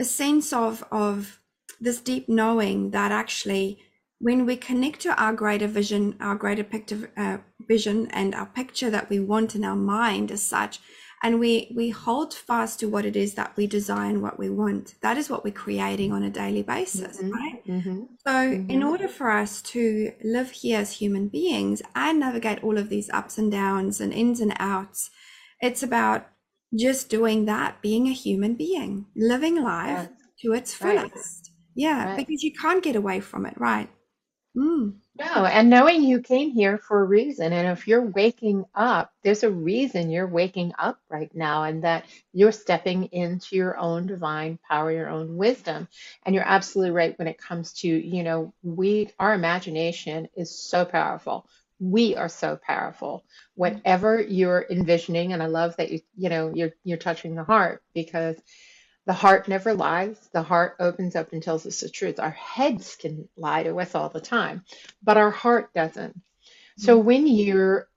a 0.00 0.04
sense 0.04 0.52
of 0.52 0.84
of 0.90 1.40
this 1.80 2.00
deep 2.00 2.28
knowing 2.28 2.90
that 2.92 3.12
actually 3.12 3.80
when 4.20 4.46
we 4.46 4.56
connect 4.56 5.00
to 5.02 5.20
our 5.22 5.32
greater 5.32 5.66
vision, 5.66 6.16
our 6.20 6.36
greater 6.36 6.64
picture, 6.64 7.10
uh, 7.16 7.38
vision, 7.68 8.06
and 8.12 8.34
our 8.34 8.46
picture 8.46 8.90
that 8.90 9.10
we 9.10 9.18
want 9.20 9.54
in 9.54 9.64
our 9.64 9.76
mind 9.76 10.30
as 10.30 10.42
such, 10.42 10.80
and 11.22 11.40
we 11.40 11.72
we 11.76 11.90
hold 11.90 12.34
fast 12.34 12.80
to 12.80 12.88
what 12.88 13.04
it 13.06 13.16
is 13.16 13.34
that 13.34 13.56
we 13.56 13.66
desire 13.66 14.08
and 14.10 14.22
what 14.22 14.38
we 14.38 14.48
want, 14.50 14.94
that 15.02 15.16
is 15.18 15.30
what 15.30 15.44
we're 15.44 15.52
creating 15.52 16.12
on 16.12 16.22
a 16.22 16.30
daily 16.30 16.62
basis, 16.62 17.22
Mm-hmm. 17.22 17.30
right? 17.34 17.62
Mm-hmm. 17.68 18.04
So, 18.26 18.58
in 18.68 18.82
Mm-hmm. 18.82 18.84
order 18.84 19.08
for 19.08 19.30
us 19.30 19.62
to 19.74 20.12
live 20.24 20.50
here 20.50 20.78
as 20.80 20.94
human 20.94 21.28
beings 21.28 21.82
and 21.94 22.20
navigate 22.20 22.62
all 22.62 22.78
of 22.78 22.88
these 22.90 23.10
ups 23.10 23.38
and 23.38 23.50
downs 23.50 24.00
and 24.00 24.12
ins 24.12 24.40
and 24.40 24.52
outs, 24.58 25.10
it's 25.60 25.82
about 25.82 26.28
just 26.78 27.08
doing 27.10 27.46
that, 27.46 27.80
being 27.82 28.06
a 28.08 28.12
human 28.12 28.54
being, 28.56 29.06
living 29.16 29.62
life 29.62 30.08
Yes. 30.08 30.12
to 30.42 30.52
its 30.52 30.74
Right. 30.80 31.12
fullest. 31.12 31.50
Yeah, 31.74 32.06
Right. 32.06 32.14
because 32.14 32.42
you 32.42 32.52
can't 32.52 32.82
get 32.84 32.96
away 32.96 33.20
from 33.20 33.46
it, 33.46 33.54
right? 33.58 33.88
Mm. 34.56 34.94
No, 35.16 35.44
and 35.44 35.70
knowing 35.70 36.02
you 36.02 36.20
came 36.20 36.50
here 36.50 36.76
for 36.78 37.00
a 37.00 37.04
reason, 37.04 37.52
and 37.52 37.68
if 37.68 37.86
you're 37.86 38.04
waking 38.06 38.64
up, 38.74 39.12
there's 39.22 39.44
a 39.44 39.50
reason 39.50 40.10
you're 40.10 40.26
waking 40.26 40.72
up 40.78 40.98
right 41.08 41.32
now, 41.34 41.62
and 41.64 41.84
that 41.84 42.06
you're 42.32 42.50
stepping 42.50 43.04
into 43.12 43.54
your 43.54 43.76
own 43.78 44.06
divine 44.06 44.58
power, 44.68 44.90
your 44.90 45.08
own 45.08 45.36
wisdom. 45.36 45.86
And 46.24 46.34
you're 46.34 46.46
absolutely 46.46 46.90
right 46.92 47.16
when 47.18 47.28
it 47.28 47.38
comes 47.38 47.74
to, 47.74 47.88
you 47.88 48.24
know, 48.24 48.52
we, 48.62 49.10
our 49.20 49.34
imagination 49.34 50.28
is 50.36 50.50
so 50.58 50.84
powerful. 50.84 51.46
We 51.78 52.16
are 52.16 52.28
so 52.28 52.58
powerful. 52.60 53.24
Whatever 53.54 54.20
you're 54.20 54.66
envisioning, 54.68 55.32
and 55.32 55.42
I 55.42 55.46
love 55.46 55.76
that 55.76 55.92
you, 55.92 56.00
you 56.16 56.28
know, 56.28 56.52
you're 56.54 56.72
you're 56.82 56.98
touching 56.98 57.36
the 57.36 57.44
heart 57.44 57.82
because 57.94 58.36
the 59.06 59.12
heart 59.12 59.48
never 59.48 59.74
lies. 59.74 60.16
The 60.32 60.42
heart 60.42 60.76
opens 60.78 61.16
up 61.16 61.32
and 61.32 61.42
tells 61.42 61.66
us 61.66 61.80
the 61.80 61.88
truth. 61.88 62.20
Our 62.20 62.30
heads 62.30 62.96
can 62.96 63.28
lie 63.36 63.62
to 63.64 63.78
us 63.80 63.94
all 63.94 64.08
the 64.08 64.20
time, 64.20 64.64
but 65.02 65.16
our 65.16 65.30
heart 65.30 65.72
doesn't. 65.74 66.20
So 66.78 66.96
mm-hmm. 66.96 67.06
when 67.06 67.26
you're 67.26 67.88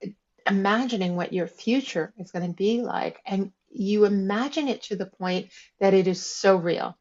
imagining 0.47 1.15
what 1.15 1.33
your 1.33 1.47
future 1.47 2.13
is 2.17 2.31
going 2.31 2.47
to 2.47 2.53
be 2.55 2.81
like, 2.81 3.21
and 3.25 3.51
you 3.69 4.05
imagine 4.05 4.67
it 4.67 4.83
to 4.83 4.95
the 4.95 5.05
point 5.05 5.49
that 5.79 5.93
it 5.93 6.07
is 6.07 6.23
so 6.23 6.57
real, 6.57 6.97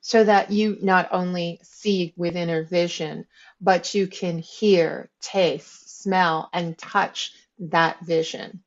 so 0.00 0.24
that 0.24 0.50
you 0.50 0.78
not 0.82 1.08
only 1.12 1.60
see 1.62 2.12
with 2.16 2.36
inner 2.36 2.64
vision, 2.64 3.26
but 3.60 3.94
you 3.94 4.06
can 4.06 4.38
hear, 4.38 5.08
taste, 5.20 6.02
smell, 6.02 6.50
and 6.52 6.76
touch 6.76 7.32
that 7.58 8.00
vision. 8.00 8.63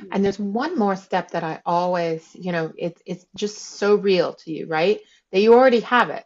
Mm-hmm. 0.00 0.08
And 0.12 0.24
there's 0.24 0.38
one 0.38 0.78
more 0.78 0.96
step 0.96 1.32
that 1.32 1.44
I 1.44 1.60
always, 1.66 2.28
you 2.34 2.52
know, 2.52 2.72
it's 2.76 3.02
it's 3.04 3.26
just 3.34 3.58
so 3.58 3.94
real 3.96 4.34
to 4.34 4.52
you, 4.52 4.66
right? 4.66 5.00
That 5.32 5.40
you 5.40 5.54
already 5.54 5.80
have 5.80 6.10
it. 6.10 6.24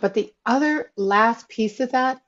But 0.00 0.14
the 0.14 0.32
other 0.44 0.92
last 0.96 1.48
piece 1.48 1.80
of 1.80 1.92
that, 1.92 2.20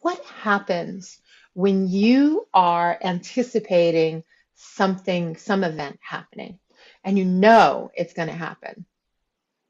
what 0.00 0.22
happens 0.24 1.20
when 1.54 1.88
you 1.88 2.46
are 2.52 2.98
anticipating 3.02 4.22
something, 4.54 5.36
some 5.36 5.64
event 5.64 5.98
happening, 6.02 6.58
and 7.04 7.18
you 7.18 7.24
know 7.24 7.90
it's 7.94 8.12
going 8.12 8.28
to 8.28 8.34
happen? 8.34 8.84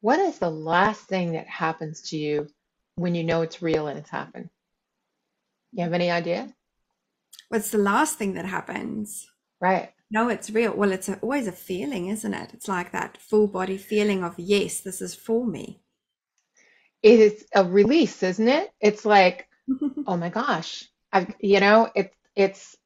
What 0.01 0.19
is 0.19 0.39
the 0.39 0.51
last 0.51 1.03
thing 1.03 1.33
that 1.33 1.47
happens 1.47 2.03
to 2.11 2.17
you 2.17 2.49
when 2.97 3.15
you 3.15 3.25
know 3.25 3.43
it's 3.43 3.63
real 3.63 3.87
and 3.87 3.99
it's 3.99 4.11
happened? 4.11 4.51
You 5.73 5.85
have 5.85 5.93
any 5.93 6.11
idea? 6.11 6.55
What's 7.49 7.71
the 7.71 7.79
last 7.79 8.19
thing 8.19 8.35
that 8.35 8.47
happens? 8.47 9.29
Right. 9.61 9.93
No, 10.11 10.29
it's 10.29 10.51
real. 10.51 10.73
Well, 10.75 10.93
it's 10.93 11.09
a, 11.09 11.19
always 11.21 11.47
a 11.47 11.53
feeling, 11.53 12.09
isn't 12.09 12.33
it? 12.35 12.51
It's 12.55 12.69
like 12.69 12.93
that 12.93 13.19
full 13.19 13.47
body 13.47 13.77
feeling 13.77 14.25
of, 14.25 14.35
yes, 14.39 14.81
this 14.81 15.03
is 15.03 15.15
for 15.15 15.47
me. 15.47 15.81
It 17.03 17.21
is 17.21 17.45
a 17.55 17.65
release, 17.65 18.23
isn't 18.23 18.49
it? 18.49 18.71
It's 18.81 19.05
like, 19.05 19.49
oh 20.07 20.17
my 20.17 20.31
gosh, 20.31 20.85
I, 21.13 21.27
you 21.41 21.61
know, 21.61 21.91
it's 21.95 22.15
it's, 22.35 22.77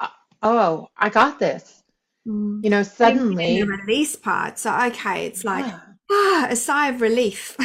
uh, 0.00 0.08
oh, 0.42 0.88
I 0.96 1.08
got 1.08 1.38
this. 1.38 1.82
Mm. 2.26 2.62
You 2.62 2.70
know, 2.70 2.82
suddenly, 2.82 3.60
the 3.60 3.66
release 3.66 4.16
part. 4.16 4.58
So, 4.58 4.76
okay, 4.88 5.26
it's 5.26 5.44
like, 5.44 5.64
yeah, 5.64 5.80
ah, 6.10 6.46
a 6.50 6.56
sigh 6.56 6.88
of 6.88 7.00
relief. 7.00 7.56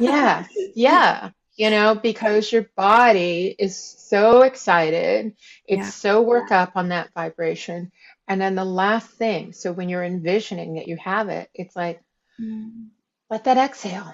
yeah, 0.00 0.46
yeah, 0.74 1.30
you 1.56 1.70
know, 1.70 1.94
because 1.94 2.50
your 2.52 2.66
body 2.76 3.54
is 3.58 3.76
so 3.76 4.42
excited, 4.42 5.34
Yeah. 5.68 5.80
it's 5.80 5.94
so 5.94 6.22
worked 6.22 6.52
up 6.52 6.72
on 6.76 6.88
that 6.90 7.10
vibration. 7.14 7.90
And 8.28 8.40
then 8.40 8.54
the 8.54 8.64
last 8.64 9.10
thing, 9.10 9.52
so 9.52 9.72
when 9.72 9.88
you're 9.88 10.04
envisioning 10.04 10.74
that 10.74 10.88
you 10.88 10.96
have 10.98 11.28
it, 11.28 11.50
it's 11.54 11.76
like, 11.76 12.02
Mm, 12.40 12.90
let 13.30 13.44
that 13.44 13.56
exhale. 13.56 14.12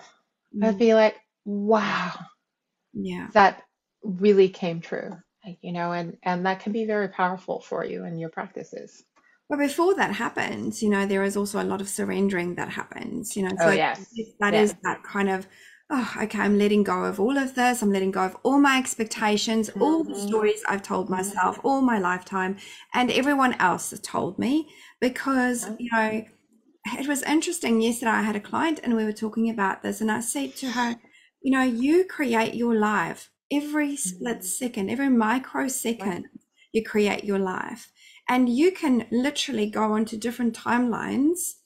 I'd 0.62 0.76
mm, 0.76 0.78
be 0.78 0.94
like, 0.94 1.16
wow. 1.44 2.12
Yeah. 2.94 3.28
that 3.34 3.62
really 4.04 4.48
came 4.48 4.80
true 4.80 5.16
you 5.60 5.72
know 5.72 5.92
and 5.92 6.16
and 6.22 6.46
that 6.46 6.60
can 6.60 6.72
be 6.72 6.84
very 6.84 7.08
powerful 7.08 7.60
for 7.60 7.84
you 7.84 8.04
in 8.04 8.16
your 8.18 8.28
practices 8.30 9.04
But 9.48 9.58
before 9.58 9.94
that 9.96 10.14
happens, 10.14 10.82
you 10.82 10.88
know, 10.88 11.06
there 11.06 11.22
is 11.24 11.36
also 11.36 11.62
a 11.62 11.64
lot 11.64 11.80
of 11.80 11.88
surrendering 11.88 12.54
that 12.54 12.70
happens, 12.70 13.36
you 13.36 13.42
know. 13.42 13.56
oh 13.60 13.70
So 13.70 13.70
yes 13.70 14.24
that 14.40 14.54
is 14.54 14.74
that 14.82 15.02
kind 15.04 15.28
of, 15.28 15.46
oh, 15.92 16.14
okay, 16.22 16.38
I'm 16.40 16.58
letting 16.58 16.82
go 16.84 17.04
of 17.04 17.20
all 17.20 17.36
of 17.38 17.54
this. 17.54 17.82
I'm 17.82 17.92
letting 17.92 18.10
go 18.12 18.22
of 18.24 18.36
all 18.42 18.58
my 18.58 18.78
expectations, 18.78 19.70
all 19.78 20.04
the 20.04 20.14
hmm 20.14 20.16
stories 20.16 20.62
I've 20.68 20.82
told 20.82 21.10
myself, 21.10 21.60
all 21.64 21.82
my 21.82 21.98
lifetime, 21.98 22.56
and 22.94 23.10
everyone 23.10 23.54
else 23.54 23.90
has 23.90 24.00
told 24.00 24.38
me. 24.38 24.68
Because, 25.00 25.70
you 25.78 25.90
know, 25.92 26.24
it 26.98 27.08
was 27.08 27.22
interesting. 27.24 27.80
Yesterday, 27.82 28.10
I 28.12 28.22
had 28.22 28.36
a 28.36 28.40
client 28.40 28.80
and 28.82 28.96
we 28.96 29.04
were 29.04 29.12
talking 29.12 29.50
about 29.50 29.82
this, 29.82 30.00
and 30.00 30.10
I 30.10 30.20
said 30.20 30.56
to 30.56 30.72
her, 30.72 30.96
you 31.42 31.52
know, 31.52 31.62
you 31.64 32.04
create 32.04 32.54
your 32.54 32.74
life 32.74 33.30
every 33.50 33.96
split 33.96 34.44
second, 34.44 34.90
every 34.90 35.10
microsecond, 35.10 36.26
you 36.72 36.82
create 36.84 37.24
your 37.24 37.38
life. 37.38 37.92
And 38.28 38.48
you 38.48 38.72
can 38.72 39.06
literally 39.10 39.68
go 39.68 39.92
onto 39.92 40.16
different 40.16 40.56
timelines 40.56 41.56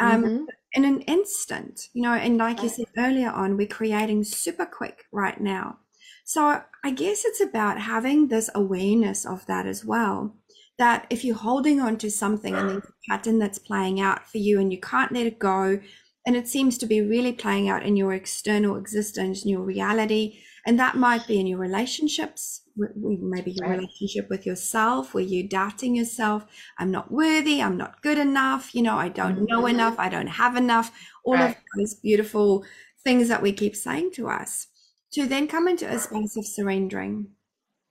um, 0.00 0.28
hmm 0.28 0.50
in 0.72 0.84
an 0.84 1.00
instant, 1.02 1.88
you 1.92 2.02
know, 2.02 2.14
and 2.14 2.38
like 2.38 2.62
you 2.62 2.68
said 2.68 2.86
earlier 2.96 3.30
on, 3.30 3.56
we're 3.56 3.66
creating 3.66 4.24
super 4.24 4.66
quick 4.66 5.04
right 5.12 5.40
now. 5.40 5.78
So 6.24 6.62
I 6.84 6.90
guess 6.92 7.24
it's 7.24 7.40
about 7.40 7.80
having 7.80 8.28
this 8.28 8.50
awareness 8.54 9.26
of 9.26 9.46
that 9.46 9.66
as 9.66 9.84
well. 9.84 10.36
That 10.78 11.06
if 11.10 11.24
you're 11.24 11.36
holding 11.36 11.80
on 11.80 11.98
to 11.98 12.10
something 12.10 12.54
and 12.54 12.70
there's 12.70 12.84
a 12.84 13.10
pattern 13.10 13.38
that's 13.38 13.58
playing 13.58 14.00
out 14.00 14.26
for 14.26 14.38
you 14.38 14.60
and 14.60 14.72
you 14.72 14.80
can't 14.80 15.12
let 15.12 15.26
it 15.26 15.38
go, 15.38 15.80
and 16.26 16.36
it 16.36 16.48
seems 16.48 16.78
to 16.78 16.86
be 16.86 17.00
really 17.00 17.32
playing 17.32 17.68
out 17.68 17.82
in 17.82 17.96
your 17.96 18.12
external 18.12 18.76
existence, 18.76 19.44
in 19.44 19.50
your 19.50 19.62
reality, 19.62 20.38
and 20.66 20.78
that 20.78 20.96
might 20.96 21.26
be 21.26 21.38
in 21.40 21.46
your 21.46 21.58
relationships, 21.58 22.62
maybe 22.76 23.52
your 23.52 23.66
right 23.66 23.78
relationship 23.78 24.28
with 24.30 24.46
yourself, 24.46 25.14
where 25.14 25.24
you're 25.24 25.48
doubting 25.48 25.94
yourself. 25.96 26.46
I'm 26.78 26.90
not 26.90 27.10
worthy. 27.10 27.62
I'm 27.62 27.76
not 27.76 28.02
good 28.02 28.18
enough. 28.18 28.74
You 28.74 28.82
know, 28.82 28.96
I 28.96 29.08
don't 29.08 29.46
know 29.48 29.60
hmm 29.60 29.66
enough. 29.66 29.98
I 29.98 30.08
don't 30.08 30.26
have 30.26 30.56
enough. 30.56 30.92
All 31.24 31.42
of 31.42 31.52
right 31.52 31.56
those 31.76 31.94
beautiful 31.94 32.64
things 33.02 33.28
that 33.28 33.42
we 33.42 33.52
keep 33.52 33.74
saying 33.76 34.12
to 34.12 34.28
us. 34.28 34.68
To 35.12 35.26
then 35.26 35.48
come 35.48 35.66
into 35.66 35.86
a 35.88 35.98
space 35.98 36.36
of 36.36 36.46
surrendering. 36.46 37.32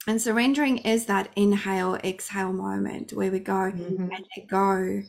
And 0.07 0.21
surrendering 0.21 0.79
is 0.79 1.05
that 1.05 1.29
inhale, 1.35 1.95
exhale 1.95 2.53
moment 2.53 3.13
where 3.13 3.31
we 3.31 3.39
go, 3.39 3.73
hmm 3.73 4.07
I 4.11 4.17
let 4.37 4.47
go. 4.49 5.03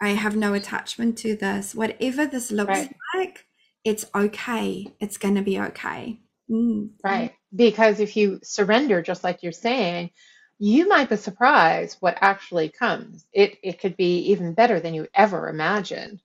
I 0.00 0.10
have 0.10 0.36
no 0.36 0.54
attachment 0.54 1.18
to 1.18 1.36
this. 1.36 1.74
Whatever 1.74 2.26
this 2.26 2.50
looks 2.50 2.88
right 2.88 2.96
like, 3.14 3.46
it's 3.84 4.06
okay. 4.14 4.88
It's 5.00 5.16
going 5.18 5.34
to 5.36 5.42
be 5.42 5.60
okay. 5.60 6.20
Mm. 6.50 6.90
right. 7.04 7.34
Because 7.54 8.00
if 8.00 8.16
you 8.16 8.40
surrender 8.42 9.02
just 9.02 9.24
like 9.24 9.42
you're 9.42 9.52
saying 9.52 10.10
you 10.58 10.86
might 10.88 11.08
be 11.08 11.16
surprised 11.16 11.96
what 12.00 12.18
actually 12.20 12.68
comes. 12.68 13.26
It 13.32 13.56
it 13.62 13.80
could 13.80 13.96
be 13.96 14.18
even 14.30 14.52
better 14.52 14.78
than 14.78 14.92
you 14.94 15.08
ever 15.14 15.48
imagined. 15.48 16.20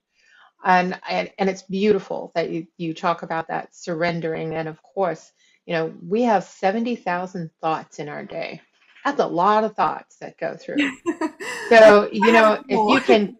And 0.63 0.99
and, 1.09 1.31
and 1.39 1.49
it's 1.49 1.61
beautiful 1.61 2.31
that 2.35 2.49
you, 2.49 2.67
you 2.77 2.93
talk 2.93 3.23
about 3.23 3.47
that 3.47 3.73
surrendering. 3.73 4.53
And 4.53 4.67
of 4.67 4.81
course 4.83 5.31
you 5.65 5.73
know 5.73 5.93
we 6.05 6.23
have 6.23 6.43
70,000 6.43 7.49
thoughts 7.61 7.99
in 7.99 8.09
our 8.09 8.25
day. 8.25 8.61
That's 9.05 9.21
a 9.21 9.27
lot 9.27 9.63
of 9.63 9.75
thoughts 9.75 10.17
that 10.17 10.37
go 10.37 10.55
through. 10.55 10.91
So 11.69 12.09
you 12.11 12.31
know 12.31 12.63
if 12.69 12.91
you 12.91 13.01
can 13.01 13.37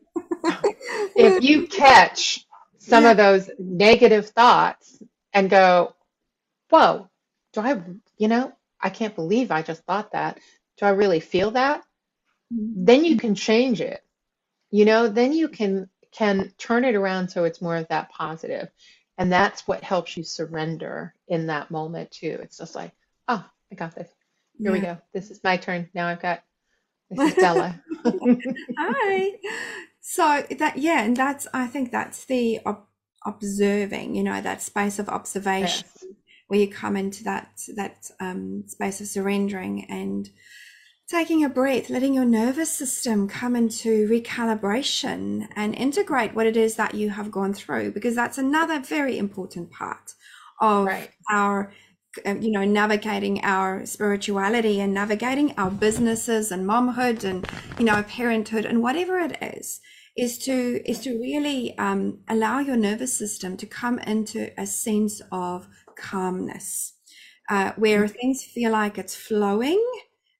if 1.15 1.43
you 1.43 1.67
catch 1.67 2.45
some 2.79 3.05
of 3.05 3.17
those 3.17 3.49
negative 3.59 4.29
thoughts 4.29 5.01
and 5.33 5.49
go 5.49 5.93
whoa 6.69 7.09
do 7.53 7.61
i 7.61 7.81
you 8.17 8.27
know 8.27 8.51
i 8.81 8.89
can't 8.89 9.15
believe 9.15 9.51
i 9.51 9.61
just 9.61 9.83
thought 9.83 10.11
that. 10.11 10.39
Do 10.77 10.85
i 10.85 10.89
really 10.89 11.21
feel 11.21 11.51
that? 11.51 11.81
Mm-hmm. 12.53 12.85
Then 12.85 13.05
you 13.05 13.17
can 13.17 13.33
change 13.33 13.81
it. 13.81 14.03
You 14.71 14.85
know 14.85 15.07
then 15.07 15.33
you 15.33 15.47
can 15.47 15.89
can 16.11 16.53
turn 16.57 16.85
it 16.85 16.95
around 16.95 17.29
so 17.29 17.43
it's 17.43 17.61
more 17.61 17.75
of 17.77 17.87
that 17.89 18.09
positive. 18.09 18.69
And 19.17 19.31
that's 19.31 19.65
what 19.65 19.83
helps 19.83 20.17
you 20.17 20.23
surrender 20.23 21.13
in 21.27 21.47
that 21.47 21.71
moment 21.71 22.11
too. 22.11 22.37
It's 22.41 22.57
just 22.57 22.75
like 22.75 22.91
oh 23.27 23.43
i 23.71 23.75
got 23.75 23.95
this. 23.95 24.09
Here 24.59 24.71
we 24.71 24.79
go. 24.79 24.97
This 25.13 25.31
is 25.31 25.43
my 25.43 25.57
turn. 25.57 25.89
Now 25.93 26.07
i've 26.07 26.21
got 26.21 26.43
this 27.09 27.31
is 27.31 27.35
bella 27.43 27.81
Hi. 28.77 29.31
So 30.01 30.43
that 30.59 30.77
yeah, 30.77 31.03
and 31.03 31.15
that's 31.15 31.47
I 31.53 31.67
think 31.67 31.91
that's 31.91 32.25
the 32.25 32.59
ob 32.65 32.85
observing, 33.25 34.13
you 34.13 34.23
know, 34.23 34.39
that 34.39 34.61
space 34.61 34.99
of 34.99 35.09
observation. 35.09 35.87
Yes 35.95 36.05
where 36.47 36.59
you 36.59 36.69
come 36.69 36.95
into 36.95 37.23
that 37.23 37.61
that 37.75 38.09
um, 38.19 38.63
space 38.67 39.01
of 39.01 39.07
surrendering 39.07 39.85
and 39.89 40.29
taking 41.07 41.43
a 41.43 41.49
breath, 41.49 41.89
letting 41.89 42.13
your 42.15 42.25
nervous 42.25 42.71
system 42.71 43.27
come 43.27 43.55
into 43.55 44.07
recalibration 44.09 45.47
and 45.55 45.75
integrate 45.75 46.33
what 46.33 46.47
it 46.47 46.57
is 46.57 46.75
that 46.75 46.95
you 46.95 47.11
have 47.11 47.29
gone 47.29 47.53
through, 47.53 47.91
because 47.91 48.15
that's 48.15 48.37
another 48.39 48.79
very 48.79 49.17
important 49.17 49.69
part 49.71 50.13
of 50.61 50.85
Right. 50.87 51.11
our 51.29 51.71
uh, 52.25 52.35
you 52.35 52.49
know 52.51 52.63
navigating 52.63 53.43
our 53.43 53.85
spirituality 53.85 54.79
and 54.79 54.93
navigating 54.93 55.53
our 55.57 55.69
businesses 55.69 56.51
and 56.51 56.65
momhood 56.65 57.23
and 57.23 57.45
you 57.77 57.85
know 57.85 58.01
parenthood 58.03 58.65
and 58.65 58.81
whatever 58.81 59.19
it 59.19 59.37
is 59.41 59.81
is 60.15 60.37
to 60.37 60.81
is 60.89 60.99
to 61.01 61.11
really 61.19 61.77
um, 61.77 62.19
allow 62.29 62.59
your 62.59 62.77
nervous 62.77 63.17
system 63.17 63.57
to 63.57 63.65
come 63.65 63.99
into 63.99 64.49
a 64.57 64.65
sense 64.65 65.21
of 65.31 65.67
calmness 65.95 66.93
uh, 67.49 67.73
where 67.75 68.07
things 68.07 68.43
feel 68.43 68.71
like 68.71 68.97
it's 68.97 69.15
flowing 69.15 69.83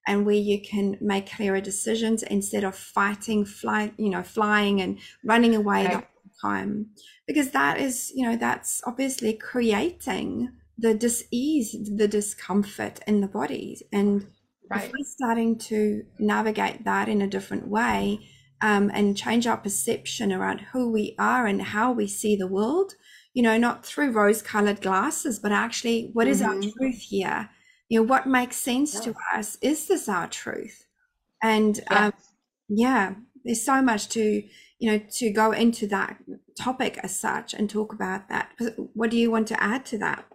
and 0.06 0.24
where 0.24 0.34
you 0.34 0.60
can 0.60 0.96
make 1.00 1.30
clearer 1.30 1.60
decisions 1.60 2.22
instead 2.22 2.64
of 2.64 2.76
fighting 2.76 3.44
fly 3.44 3.92
you 3.98 4.08
know 4.08 4.22
flying 4.22 4.80
and 4.80 4.98
running 5.24 5.54
away 5.54 5.84
the 5.84 5.90
whole 5.90 6.04
time. 6.40 6.90
Because 7.26 7.50
that 7.50 7.80
is 7.80 8.12
you 8.14 8.28
know 8.28 8.36
that's 8.36 8.82
obviously 8.86 9.34
creating 9.34 10.50
the 10.78 10.94
dis-ease 10.94 11.90
the 11.96 12.08
discomfort 12.08 13.00
in 13.06 13.20
the 13.20 13.28
body. 13.28 13.80
And 13.92 14.26
if 14.74 14.92
we're 14.92 15.04
starting 15.04 15.58
to 15.58 16.04
navigate 16.18 16.84
that 16.84 17.08
in 17.08 17.22
a 17.22 17.28
different 17.28 17.68
way 17.68 18.28
um, 18.60 18.90
and 18.92 19.16
change 19.16 19.46
our 19.46 19.56
perception 19.56 20.32
around 20.32 20.60
who 20.72 20.90
we 20.90 21.14
are 21.18 21.46
and 21.46 21.62
how 21.62 21.92
we 21.92 22.08
see 22.08 22.36
the 22.36 22.48
world, 22.48 22.94
you 23.36 23.42
know, 23.42 23.58
not 23.58 23.84
through 23.84 24.12
rose 24.12 24.40
colored 24.40 24.80
glasses, 24.80 25.38
but 25.38 25.52
actually, 25.52 26.10
what 26.14 26.26
is 26.26 26.40
our 26.40 26.56
hmm 26.56 26.70
truth 26.78 27.02
here? 27.02 27.50
You 27.90 28.00
know, 28.00 28.06
what 28.06 28.26
makes 28.26 28.56
sense 28.56 28.98
to 29.00 29.14
us? 29.34 29.58
Is 29.60 29.88
this 29.88 30.08
our 30.08 30.26
truth? 30.26 30.86
And 31.42 31.80
Yes. 31.90 32.06
um, 32.06 32.12
yeah, 32.68 33.14
there's 33.44 33.62
so 33.62 33.82
much 33.82 34.08
to, 34.10 34.42
you 34.78 34.90
know, 34.92 35.00
to 35.18 35.30
go 35.32 35.52
into 35.52 35.86
that 35.88 36.18
topic 36.58 36.98
as 37.02 37.18
such 37.18 37.54
and 37.54 37.68
talk 37.70 37.92
about 37.92 38.28
that. 38.30 38.52
What 38.94 39.10
do 39.10 39.18
you 39.18 39.30
want 39.30 39.48
to 39.48 39.62
add 39.62 39.86
to 39.86 39.98
that? 39.98 40.26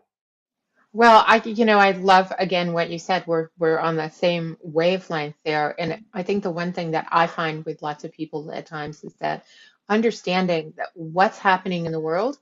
Well, 0.93 1.23
I, 1.25 1.37
you 1.45 1.65
know, 1.65 1.79
I 1.79 1.91
love 1.91 2.33
again 2.37 2.73
what 2.73 2.89
you 2.89 2.99
said. 2.99 3.25
We're 3.27 3.49
we're 3.57 3.79
on 3.79 3.95
the 3.95 4.09
same 4.09 4.57
wavelength 4.61 5.35
there, 5.45 5.75
and 5.79 6.03
I 6.13 6.23
think 6.23 6.43
the 6.43 6.51
one 6.51 6.73
thing 6.73 6.91
that 6.91 7.07
I 7.11 7.27
find 7.27 7.63
with 7.65 7.81
lots 7.81 8.03
of 8.03 8.11
people 8.11 8.51
at 8.51 8.65
times 8.65 9.03
is 9.03 9.13
that 9.15 9.45
understanding 9.89 10.73
that 10.77 10.89
what's 10.95 11.37
happening 11.37 11.85
in 11.85 11.91
the 11.93 11.99
world 11.99 12.37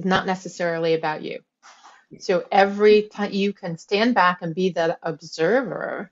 is 0.00 0.06
not 0.06 0.26
necessarily 0.26 0.94
about 0.94 1.22
you. 1.22 1.40
So 2.18 2.44
every 2.50 3.02
time 3.02 3.32
you 3.32 3.52
can 3.52 3.78
stand 3.78 4.14
back 4.14 4.42
and 4.42 4.54
be 4.54 4.70
the 4.70 4.98
observer, 5.02 6.10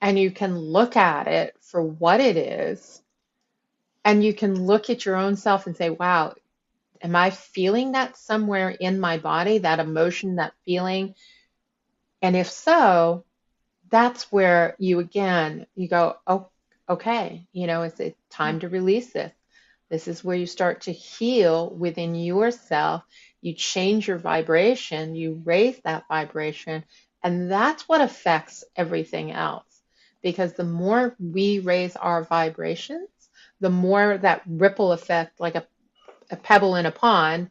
and 0.00 0.18
you 0.18 0.30
can 0.30 0.56
look 0.56 0.96
at 0.96 1.26
it 1.26 1.56
for 1.60 1.82
what 1.82 2.20
it 2.20 2.36
is, 2.36 3.02
and 4.04 4.22
you 4.22 4.32
can 4.32 4.66
look 4.66 4.88
at 4.88 5.04
your 5.04 5.16
own 5.16 5.36
self 5.36 5.66
and 5.66 5.76
say, 5.76 5.90
"Wow, 5.90 6.34
am 7.02 7.16
I 7.16 7.30
feeling 7.30 7.92
that 7.92 8.16
somewhere 8.16 8.70
in 8.70 9.00
my 9.00 9.18
body, 9.18 9.58
that 9.58 9.80
emotion, 9.80 10.36
that 10.36 10.54
feeling?" 10.64 11.14
And 12.22 12.36
if 12.36 12.50
so, 12.50 13.24
that's 13.90 14.30
where 14.30 14.76
you 14.78 15.00
again, 15.00 15.66
you 15.74 15.88
go, 15.88 16.16
oh, 16.26 16.48
okay, 16.88 17.46
you 17.52 17.66
know, 17.66 17.82
it's 17.82 17.98
it's 18.00 18.20
time 18.30 18.60
to 18.60 18.68
release 18.68 19.12
this. 19.12 19.32
This 19.90 20.06
is 20.06 20.22
where 20.22 20.36
you 20.36 20.46
start 20.46 20.82
to 20.82 20.92
heal 20.92 21.68
within 21.70 22.14
yourself. 22.14 23.02
You 23.40 23.54
change 23.54 24.06
your 24.06 24.18
vibration, 24.18 25.14
you 25.14 25.42
raise 25.44 25.78
that 25.80 26.04
vibration, 26.08 26.84
and 27.22 27.50
that's 27.50 27.88
what 27.88 28.00
affects 28.00 28.64
everything 28.76 29.32
else. 29.32 29.64
Because 30.22 30.52
the 30.54 30.64
more 30.64 31.16
we 31.18 31.58
raise 31.58 31.96
our 31.96 32.22
vibrations, 32.24 33.08
the 33.60 33.70
more 33.70 34.18
that 34.18 34.42
ripple 34.46 34.92
effect, 34.92 35.40
like 35.40 35.54
a, 35.54 35.66
a 36.30 36.36
pebble 36.36 36.76
in 36.76 36.86
a 36.86 36.92
pond, 36.92 37.50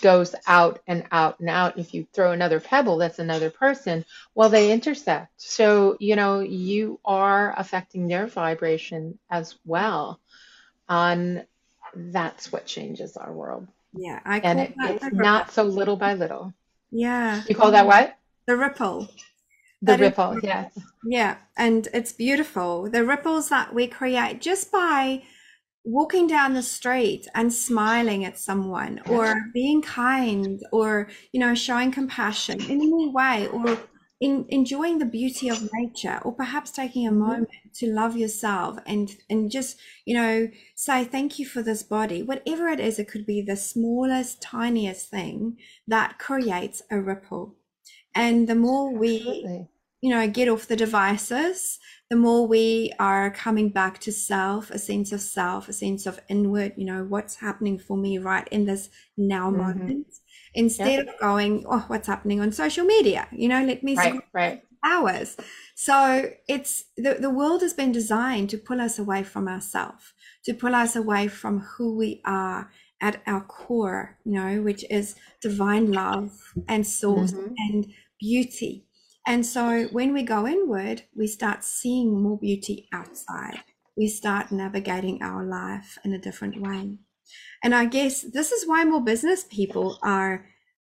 goes 0.00 0.34
out 0.46 0.80
and 0.86 1.04
out 1.12 1.38
and 1.40 1.48
out. 1.48 1.78
If 1.78 1.94
you 1.94 2.06
throw 2.12 2.32
another 2.32 2.58
pebble, 2.60 2.98
that's 2.98 3.18
another 3.18 3.50
person. 3.50 4.04
Well, 4.34 4.48
they 4.48 4.72
intersect. 4.72 5.32
So, 5.36 5.96
you 6.00 6.16
know, 6.16 6.40
you 6.40 6.98
are 7.04 7.54
affecting 7.56 8.08
their 8.08 8.26
vibration 8.26 9.18
as 9.30 9.54
well. 9.64 10.20
And 10.88 11.46
that's 11.96 12.52
what 12.52 12.66
changes 12.66 13.16
our 13.16 13.32
world. 13.32 13.66
Yeah, 13.92 14.20
I 14.24 14.38
And 14.40 14.60
it, 14.60 14.74
it's 14.78 15.02
ripple. 15.04 15.18
not 15.18 15.50
so 15.50 15.62
little 15.64 15.96
by 15.96 16.14
little. 16.14 16.52
Yeah, 16.90 17.42
You 17.48 17.54
call 17.54 17.70
that 17.72 17.86
what? 17.86 18.16
the 18.46 18.56
ripple. 18.56 19.08
The 19.82 19.86
That 19.92 20.00
is 20.00 20.06
ripple, 20.06 20.40
yes. 20.42 20.78
Yeah, 21.04 21.36
and 21.56 21.88
it's 21.92 22.12
beautiful. 22.12 22.90
The 22.90 23.04
ripples 23.04 23.48
that 23.50 23.74
we 23.74 23.86
create 23.86 24.40
just 24.40 24.72
by 24.72 25.22
walking 25.84 26.26
down 26.26 26.54
the 26.54 26.62
street 26.62 27.28
and 27.34 27.52
smiling 27.52 28.24
at 28.24 28.38
someone 28.38 29.00
or 29.08 29.34
being 29.54 29.82
kind 29.82 30.60
or, 30.72 31.08
you 31.32 31.40
know, 31.40 31.54
showing 31.54 31.92
compassion 31.92 32.60
in 32.60 32.80
any 32.80 33.08
way 33.08 33.46
or 33.48 33.78
in 34.20 34.46
enjoying 34.48 34.98
the 34.98 35.04
beauty 35.04 35.48
of 35.48 35.68
nature 35.72 36.20
or 36.24 36.32
perhaps 36.32 36.70
taking 36.70 37.06
a 37.06 37.12
hmm 37.14 37.44
moment 37.50 37.74
to 37.74 37.92
love 37.92 38.16
yourself 38.16 38.78
and 38.86 39.16
and 39.28 39.50
just, 39.50 39.78
you 40.06 40.14
know, 40.14 40.48
say 40.74 41.04
thank 41.04 41.38
you 41.38 41.46
for 41.46 41.62
this 41.62 41.82
body. 41.82 42.22
Whatever 42.22 42.68
it 42.68 42.80
is, 42.80 42.98
it 42.98 43.08
could 43.08 43.26
be 43.26 43.42
the 43.42 43.56
smallest, 43.56 44.40
tiniest 44.42 45.10
thing 45.10 45.58
that 45.86 46.18
creates 46.18 46.82
a 46.90 47.00
ripple. 47.00 47.56
And 48.14 48.48
the 48.48 48.54
more 48.56 48.92
we 48.96 49.48
Absolutely. 49.48 49.68
you 50.02 50.10
know, 50.10 50.28
get 50.28 50.48
off 50.48 50.68
the 50.68 50.76
devices, 50.76 51.78
the 52.10 52.16
more 52.16 52.46
we 52.46 52.92
are 52.98 53.30
coming 53.30 53.70
back 53.70 53.98
to 54.00 54.12
self, 54.12 54.70
a 54.70 54.78
sense 54.78 55.10
of 55.10 55.20
self, 55.20 55.68
a 55.68 55.72
sense 55.72 56.06
of 56.06 56.20
inward, 56.28 56.74
you 56.76 56.84
know, 56.84 57.04
what's 57.04 57.36
happening 57.36 57.78
for 57.78 57.96
me 57.96 58.18
right 58.18 58.46
in 58.48 58.66
this 58.66 58.90
now 59.16 59.50
hmm 59.50 59.50
moment, 59.50 60.06
Instead 60.56 61.00
of 61.00 61.08
going, 61.20 61.64
oh, 61.68 61.84
what's 61.88 62.08
happening 62.08 62.40
on 62.40 62.52
social 62.52 62.86
media? 62.86 63.28
You 63.32 63.48
know, 63.48 63.64
let 63.64 63.84
me 63.84 63.96
Right, 63.96 64.14
right. 64.32 64.62
hours. 64.84 65.36
So 65.74 66.30
it's 66.48 66.84
the, 66.96 67.14
the 67.14 67.30
world 67.30 67.62
has 67.62 67.74
been 67.74 67.92
designed 67.92 68.50
to 68.50 68.58
pull 68.58 68.80
us 68.80 68.98
away 68.98 69.24
from 69.24 69.48
ourselves, 69.48 70.12
to 70.44 70.54
pull 70.54 70.74
us 70.74 70.94
away 70.96 71.28
from 71.28 71.60
who 71.60 71.96
we 71.96 72.22
are 72.24 72.70
at 73.00 73.22
our 73.26 73.44
core, 73.44 74.18
you 74.24 74.32
know, 74.32 74.62
which 74.62 74.84
is 74.90 75.16
divine 75.40 75.92
love 75.92 76.54
and 76.68 76.86
source 76.86 77.32
hmm 77.32 77.58
and 77.68 77.92
beauty. 78.20 78.86
And 79.26 79.44
so 79.44 79.86
when 79.88 80.12
we 80.12 80.22
go 80.22 80.46
inward, 80.46 81.02
we 81.14 81.26
start 81.26 81.64
seeing 81.64 82.22
more 82.22 82.38
beauty 82.38 82.88
outside. 82.92 83.64
We 83.96 84.06
start 84.08 84.52
navigating 84.52 85.20
our 85.22 85.44
life 85.44 85.98
in 86.04 86.12
a 86.12 86.18
different 86.18 86.60
way. 86.60 86.98
And 87.62 87.74
I 87.74 87.86
guess 87.86 88.22
this 88.22 88.52
is 88.52 88.66
why 88.66 88.84
more 88.84 89.02
business 89.02 89.44
people 89.44 89.98
are, 90.02 90.46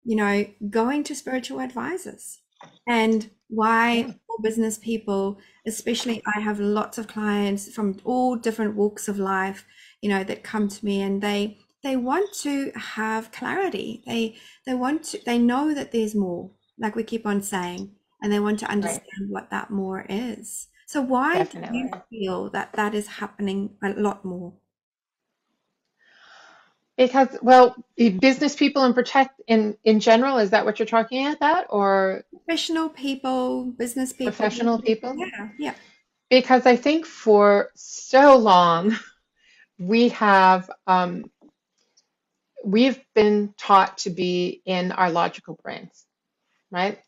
you 0.05 0.16
know, 0.16 0.47
going 0.70 1.05
to 1.05 1.14
spiritual 1.14 1.61
advisors 1.61 2.40
and 2.87 3.31
why 3.49 4.03
more 4.29 4.38
business 4.42 4.79
people, 4.79 5.38
especially 5.66 6.23
I 6.37 6.40
have 6.40 6.61
lots 6.61 6.99
of 6.99 7.07
clients 7.09 7.73
from 7.73 7.99
all 8.05 8.37
different 8.37 8.77
walks 8.77 9.09
of 9.09 9.18
life, 9.18 9.64
you 10.01 10.09
know, 10.09 10.25
that 10.25 10.42
come 10.44 10.68
to 10.68 10.85
me 10.85 11.01
and 11.03 11.23
they 11.23 11.59
they 11.83 11.97
want 11.97 12.33
to 12.40 12.73
have 12.75 13.31
clarity. 13.33 14.03
They 14.07 14.37
they 14.66 14.75
want 14.75 15.05
to 15.05 15.20
they 15.25 15.38
know 15.38 15.75
that 15.75 15.92
there's 15.92 16.14
more, 16.14 16.51
like 16.79 16.94
we 16.97 17.05
keep 17.05 17.27
on 17.27 17.42
saying, 17.42 17.94
and 18.23 18.33
they 18.33 18.40
want 18.40 18.59
to 18.61 18.70
Right. 18.83 19.01
understand 19.01 19.29
what 19.31 19.51
that 19.51 19.70
more 19.70 20.07
is. 20.09 20.68
So 20.87 21.01
why 21.03 21.44
do 21.44 21.59
you 21.68 21.90
feel 22.11 22.51
that 22.51 22.75
that 22.77 22.94
is 22.94 23.07
happening 23.07 23.77
a 23.83 23.90
lot 23.90 24.25
more? 24.25 24.55
Because, 26.96 27.37
well, 27.42 27.74
business 27.96 28.54
people 28.54 28.85
and 28.85 28.94
protect 28.94 29.40
in 29.48 29.76
in 29.85 30.00
general, 30.00 30.38
is 30.38 30.50
that 30.50 30.64
what 30.64 30.78
you're 30.78 30.87
talking 30.87 31.26
about, 31.26 31.66
or 31.70 32.24
Professional 32.30 32.88
people, 32.88 33.64
business 33.76 34.12
people. 34.12 34.33
professional 34.33 34.80
people? 34.80 35.16
Yeah, 35.18 35.48
yeah. 35.59 35.74
Because 36.30 36.66
I 36.66 36.76
think 36.76 37.04
for 37.07 37.70
so 37.74 38.37
long 38.37 38.96
we 39.78 40.11
have 40.11 40.70
um, 40.87 41.24
we've 42.64 43.00
been 43.14 43.54
taught 43.59 43.98
to 43.98 44.11
be 44.11 44.62
in 44.64 44.92
our 44.92 45.11
logical 45.11 45.59
brains, 45.62 46.04
right? 46.70 46.98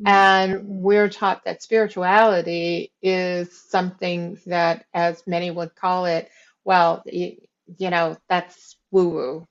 Mm, 0.00 0.06
And 0.06 0.68
we're 0.82 1.08
taught 1.08 1.44
that 1.44 1.62
spirituality 1.62 2.92
is 3.02 3.50
something 3.68 4.38
that, 4.46 4.84
as 4.94 5.22
many 5.26 5.50
would 5.50 5.74
call 5.74 6.06
it, 6.06 6.30
well, 6.64 7.02
y- 7.06 7.38
you 7.78 7.90
know, 7.90 8.16
that's 8.28 8.75
woo-woo. 8.90 9.46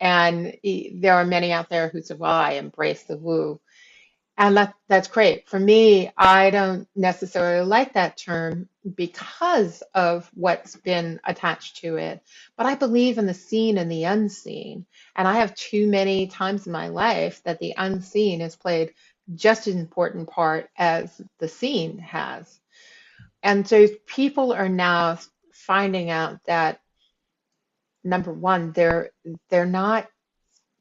And 0.00 0.56
y- 0.64 0.90
there 0.94 1.14
are 1.14 1.24
many 1.26 1.52
out 1.52 1.70
there 1.70 1.88
who 1.88 2.02
say, 2.02 2.14
well, 2.14 2.32
I 2.32 2.52
embrace 2.52 3.04
the 3.04 3.16
woo. 3.16 3.60
And 4.38 4.56
that, 4.56 4.74
that's 4.88 5.08
great. 5.08 5.48
For 5.48 5.58
me, 5.60 6.10
I 6.16 6.50
don't 6.50 6.88
necessarily 6.96 7.66
like 7.66 7.94
that 7.94 8.16
term 8.18 8.68
because 8.96 9.82
of 9.94 10.30
what's 10.34 10.76
been 10.76 11.20
attached 11.24 11.78
to 11.78 11.96
it. 11.96 12.22
But 12.56 12.66
I 12.66 12.74
believe 12.74 13.18
in 13.18 13.26
the 13.26 13.34
seen 13.34 13.78
and 13.78 13.90
the 13.90 14.04
unseen. 14.04 14.86
And 15.16 15.28
I 15.28 15.34
have 15.34 15.54
too 15.54 15.88
many 15.88 16.26
times 16.28 16.66
in 16.66 16.72
my 16.72 16.88
life 16.88 17.42
that 17.44 17.60
the 17.60 17.74
unseen 17.78 18.40
has 18.40 18.56
played 18.56 18.94
just 19.34 19.68
as 19.68 19.76
important 19.76 20.30
part 20.30 20.70
as 20.76 21.20
the 21.38 21.48
seen 21.48 21.98
has. 21.98 22.60
And 23.42 23.68
so 23.68 23.88
people 24.06 24.52
are 24.52 24.70
now 24.70 25.18
finding 25.54 26.10
out 26.10 26.40
that 26.46 26.80
number 28.06 28.32
one, 28.32 28.72
they're 28.72 29.10
they're 29.48 29.66
not 29.66 30.08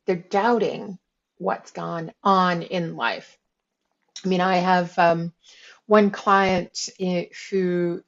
they're 0.05 0.15
doubting 0.15 0.97
what's 1.37 1.71
gone 1.71 2.11
on 2.23 2.61
in 2.61 2.95
life. 2.95 3.37
I 4.23 4.27
mean, 4.27 4.41
I 4.41 4.57
have 4.57 4.97
um, 4.97 5.33
one 5.87 6.11
client 6.11 6.89
eh, 6.99 7.25
who 7.49 8.03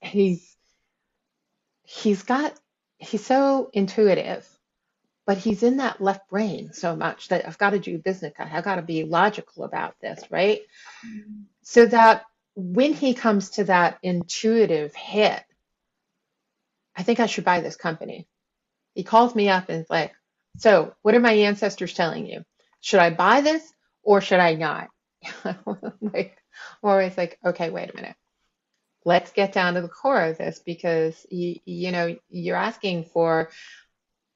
he's 0.00 0.56
he's 1.84 2.22
got 2.22 2.54
he's 2.98 3.24
so 3.24 3.70
intuitive, 3.72 4.48
but 5.26 5.38
he's 5.38 5.62
in 5.62 5.78
that 5.78 6.00
left 6.00 6.28
brain 6.28 6.72
so 6.72 6.96
much 6.96 7.28
that 7.28 7.46
I've 7.46 7.58
got 7.58 7.70
to 7.70 7.78
do 7.78 7.98
business. 7.98 8.34
I've 8.38 8.64
got 8.64 8.76
to 8.76 8.82
be 8.82 9.04
logical 9.04 9.64
about 9.64 9.94
this, 10.00 10.22
right? 10.30 10.60
So 11.62 11.86
that 11.86 12.24
when 12.56 12.92
he 12.92 13.14
comes 13.14 13.50
to 13.50 13.64
that 13.64 13.98
intuitive 14.02 14.94
hit, 14.94 15.42
I 16.96 17.02
think 17.02 17.20
I 17.20 17.26
should 17.26 17.44
buy 17.44 17.60
this 17.60 17.76
company. 17.76 18.28
He 18.94 19.04
calls 19.04 19.34
me 19.34 19.48
up 19.48 19.68
and 19.68 19.82
is 19.82 19.90
like, 19.90 20.12
So, 20.58 20.94
what 21.02 21.14
are 21.14 21.20
my 21.20 21.32
ancestors 21.32 21.94
telling 21.94 22.26
you? 22.26 22.44
Should 22.80 23.00
I 23.00 23.10
buy 23.10 23.40
this 23.42 23.72
or 24.02 24.20
should 24.20 24.40
I 24.40 24.54
not? 24.54 24.88
like, 26.00 26.36
I'm 26.82 26.90
always 26.90 27.16
like, 27.16 27.38
Okay, 27.44 27.70
wait 27.70 27.90
a 27.92 27.96
minute. 27.96 28.16
Let's 29.04 29.32
get 29.32 29.52
down 29.52 29.74
to 29.74 29.82
the 29.82 29.88
core 29.88 30.22
of 30.22 30.38
this 30.38 30.60
because 30.64 31.26
you, 31.30 31.56
you 31.64 31.92
know, 31.92 32.16
you're 32.30 32.56
asking 32.56 33.04
for 33.04 33.50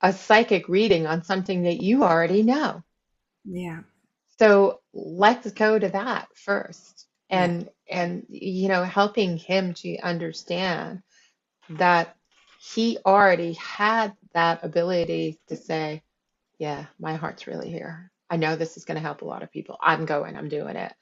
a 0.02 0.12
psychic 0.12 0.68
reading 0.68 1.06
on 1.06 1.24
something 1.24 1.62
that 1.64 1.80
you 1.82 2.04
already 2.04 2.42
know. 2.42 2.82
Yeah. 3.44 3.82
So 4.38 4.80
let's 4.92 5.50
go 5.52 5.78
to 5.78 5.88
that 5.90 6.28
first 6.34 7.06
Yeah. 7.32 7.50
and 7.50 7.68
and 7.90 8.26
you 8.28 8.68
know 8.68 8.84
helping 8.84 9.36
him 9.36 9.74
to 9.74 9.98
understand 9.98 11.02
that 11.70 12.16
he 12.58 12.98
already 13.06 13.54
had 13.54 14.14
that 14.34 14.64
ability 14.64 15.38
to 15.48 15.56
say, 15.56 16.02
yeah, 16.58 16.86
my 16.98 17.14
heart's 17.14 17.46
really 17.46 17.70
here. 17.70 18.10
I 18.30 18.36
know 18.36 18.56
this 18.56 18.76
is 18.76 18.84
going 18.84 18.96
to 18.96 19.02
help 19.02 19.22
a 19.22 19.26
lot 19.26 19.42
of 19.42 19.52
people. 19.52 19.78
I'm 19.80 20.04
going, 20.06 20.36
I'm 20.36 20.48
doing 20.48 20.76
it. 20.76 20.92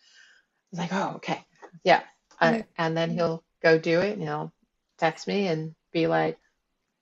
It's 0.72 0.78
like, 0.78 0.92
oh, 0.92 1.14
okay. 1.16 1.44
Yeah. 1.84 2.02
Uh, 2.40 2.58
and 2.76 2.96
then 2.96 3.10
he'll 3.10 3.42
go 3.62 3.78
do 3.78 4.00
it 4.00 4.12
and 4.12 4.22
he'll 4.22 4.52
text 4.98 5.26
me 5.26 5.46
and 5.48 5.74
be 5.92 6.06
like, 6.06 6.38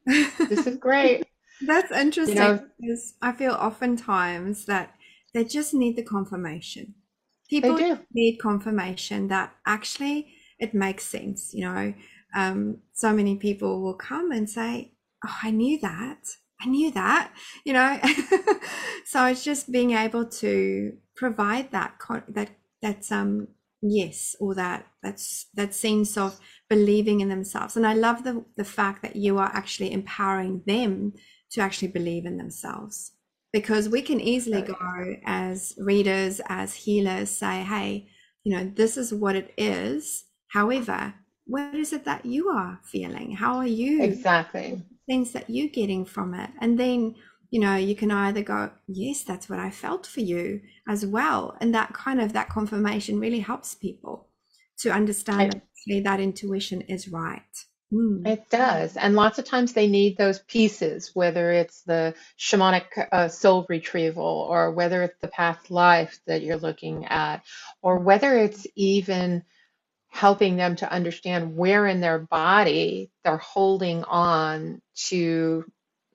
this 0.07 0.67
is 0.67 0.77
great. 0.77 1.25
That's 1.67 1.93
interesting 1.93 2.35
You 2.35 2.41
know, 2.41 2.65
because 2.81 3.15
I 3.23 3.33
feel 3.33 3.53
oftentimes 3.53 4.67
that 4.67 4.95
they 5.33 5.45
just 5.45 5.73
need 5.75 5.97
the 5.97 6.03
confirmation. 6.03 6.95
they 7.51 7.61
People 7.61 7.77
do. 7.77 7.99
need 8.13 8.39
confirmation 8.39 9.29
that 9.29 9.55
actually 9.67 10.35
it 10.59 10.75
makes 10.75 11.05
sense. 11.05 11.53
You 11.55 11.65
know, 11.65 11.95
um, 12.35 12.79
so 12.93 13.13
many 13.13 13.37
people 13.37 13.83
will 13.83 13.95
come 13.95 14.33
and 14.33 14.49
say, 14.49 14.93
"Oh, 15.27 15.37
I 15.43 15.51
knew 15.51 15.79
that. 15.81 16.19
I 16.61 16.67
knew 16.67 16.91
that." 16.93 17.33
You 17.65 17.75
know, 17.75 17.99
so 19.05 19.27
it's 19.27 19.45
just 19.45 19.73
being 19.73 19.93
able 19.93 20.27
to 20.27 20.97
provide 21.17 21.71
that 21.73 21.99
con- 21.99 22.25
that 22.29 22.51
that's 22.83 23.13
um 23.13 23.49
yes 23.83 24.35
or 24.41 24.55
that 24.55 24.87
that's 25.03 25.47
that 25.55 25.75
sense 25.75 26.17
of 26.17 26.39
believing 26.69 27.21
in 27.21 27.29
themselves. 27.29 27.77
And 27.77 27.87
I 27.87 27.95
love 27.95 28.25
the 28.25 28.45
the 28.57 28.65
fact 28.65 29.03
that 29.03 29.17
you 29.17 29.39
are 29.39 29.51
actually 29.53 29.93
empowering 29.93 30.63
them 30.67 31.13
to 31.53 31.61
actually 31.61 31.89
believe 31.89 32.27
in 32.27 32.37
themselves 32.37 33.13
because 33.53 33.89
we 33.89 34.03
can 34.03 34.21
easily 34.21 34.63
go 34.63 34.75
as 35.25 35.73
readers 35.79 36.41
as 36.49 36.75
healers 36.75 37.31
say 37.31 37.63
hey 37.63 38.09
you 38.43 38.55
know 38.55 38.71
this 38.75 38.97
is 38.97 39.15
what 39.15 39.37
it 39.37 39.55
is 39.57 40.25
however 40.49 41.15
what 41.47 41.75
is 41.75 41.93
it 41.93 42.05
that 42.05 42.25
you 42.25 42.49
are 42.49 42.79
feeling 42.83 43.33
how 43.33 43.57
are 43.57 43.67
you 43.67 44.03
Exactly. 44.03 44.83
things 45.07 45.33
that 45.33 45.49
you're 45.49 45.69
getting 45.69 46.05
from 46.05 46.35
it 46.35 46.51
and 46.61 46.79
then 46.79 47.15
you 47.51 47.61
know 47.61 47.77
you 47.77 47.95
can 47.95 48.11
either 48.11 48.43
go 48.43 48.71
yes 48.87 49.23
that's 49.23 49.49
what 49.49 49.59
i 49.59 49.71
felt 49.71 50.07
for 50.07 50.21
you 50.21 50.61
as 50.89 51.05
well 51.05 51.57
and 51.61 51.75
that 51.75 51.93
kind 51.93 52.21
of 52.21 52.33
that 52.33 52.49
confirmation 52.49 53.21
really 53.21 53.41
helps 53.41 53.75
people 53.75 54.29
to 54.79 54.91
understand 54.91 55.53
that 55.87 56.05
that 56.05 56.21
intuition 56.21 56.81
is 56.83 57.09
right 57.09 57.67
mm. 57.93 58.27
it 58.27 58.49
does. 58.51 58.97
And 58.97 59.15
lots 59.15 59.39
of 59.39 59.45
times 59.45 59.73
they 59.73 59.87
need 59.87 60.17
those 60.17 60.39
pieces, 60.39 61.11
whether 61.15 61.53
it's 61.53 61.83
the 61.83 62.15
shamanic 62.39 62.87
uh, 63.13 63.29
soul 63.29 63.67
retrieval 63.69 64.25
or 64.51 64.73
whether 64.73 65.03
it's 65.03 65.21
the 65.21 65.29
past 65.29 65.71
life 65.71 66.19
that 66.27 66.43
you're 66.43 66.57
looking 66.57 67.05
at, 67.05 67.43
or 67.83 67.99
whether 67.99 68.37
it's 68.39 68.67
even 68.75 69.45
helping 70.15 70.55
them 70.55 70.77
to 70.77 70.91
understand 70.91 71.57
where 71.57 71.89
in 71.89 72.01
their 72.01 72.21
body 72.21 73.11
they're 73.25 73.37
holding 73.37 74.05
on 74.05 74.81
to 74.95 75.65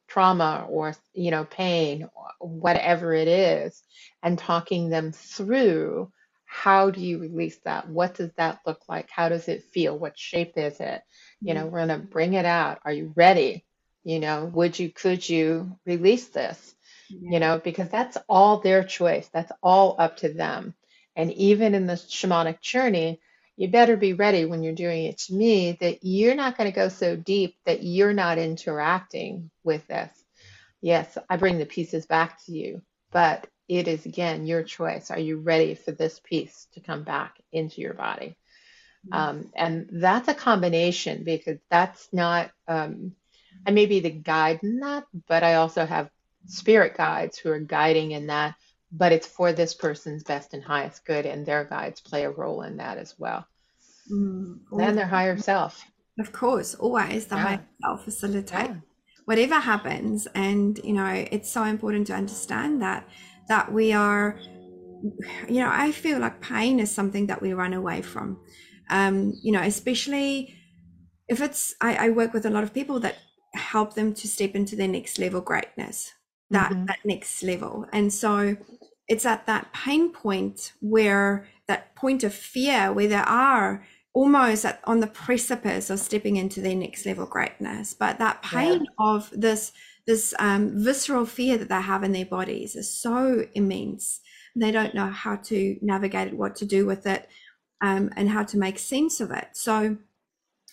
trauma 0.08 0.66
or 0.70 0.96
you 1.14 1.32
know 1.32 1.44
pain 1.44 2.08
or 2.16 2.48
whatever 2.48 3.14
it 3.14 3.28
is 3.28 3.84
and 4.24 4.40
talking 4.40 4.90
them 4.90 5.12
through 5.12 6.10
how 6.46 6.90
do 6.90 7.02
you 7.02 7.20
release 7.20 7.58
that? 7.66 7.90
What 7.90 8.16
does 8.16 8.32
that 8.38 8.62
look 8.66 8.82
like? 8.88 9.10
How 9.12 9.30
does 9.30 9.48
it 9.50 9.66
feel? 9.66 10.00
What 10.00 10.18
shape 10.18 10.54
is 10.56 10.80
it? 10.80 11.02
You 11.42 11.54
know 11.54 11.66
mm-hmm. 11.66 11.72
we're 11.72 11.86
going 11.86 12.02
to 12.02 12.08
bring 12.08 12.34
it 12.36 12.46
out. 12.46 12.80
Are 12.86 12.94
you 12.94 13.12
ready? 13.18 13.66
You 14.06 14.22
know 14.22 14.46
would 14.46 14.80
you 14.80 14.90
could 14.90 15.28
you 15.28 15.78
release 15.86 16.30
this? 16.30 16.74
You 17.10 17.42
know 17.42 17.60
because 17.62 17.90
that's 17.90 18.18
all 18.30 18.62
their 18.62 18.86
choice. 18.86 19.30
That's 19.34 19.52
all 19.62 19.98
up 20.00 20.18
to 20.18 20.30
them. 20.32 20.74
And 21.18 21.34
even 21.34 21.76
in 21.76 21.86
the 21.86 21.96
shamanic 21.96 22.62
journey 22.62 23.20
you 23.60 23.70
better 23.70 23.98
be 23.98 24.14
ready 24.14 24.46
when 24.46 24.64
you're 24.64 24.74
doing 24.74 25.06
it 25.06 25.20
to 25.20 25.36
me 25.36 25.74
that 25.82 26.00
you're 26.04 26.36
not 26.36 26.58
going 26.58 26.72
to 26.72 26.76
go 26.76 26.90
so 26.90 27.16
deep 27.16 27.58
that 27.68 27.84
you're 27.84 28.14
not 28.14 28.40
interacting 28.40 29.52
with 29.64 29.88
this 29.88 30.12
Yes, 30.82 31.18
I 31.30 31.38
bring 31.38 31.58
the 31.58 31.66
pieces 31.66 32.06
back 32.06 32.44
to 32.46 32.54
you, 32.54 32.82
but 33.12 33.48
it 33.68 33.88
is 33.88 34.06
again 34.06 34.48
your 34.48 34.64
choice. 34.64 35.12
Are 35.12 35.20
you 35.20 35.40
ready 35.40 35.76
for 35.76 35.92
this 35.92 36.20
piece 36.24 36.68
to 36.74 36.80
come 36.80 37.04
back 37.04 37.36
into 37.52 37.82
your 37.82 37.94
body? 37.94 38.38
Um, 39.12 39.52
and 39.56 39.90
that's 39.92 40.28
a 40.30 40.34
combination 40.34 41.24
because 41.24 41.60
that's 41.70 42.10
not, 42.14 42.52
um, 42.68 43.14
I 43.68 43.72
may 43.72 43.88
be 43.88 44.00
the 44.00 44.12
guide 44.12 44.62
in 44.64 44.80
that, 44.82 45.06
but 45.28 45.44
I 45.44 45.56
also 45.56 45.86
have 45.86 46.12
spirit 46.48 46.96
guides 46.98 47.38
who 47.38 47.52
are 47.52 47.60
guiding 47.60 48.12
in 48.12 48.28
that, 48.28 48.56
but 48.92 49.12
it's 49.12 49.28
for 49.28 49.54
this 49.54 49.74
person's 49.74 50.24
best 50.24 50.54
and 50.54 50.64
highest 50.64 51.06
good, 51.06 51.26
and 51.26 51.46
their 51.46 51.66
guides 51.66 52.02
play 52.02 52.26
a 52.26 52.32
role 52.32 52.62
in 52.64 52.78
that 52.78 52.98
as 52.98 53.16
well. 53.18 53.46
Mm. 54.12 54.60
And 54.80 54.98
their 54.98 55.08
higher 55.08 55.38
self. 55.38 55.84
Of 56.20 56.32
course, 56.32 56.76
always 56.76 57.28
the 57.28 57.36
Yeah, 57.36 57.42
higher 57.42 57.68
self 57.82 58.04
facilitate 58.04 58.70
yeah, 58.70 58.76
whatever 59.26 59.60
happens. 59.60 60.28
And, 60.34 60.80
you 60.84 60.94
know, 60.94 61.26
it's 61.32 61.52
so 61.52 61.64
important 61.64 62.08
to 62.08 62.14
understand 62.14 62.82
that, 62.82 63.08
that 63.48 63.72
we 63.72 63.94
are, 63.94 64.40
you 65.48 65.62
know, 65.62 65.70
I 65.72 65.92
feel 65.92 66.18
like 66.18 66.42
pain 66.42 66.80
is 66.80 66.92
something 66.92 67.28
that 67.28 67.42
we 67.42 67.54
run 67.54 67.74
away 67.74 68.02
from. 68.02 68.40
Um, 68.90 69.34
you 69.44 69.52
know, 69.52 69.62
especially 69.62 70.56
if 71.28 71.42
it's, 71.42 71.76
I, 71.80 72.08
I 72.08 72.10
work 72.10 72.34
with 72.34 72.48
a 72.48 72.50
lot 72.50 72.64
of 72.64 72.74
people 72.74 73.00
that 73.02 73.18
help 73.54 73.94
them 73.94 74.16
to 74.16 74.28
step 74.28 74.56
into 74.56 74.76
their 74.76 74.88
next 74.88 75.20
level 75.20 75.42
greatness, 75.42 76.12
that, 76.52 76.76
hmm 76.76 76.88
that 76.88 77.00
next 77.06 77.44
level. 77.44 77.86
And 77.94 78.12
so 78.12 78.58
it's 79.08 79.26
at 79.26 79.46
that 79.48 79.74
pain 79.74 80.12
point 80.12 80.74
where 80.82 81.48
that 81.68 81.96
point 81.96 82.24
of 82.24 82.34
fear, 82.34 82.92
where 82.94 83.08
they 83.08 83.16
are 83.16 83.86
almost 84.14 84.66
at, 84.66 84.82
on 84.86 85.00
the 85.00 85.08
precipice 85.08 85.90
of 85.90 86.00
stepping 86.00 86.36
into 86.36 86.62
their 86.62 86.76
next 86.76 87.06
level 87.06 87.26
greatness. 87.26 87.94
But 87.94 88.18
that 88.20 88.42
Yeah, 88.52 88.76
pain 88.76 88.88
of 89.00 89.30
this 89.32 89.72
this 90.08 90.34
um, 90.40 90.84
visceral 90.84 91.26
fear 91.26 91.58
that 91.58 91.70
they 91.70 91.82
have 91.82 92.04
in 92.04 92.14
their 92.14 92.26
bodies 92.26 92.76
is 92.76 92.92
so 92.92 93.46
immense. 93.54 94.22
They 94.56 94.72
don't 94.72 94.96
know 94.96 95.08
how 95.08 95.36
to 95.36 95.78
navigate 95.84 96.30
it, 96.30 96.38
what 96.38 96.56
to 96.58 96.66
do 96.66 96.86
with 96.88 97.06
it, 97.06 97.30
um, 97.82 98.10
and 98.16 98.30
how 98.30 98.44
to 98.44 98.58
make 98.58 98.80
sense 98.80 99.22
of 99.22 99.30
it. 99.30 99.50
So 99.54 99.98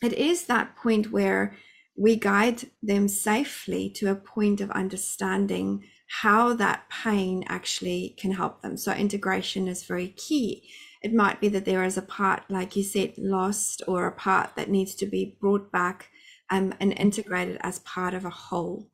it 0.03 0.13
is 0.15 0.47
that 0.47 0.77
point 0.77 1.11
where 1.13 1.57
we 1.97 2.17
guide 2.17 2.63
them 2.83 3.09
safely 3.09 3.89
to 3.91 4.11
a 4.11 4.15
point 4.15 4.61
of 4.61 4.71
understanding 4.71 5.85
how 6.09 6.53
that 6.55 6.89
pain 6.91 7.45
actually 7.49 8.15
can 8.19 8.33
help 8.33 8.63
them. 8.63 8.77
So 8.77 8.93
integration 8.93 9.67
is 9.67 9.85
very 9.85 10.09
key. 10.09 10.69
It 11.03 11.13
might 11.13 11.41
be 11.41 11.49
that 11.49 11.65
there 11.65 11.85
is 11.85 11.97
a 11.97 12.03
part, 12.03 12.43
like 12.49 12.77
you 12.77 12.83
said, 12.83 13.15
lost 13.17 13.83
or 13.89 14.07
a 14.07 14.13
part 14.13 14.57
that 14.57 14.71
needs 14.71 14.95
to 14.97 15.07
be 15.07 15.37
brought 15.41 15.73
back 15.73 16.11
um, 16.51 16.75
and 16.81 16.93
integrated 16.99 17.59
as 17.61 17.81
part 17.81 18.15
of 18.15 18.25
a 18.25 18.31
whole. 18.31 18.89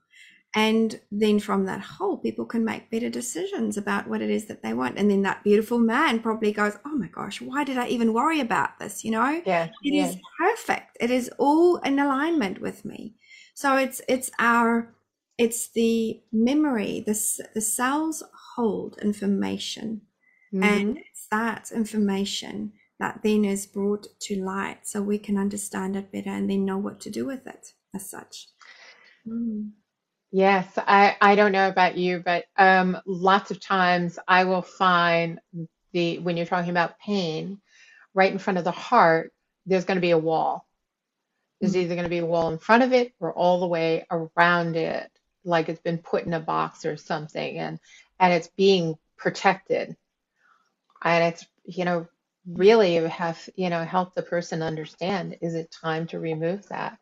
And 0.55 1.01
then 1.11 1.41
from 1.41 1.65
that 1.65 1.81
hole 1.81 2.19
people 2.19 2.45
can 2.45 2.65
make 2.65 2.91
better 2.91 3.09
decisions 3.09 3.77
about 3.77 4.07
what 4.07 4.21
it 4.21 4.31
is 4.31 4.47
that 4.47 4.63
they 4.63 4.75
want. 4.75 4.99
And 4.99 5.11
then 5.11 5.23
that 5.23 5.43
beautiful 5.45 5.79
man 5.79 6.21
probably 6.21 6.53
goes 6.53 6.77
oh 6.85 6.97
my 6.97 7.09
gosh 7.09 7.41
why 7.41 7.65
did 7.65 7.79
i 7.79 7.89
even 7.89 8.13
worry 8.13 8.41
about 8.41 8.79
this? 8.79 9.05
You 9.05 9.13
know? 9.13 9.43
Yeah, 9.47 9.65
it 9.83 9.95
yeah. 9.95 10.09
is 10.09 10.17
perfect. 10.39 10.97
It 11.01 11.11
is 11.11 11.31
all 11.39 11.77
in 11.79 11.99
alignment 11.99 12.61
with 12.61 12.85
me. 12.85 13.15
So 13.55 13.77
it's 13.77 14.03
it's 14.09 14.31
our 14.39 14.95
it's 15.39 15.71
the 15.71 16.21
memory 16.33 17.03
the, 17.07 17.19
the 17.55 17.61
cells 17.61 18.23
hold 18.55 18.99
information. 18.99 20.03
Hmm 20.51 20.63
and 20.63 20.99
it's 20.99 21.27
that 21.31 21.73
information 21.75 22.73
that 23.01 23.21
then 23.25 23.45
is 23.45 23.67
brought 23.67 24.07
to 24.21 24.37
light 24.37 24.87
so 24.87 25.03
we 25.03 25.19
can 25.19 25.39
understand 25.39 25.97
it 25.97 26.13
better 26.13 26.31
and 26.31 26.49
then 26.49 26.65
know 26.65 26.79
what 26.79 27.01
to 27.01 27.11
do 27.11 27.25
with 27.27 27.47
it 27.47 27.73
as 27.95 28.09
such. 28.09 28.49
Mm. 29.27 29.71
Yes, 30.33 30.66
I, 30.78 31.16
I 31.20 31.37
don't 31.37 31.53
know 31.53 31.68
about 31.68 31.99
you, 31.99 32.22
but 32.24 32.47
um, 32.59 32.99
lots 33.07 33.51
of 33.53 33.61
times 33.61 34.18
I 34.28 34.45
will 34.45 34.62
find 34.62 35.41
the 35.93 36.20
when 36.20 36.37
you're 36.39 36.47
talking 36.47 36.70
about 36.70 36.99
pain, 37.01 37.61
right 38.14 38.33
in 38.33 38.39
front 38.39 38.59
of 38.59 38.64
the 38.64 38.72
heart, 38.72 39.33
there's 39.66 39.87
going 39.87 39.97
to 39.97 40.03
be 40.03 40.12
a 40.12 40.18
wall. 40.18 40.66
There's 41.61 41.74
Mm. 41.74 41.78
either 41.83 41.95
going 41.97 42.05
to 42.05 42.11
be 42.11 42.18
a 42.18 42.26
wall 42.26 42.51
in 42.51 42.59
front 42.59 42.83
of 42.85 42.93
it 42.93 43.14
or 43.20 43.33
all 43.35 43.61
the 43.61 43.68
way 43.68 44.07
around 44.11 44.76
it, 44.76 45.11
like 45.45 45.68
it's 45.68 45.80
been 45.83 45.99
put 45.99 46.24
in 46.26 46.35
a 46.35 46.41
box 46.41 46.85
or 46.87 46.97
something, 46.97 47.59
and 47.59 47.80
and 48.20 48.33
it's 48.35 48.49
being 48.49 48.97
protected. 49.18 49.97
And 51.03 51.35
it's, 51.35 51.47
you 51.64 51.85
know, 51.85 52.09
really 52.47 52.97
have, 52.97 53.49
you 53.57 53.70
know, 53.70 53.85
help 53.85 54.14
the 54.14 54.22
person 54.22 54.62
understand, 54.62 55.39
is 55.43 55.55
it 55.55 55.70
time 55.83 56.07
to 56.09 56.18
remove 56.20 56.68
that? 56.68 56.99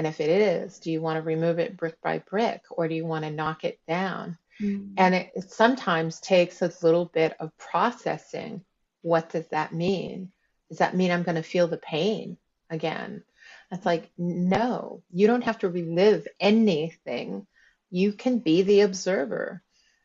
And 0.00 0.06
if 0.06 0.18
it 0.18 0.30
is, 0.30 0.78
do 0.78 0.90
you 0.90 1.02
want 1.02 1.18
to 1.18 1.22
remove 1.22 1.58
it 1.58 1.76
brick 1.76 2.00
by 2.00 2.20
brick 2.20 2.62
or 2.70 2.88
do 2.88 2.94
you 2.94 3.04
want 3.04 3.26
to 3.26 3.30
knock 3.30 3.64
it 3.64 3.78
down? 3.86 4.38
Mm. 4.58 4.94
And 4.96 5.14
it, 5.14 5.32
it 5.34 5.52
sometimes 5.52 6.20
takes 6.20 6.62
a 6.62 6.72
little 6.80 7.04
bit 7.04 7.36
of 7.38 7.54
processing. 7.58 8.64
What 9.02 9.28
does 9.28 9.46
that 9.48 9.74
mean? 9.74 10.32
Does 10.70 10.78
that 10.78 10.96
mean 10.96 11.10
I'm 11.10 11.22
going 11.22 11.34
to 11.34 11.42
feel 11.42 11.68
the 11.68 11.76
pain 11.76 12.38
again? 12.70 13.24
It's 13.70 13.84
like, 13.84 14.08
no, 14.16 15.02
you 15.12 15.26
don't 15.26 15.44
have 15.44 15.58
to 15.58 15.68
relive 15.68 16.26
anything. 16.40 17.46
You 17.90 18.14
can 18.14 18.38
be 18.38 18.62
the 18.62 18.80
observer. 18.80 19.62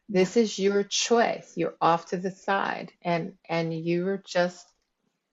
This 0.09 0.35
is 0.35 0.59
your 0.59 0.83
choice. 0.83 1.53
You're 1.55 1.77
off 1.79 2.07
to 2.07 2.17
the 2.17 2.31
side 2.31 2.91
and 3.01 3.35
and 3.47 3.73
you're 3.73 4.21
just, 4.27 4.67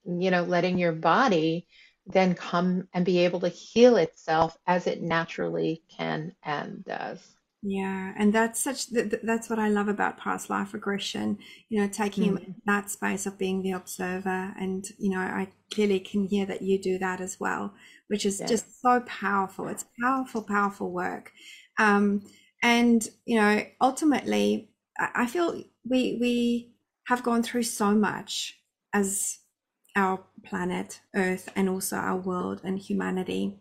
you 0.05 0.31
know, 0.31 0.43
letting 0.43 0.77
your 0.77 0.93
body 0.93 1.67
then 2.05 2.35
come 2.35 2.87
and 2.93 3.05
be 3.05 3.19
able 3.19 3.39
to 3.41 3.49
heal 3.49 3.97
itself 3.97 4.57
as 4.67 4.87
it 4.87 5.01
naturally 5.01 5.83
can 5.89 6.35
and 6.43 6.83
does. 6.85 7.37
Yeah, 7.65 8.13
and 8.17 8.33
that's 8.33 8.61
such 8.61 8.87
th 8.89 9.09
th- 9.09 9.21
that's 9.23 9.49
what 9.49 9.57
I 9.59 9.69
love 9.69 9.87
about 9.87 10.17
past 10.17 10.49
life 10.49 10.73
regression, 10.73 11.37
you 11.69 11.79
know, 11.79 11.87
taking 11.87 12.37
Mm, 12.37 12.55
that 12.65 12.89
space 12.91 13.25
of 13.25 13.37
being 13.37 13.61
the 13.61 13.71
observer. 13.71 14.53
And, 14.59 14.85
you 14.99 15.09
know, 15.11 15.19
I 15.21 15.53
clearly 15.73 15.99
can 16.01 16.25
hear 16.27 16.45
that 16.45 16.61
you 16.61 16.77
do 16.81 16.97
that 16.99 17.21
as 17.21 17.39
well, 17.39 17.73
which 18.07 18.25
is 18.25 18.39
yes. 18.39 18.41
just 18.41 18.81
so 18.81 18.99
powerful. 19.07 19.67
It's 19.69 19.85
powerful, 20.01 20.41
powerful 20.43 20.91
work. 20.91 21.31
Um, 21.79 22.23
and, 22.61 23.07
you 23.25 23.37
know, 23.39 23.63
ultimately, 23.81 24.69
I 24.99 25.23
I 25.23 25.25
feel 25.27 25.63
we 25.89 26.17
we 26.19 26.73
have 27.07 27.23
gone 27.23 27.43
through 27.43 27.63
so 27.63 27.93
much 27.95 28.59
as 28.93 29.39
our 29.95 30.25
planet, 30.43 31.01
Earth, 31.15 31.49
and 31.55 31.69
also 31.69 31.97
our 31.97 32.17
world 32.17 32.61
and 32.63 32.79
humanity. 32.79 33.59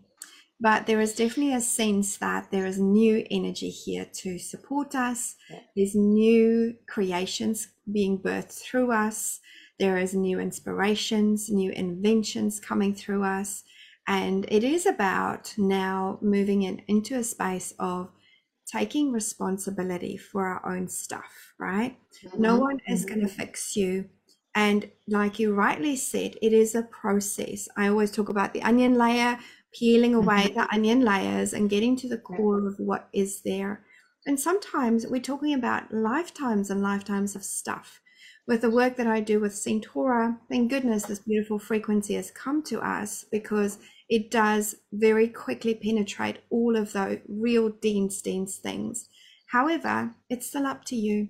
But 0.60 0.86
there 0.86 1.00
is 1.00 1.14
definitely 1.14 1.54
a 1.54 1.60
sense 1.60 2.16
that 2.18 2.50
there 2.50 2.66
is 2.66 2.78
new 2.78 3.26
energy 3.30 3.70
here 3.70 4.04
to 4.22 4.38
support 4.38 4.94
us. 4.94 5.36
Yeah. 5.48 5.62
There's 5.74 5.94
new 5.94 6.76
creations 6.86 7.68
being 7.90 8.18
birthed 8.22 8.62
through 8.62 8.92
us. 8.92 9.40
There 9.78 9.98
is 9.98 10.14
new 10.14 10.38
inspirations, 10.38 11.50
new 11.50 11.72
inventions 11.72 12.60
coming 12.60 12.94
through 12.94 13.24
us. 13.24 13.64
And 14.06 14.46
it 14.50 14.62
is 14.64 14.86
about 14.86 15.54
now 15.58 16.18
moving 16.22 16.62
in, 16.62 16.80
into 16.88 17.16
a 17.18 17.24
space 17.24 17.72
of 17.78 18.12
taking 18.66 19.12
responsibility 19.12 20.16
for 20.16 20.46
our 20.46 20.76
own 20.76 20.88
stuff, 20.88 21.54
right? 21.58 21.98
No 22.38 22.56
hmm 22.56 22.58
one 22.58 22.80
is 22.88 23.04
hmm 23.04 23.04
going 23.04 23.20
to 23.20 23.28
fix 23.28 23.76
you. 23.76 24.10
And 24.54 24.90
like 25.08 25.38
you 25.38 25.54
rightly 25.54 25.96
said, 25.96 26.36
it 26.42 26.52
is 26.52 26.74
a 26.74 26.82
process. 26.82 27.68
I 27.76 27.88
always 27.88 28.10
talk 28.10 28.28
about 28.28 28.52
the 28.52 28.62
onion 28.62 28.94
layer, 28.94 29.38
peeling 29.72 30.14
away 30.14 30.48
hmm 30.48 30.54
the 30.54 30.68
onion 30.72 31.00
layers 31.00 31.54
and 31.54 31.70
getting 31.70 31.96
to 31.96 32.08
the 32.08 32.18
core 32.18 32.66
of 32.66 32.78
what 32.78 33.08
is 33.12 33.42
there. 33.42 33.84
And 34.26 34.38
sometimes 34.38 35.06
we're 35.06 35.20
talking 35.22 35.54
about 35.54 35.92
lifetimes 35.92 36.70
and 36.70 36.82
lifetimes 36.82 37.34
of 37.34 37.42
stuff. 37.42 38.00
With 38.46 38.60
the 38.60 38.70
work 38.70 38.96
that 38.96 39.06
I 39.06 39.20
do 39.20 39.40
with 39.40 39.52
Centaura, 39.52 40.38
thank 40.48 40.70
goodness 40.70 41.04
this 41.04 41.20
beautiful 41.20 41.58
frequency 41.58 42.14
has 42.14 42.30
come 42.30 42.62
to 42.64 42.80
us 42.80 43.24
because 43.30 43.78
it 44.08 44.30
does 44.30 44.74
very 44.92 45.28
quickly 45.28 45.74
penetrate 45.74 46.40
all 46.50 46.76
of 46.76 46.92
those 46.92 47.18
real 47.28 47.70
dense, 47.70 48.20
dense 48.20 48.58
things. 48.58 49.08
However, 49.46 50.14
it's 50.28 50.46
still 50.46 50.66
up 50.66 50.84
to 50.86 50.96
you. 50.96 51.28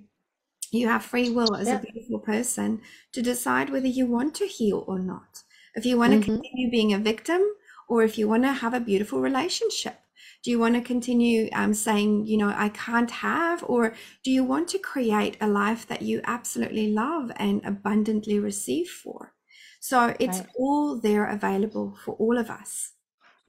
You 0.73 0.89
have 0.89 1.05
free 1.05 1.31
will 1.31 1.55
as 1.55 1.73
a 1.73 1.77
beautiful 1.77 2.19
person 2.19 2.83
to 3.13 3.23
decide 3.23 3.71
whether 3.71 3.87
you 3.87 4.07
want 4.07 4.35
to 4.37 4.47
heal 4.47 4.85
or 4.89 4.99
not. 4.99 5.45
If 5.75 5.87
you 5.87 5.97
want 5.99 6.15
to 6.15 6.19
hmm 6.25 6.43
continue 6.43 6.71
being 6.71 6.93
a 6.93 6.99
victim 6.99 7.43
or 7.89 8.03
if 8.03 8.19
you 8.19 8.27
want 8.29 8.43
to 8.45 8.53
have 8.53 8.75
a 8.75 8.81
beautiful 8.81 9.21
relationship. 9.21 10.01
Do 10.43 10.51
you 10.51 10.59
want 10.59 10.75
to 10.75 10.81
continue 10.83 11.49
um, 11.53 11.75
saying, 11.75 12.27
you 12.27 12.37
know, 12.37 12.53
I 12.57 12.69
can't 12.71 13.11
have? 13.11 13.63
Or 13.65 13.95
do 14.25 14.31
you 14.31 14.43
want 14.45 14.69
to 14.71 14.79
create 14.79 15.37
a 15.41 15.47
life 15.47 15.87
that 15.87 16.03
you 16.03 16.21
absolutely 16.25 16.89
love 16.93 17.31
and 17.37 17.65
abundantly 17.65 18.39
receive 18.41 18.89
for? 18.89 19.35
So 19.81 20.17
it's 20.21 20.41
Right. 20.41 20.47
all 20.59 20.99
there 21.01 21.27
available 21.27 21.97
for 22.05 22.15
all 22.17 22.39
of 22.39 22.51
us, 22.51 22.95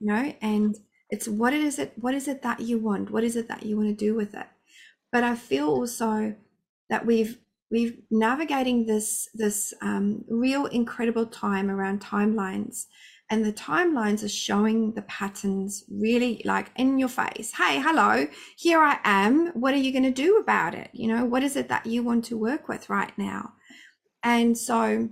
you 0.00 0.08
know, 0.08 0.34
and 0.42 0.76
it's 1.10 1.28
what 1.28 1.52
it 1.52 1.62
is 1.62 1.78
it 1.78 1.94
what 1.98 2.14
is 2.14 2.28
it 2.28 2.42
that 2.42 2.60
you 2.60 2.78
want? 2.78 3.10
What 3.10 3.24
is 3.24 3.36
it 3.36 3.48
that 3.48 3.64
you 3.64 3.76
want 3.76 3.88
to 3.88 3.94
do 3.94 4.14
with 4.14 4.34
it? 4.34 4.48
But 5.12 5.24
I 5.24 5.36
feel 5.36 5.68
also 5.68 6.36
that 6.90 7.06
we've 7.06 7.38
we've 7.70 7.98
navigating 8.10 8.86
this 8.86 9.28
this 9.34 9.74
um, 9.82 10.24
real 10.28 10.66
incredible 10.66 11.26
time 11.26 11.70
around 11.70 12.00
timelines. 12.00 12.86
And 13.30 13.42
the 13.42 13.54
timelines 13.54 14.22
are 14.22 14.28
showing 14.28 14.92
the 14.92 15.02
patterns 15.02 15.84
really 15.90 16.42
like 16.44 16.70
in 16.76 16.98
your 16.98 17.08
face. 17.08 17.52
Hey 17.52 17.80
hello 17.80 18.26
here 18.56 18.80
i 18.80 18.98
am. 19.02 19.48
What 19.54 19.74
are 19.74 19.78
you 19.78 19.92
going 19.92 20.04
to 20.04 20.10
do 20.10 20.36
about 20.36 20.74
it? 20.74 20.90
You 20.92 21.08
know 21.08 21.24
what 21.24 21.42
is 21.42 21.56
it 21.56 21.68
that 21.68 21.86
you 21.86 22.02
want 22.02 22.26
to 22.26 22.36
work 22.36 22.68
with 22.68 22.90
right 22.90 23.16
now? 23.16 23.54
And 24.22 24.56
so 24.56 25.08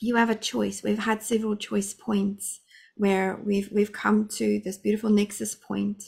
you 0.00 0.16
have 0.16 0.30
a 0.30 0.34
choice. 0.34 0.82
We've 0.82 0.98
had 0.98 1.22
several 1.22 1.56
choice 1.56 1.94
points 1.94 2.60
where 2.96 3.40
we've 3.44 3.68
we've 3.72 3.92
come 3.92 4.28
to 4.28 4.60
this 4.64 4.76
beautiful 4.76 5.10
nexus 5.10 5.54
point 5.54 6.02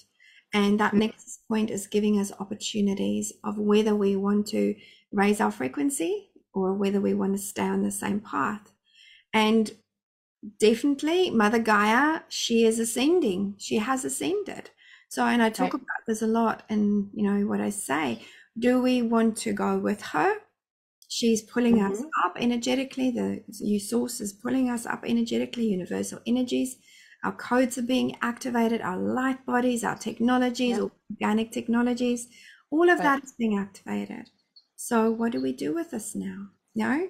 and 0.52 0.80
that 0.80 0.94
nexus 0.94 1.40
point 1.48 1.70
is 1.70 1.86
giving 1.86 2.18
us 2.18 2.32
opportunities 2.40 3.32
of 3.44 3.58
whether 3.58 3.94
we 3.94 4.16
want 4.16 4.46
to 4.48 4.74
raise 5.12 5.40
our 5.40 5.50
frequency 5.52 6.30
or 6.54 6.74
whether 6.74 7.00
we 7.00 7.14
want 7.14 7.32
to 7.32 7.38
stay 7.38 7.62
on 7.66 7.82
the 7.82 7.90
same 7.90 8.20
path. 8.20 8.72
And 9.32 9.72
definitely 10.58 11.30
mother 11.30 11.58
gaia 11.58 12.22
she 12.28 12.64
is 12.64 12.78
ascending. 12.78 13.56
She 13.58 13.76
has 13.78 14.04
ascended. 14.04 14.70
So 15.08 15.24
and 15.24 15.42
i 15.42 15.50
talk 15.50 15.72
Right. 15.72 15.74
about 15.74 16.02
this 16.06 16.22
a 16.22 16.26
lot 16.26 16.64
and 16.68 17.10
you 17.14 17.22
know 17.24 17.46
what 17.46 17.60
i 17.60 17.70
say. 17.70 18.24
Do 18.58 18.80
we 18.82 19.02
want 19.02 19.36
to 19.38 19.52
go 19.52 19.78
with 19.78 20.02
her? 20.02 20.40
She's 21.08 21.42
pulling 21.42 21.80
us 21.82 22.00
hmm 22.00 22.10
up 22.24 22.36
energetically. 22.38 23.10
The 23.10 23.44
new 23.60 23.80
source 23.80 24.20
is 24.20 24.32
pulling 24.32 24.68
us 24.70 24.86
up 24.86 25.04
energetically 25.04 25.66
universal 25.66 26.20
energies 26.26 26.76
our 27.24 27.32
codes 27.34 27.78
are 27.78 27.82
being 27.82 28.16
activated 28.22 28.80
our 28.80 28.98
light 28.98 29.44
bodies 29.46 29.84
our 29.84 29.96
technologies 29.96 30.78
Yep. 30.78 30.92
organic 31.10 31.50
technologies 31.52 32.28
all 32.70 32.88
of 32.90 32.98
Right. 32.98 33.02
that 33.02 33.22
is 33.22 33.32
being 33.38 33.56
activated 33.58 34.30
so 34.76 35.10
what 35.10 35.32
do 35.32 35.40
we 35.40 35.52
do 35.52 35.74
with 35.74 35.90
this 35.90 36.14
now 36.14 36.48
no 36.74 37.08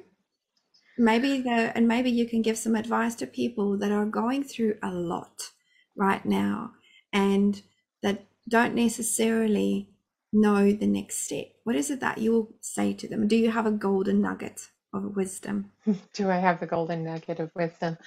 maybe 0.97 1.41
the 1.41 1.73
and 1.77 1.87
maybe 1.87 2.11
you 2.11 2.27
can 2.27 2.43
give 2.43 2.59
some 2.59 2.75
advice 2.75 3.15
to 3.17 3.27
people 3.27 3.79
that 3.79 3.93
are 3.93 4.07
going 4.07 4.43
through 4.43 4.79
a 4.83 4.91
lot 4.93 5.53
right 5.97 6.25
now 6.25 6.73
and 7.13 7.63
that 8.03 8.27
don't 8.49 8.75
necessarily 8.75 9.89
know 10.33 10.73
the 10.73 10.87
next 10.87 11.19
step 11.19 11.47
what 11.65 11.77
is 11.77 11.91
it 11.91 12.01
that 12.01 12.19
you'll 12.19 12.53
say 12.61 12.93
to 12.93 13.09
them 13.09 13.27
do 13.29 13.37
you 13.37 13.51
have 13.51 13.67
a 13.67 13.71
golden 13.71 14.21
nugget 14.21 14.71
of 14.93 15.17
wisdom 15.17 15.73
Do 16.15 16.31
I 16.31 16.37
have 16.37 16.61
the 16.61 16.67
golden 16.67 17.05
nugget 17.05 17.41
of 17.41 17.51
wisdom? 17.55 17.99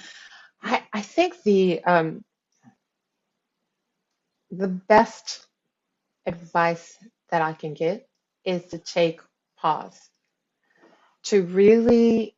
I, 0.63 0.83
I 0.93 1.01
think 1.01 1.41
the 1.43 1.83
um, 1.83 2.23
the 4.51 4.67
best 4.67 5.45
advice 6.25 6.97
that 7.31 7.41
I 7.41 7.53
can 7.53 7.73
give 7.73 8.01
is 8.45 8.65
to 8.67 8.79
take 8.79 9.21
pause, 9.57 9.99
to 11.25 11.43
really 11.43 12.35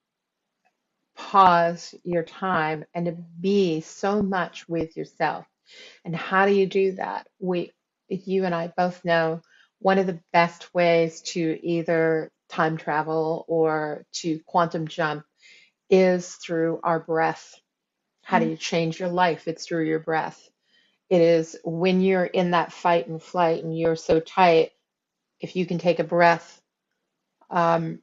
pause 1.16 1.96
your 2.04 2.24
time 2.24 2.86
and 2.94 3.06
to 3.06 3.14
be 3.40 3.82
so 3.82 4.22
much 4.22 4.68
with 4.68 4.96
yourself. 4.98 5.46
And 6.06 6.16
how 6.16 6.46
do 6.46 6.54
you 6.54 6.66
do 6.68 6.94
that? 6.94 7.28
We, 7.40 7.72
you 8.10 8.46
and 8.46 8.56
I 8.56 8.74
both 8.76 9.04
know 9.06 9.42
one 9.80 9.98
of 9.98 10.08
the 10.08 10.20
best 10.34 10.74
ways 10.74 11.22
to 11.22 11.60
either 11.64 12.32
time 12.50 12.78
travel 12.78 13.46
or 13.48 14.06
to 14.14 14.40
quantum 14.46 14.88
jump 14.88 15.24
is 15.90 16.36
through 16.36 16.80
our 16.84 17.00
breath. 17.00 17.54
How 18.24 18.40
do 18.40 18.46
Mm, 18.46 18.50
you 18.50 18.58
change 18.58 19.00
your 19.00 19.10
life? 19.10 19.48
It's 19.48 19.68
through 19.68 19.86
your 19.86 20.00
breath. 20.00 20.50
It 21.10 21.22
is 21.22 21.58
when 21.64 22.02
you're 22.02 22.26
in 22.26 22.52
that 22.52 22.74
fight 22.74 23.08
and 23.08 23.22
flight 23.22 23.64
and 23.64 23.78
you're 23.78 23.96
so 23.98 24.20
tight, 24.20 24.72
if 25.42 25.56
you 25.56 25.66
can 25.66 25.80
take 25.80 26.00
a 26.00 26.04
breath, 26.06 26.62
um, 27.52 28.00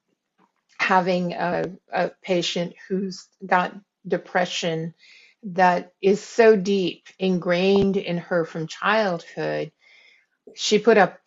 having 0.79 1.33
a, 1.35 1.73
a 1.93 2.11
patient 2.23 2.75
who's 2.89 3.29
got 3.47 3.75
depression 4.07 4.95
that 5.45 5.93
is 6.03 6.23
so 6.23 6.57
deep 6.57 7.09
ingrained 7.19 7.97
in 7.97 8.19
her 8.19 8.45
from 8.45 8.67
childhood, 8.69 9.73
she 10.55 10.79
put 10.79 10.99
up 10.99 11.21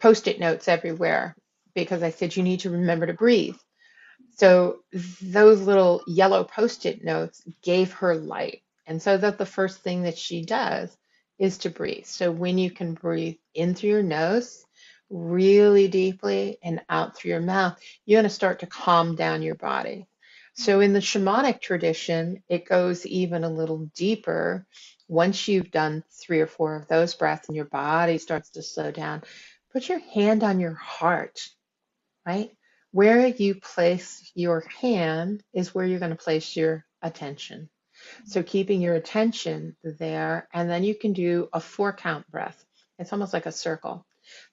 post-it 0.00 0.40
notes 0.40 0.68
everywhere 0.68 1.36
because 1.74 2.02
I 2.02 2.10
said, 2.10 2.36
you 2.36 2.42
need 2.44 2.60
to 2.60 2.70
remember 2.70 3.06
to 3.06 3.14
breathe. 3.14 3.56
So 4.40 4.80
those 5.20 5.60
little 5.60 6.02
yellow 6.06 6.44
post-it 6.44 7.04
notes 7.04 7.42
gave 7.62 7.92
her 7.94 8.14
light. 8.14 8.62
And 8.86 9.02
so 9.02 9.18
that 9.18 9.36
the 9.36 9.44
first 9.44 9.80
thing 9.82 10.04
that 10.04 10.16
she 10.16 10.46
does 10.46 10.96
is 11.38 11.58
to 11.58 11.70
breathe. 11.70 12.06
So 12.06 12.32
when 12.32 12.56
you 12.56 12.70
can 12.70 12.94
breathe 12.94 13.36
in 13.54 13.74
through 13.74 13.90
your 13.90 14.02
nose 14.02 14.64
really 15.10 15.88
deeply 15.88 16.58
and 16.62 16.80
out 16.88 17.16
through 17.16 17.32
your 17.32 17.40
mouth, 17.42 17.78
you're 18.06 18.16
going 18.16 18.30
to 18.30 18.34
start 18.34 18.60
to 18.60 18.66
calm 18.66 19.14
down 19.14 19.42
your 19.42 19.56
body. 19.56 20.06
So 20.54 20.80
in 20.80 20.94
the 20.94 21.00
shamanic 21.00 21.60
tradition, 21.60 22.42
it 22.48 22.64
goes 22.64 23.04
even 23.04 23.44
a 23.44 23.50
little 23.50 23.90
deeper. 23.94 24.66
Once 25.06 25.48
you've 25.48 25.70
done 25.70 26.02
three 26.12 26.40
or 26.40 26.46
four 26.46 26.76
of 26.76 26.88
those 26.88 27.14
breaths 27.14 27.48
and 27.48 27.56
your 27.56 27.66
body 27.66 28.18
starts 28.18 28.50
to 28.52 28.62
slow 28.62 28.90
down, 28.90 29.22
put 29.72 29.88
your 29.88 30.00
hand 30.00 30.42
on 30.42 30.60
your 30.60 30.74
heart 30.74 31.40
right? 32.26 32.50
Where 32.92 33.26
you 33.26 33.54
place 33.56 34.30
your 34.34 34.64
hand 34.80 35.42
is 35.52 35.74
where 35.74 35.86
you're 35.86 36.00
going 36.00 36.10
to 36.10 36.16
place 36.16 36.56
your 36.56 36.84
attention. 37.02 37.68
So 38.26 38.42
keeping 38.42 38.80
your 38.80 38.94
attention 38.94 39.76
there, 39.84 40.48
and 40.52 40.70
then 40.70 40.84
you 40.84 40.94
can 40.94 41.12
do 41.12 41.48
a 41.52 41.60
four 41.60 41.92
count 41.92 42.30
breath. 42.30 42.64
It's 42.98 43.12
almost 43.12 43.32
like 43.32 43.46
a 43.46 43.52
circle. 43.52 44.06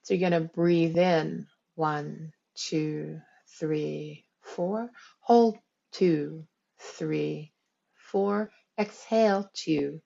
So 0.03 0.13
you're 0.13 0.29
going 0.29 0.43
to 0.43 0.49
breathe 0.49 0.97
in 0.97 1.47
one, 1.75 2.33
two, 2.55 3.21
three, 3.59 4.25
four. 4.41 4.91
Hold 5.21 5.57
two, 5.91 6.45
three, 6.79 7.53
four. 7.95 8.51
Exhale 8.79 9.49
two, 9.53 10.01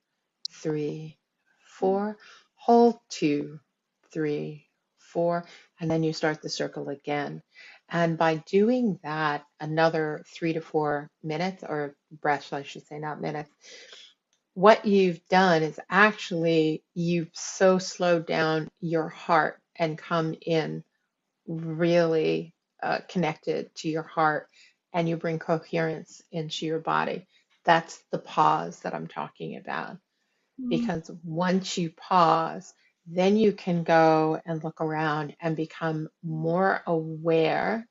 three, 0.52 1.18
four. 1.80 2.18
Hold 2.56 3.00
two, 3.10 3.60
three, 4.14 4.68
four. 5.00 5.46
And 5.80 5.90
then 5.90 6.04
you 6.04 6.14
start 6.14 6.42
the 6.42 6.50
circle 6.50 6.90
again. 6.90 7.42
And 7.92 8.18
by 8.18 8.38
doing 8.48 9.00
that, 9.04 9.46
another 9.62 10.24
three 10.36 10.54
to 10.54 10.62
four 10.62 11.10
minutes, 11.24 11.64
or 11.68 11.96
breaths, 12.22 12.54
I 12.54 12.64
should 12.64 12.88
say, 12.88 13.00
not 13.00 13.22
minutes, 13.22 13.52
what 14.56 14.86
you've 14.86 15.26
done 15.30 15.64
is 15.64 15.80
actually 15.90 16.84
you've 16.96 17.32
so 17.34 17.80
slowed 17.80 18.28
down 18.28 18.70
your 18.82 19.10
heart 19.10 19.60
and 19.78 19.98
come 19.98 20.36
in 20.46 20.84
really 21.48 22.56
uh, 22.84 23.00
connected 23.10 23.74
to 23.76 23.90
your 23.90 24.04
heart 24.04 24.48
and 24.94 25.10
you 25.10 25.18
bring 25.18 25.40
coherence 25.40 26.22
into 26.32 26.68
your 26.68 26.80
body. 26.80 27.28
That's 27.66 28.00
the 28.12 28.20
pause 28.20 28.82
that 28.82 28.96
I'm 28.96 29.08
talking 29.08 29.58
about. 29.58 29.98
mm, 30.62 30.70
Because 30.70 31.12
once 31.24 31.78
you 31.78 31.92
pause, 31.92 32.74
then 33.08 33.38
you 33.38 33.54
can 33.54 33.84
go 33.84 34.42
and 34.46 34.64
look 34.64 34.82
around 34.82 35.36
and 35.42 35.56
become 35.56 36.10
more 36.24 36.82
aware 36.88 37.88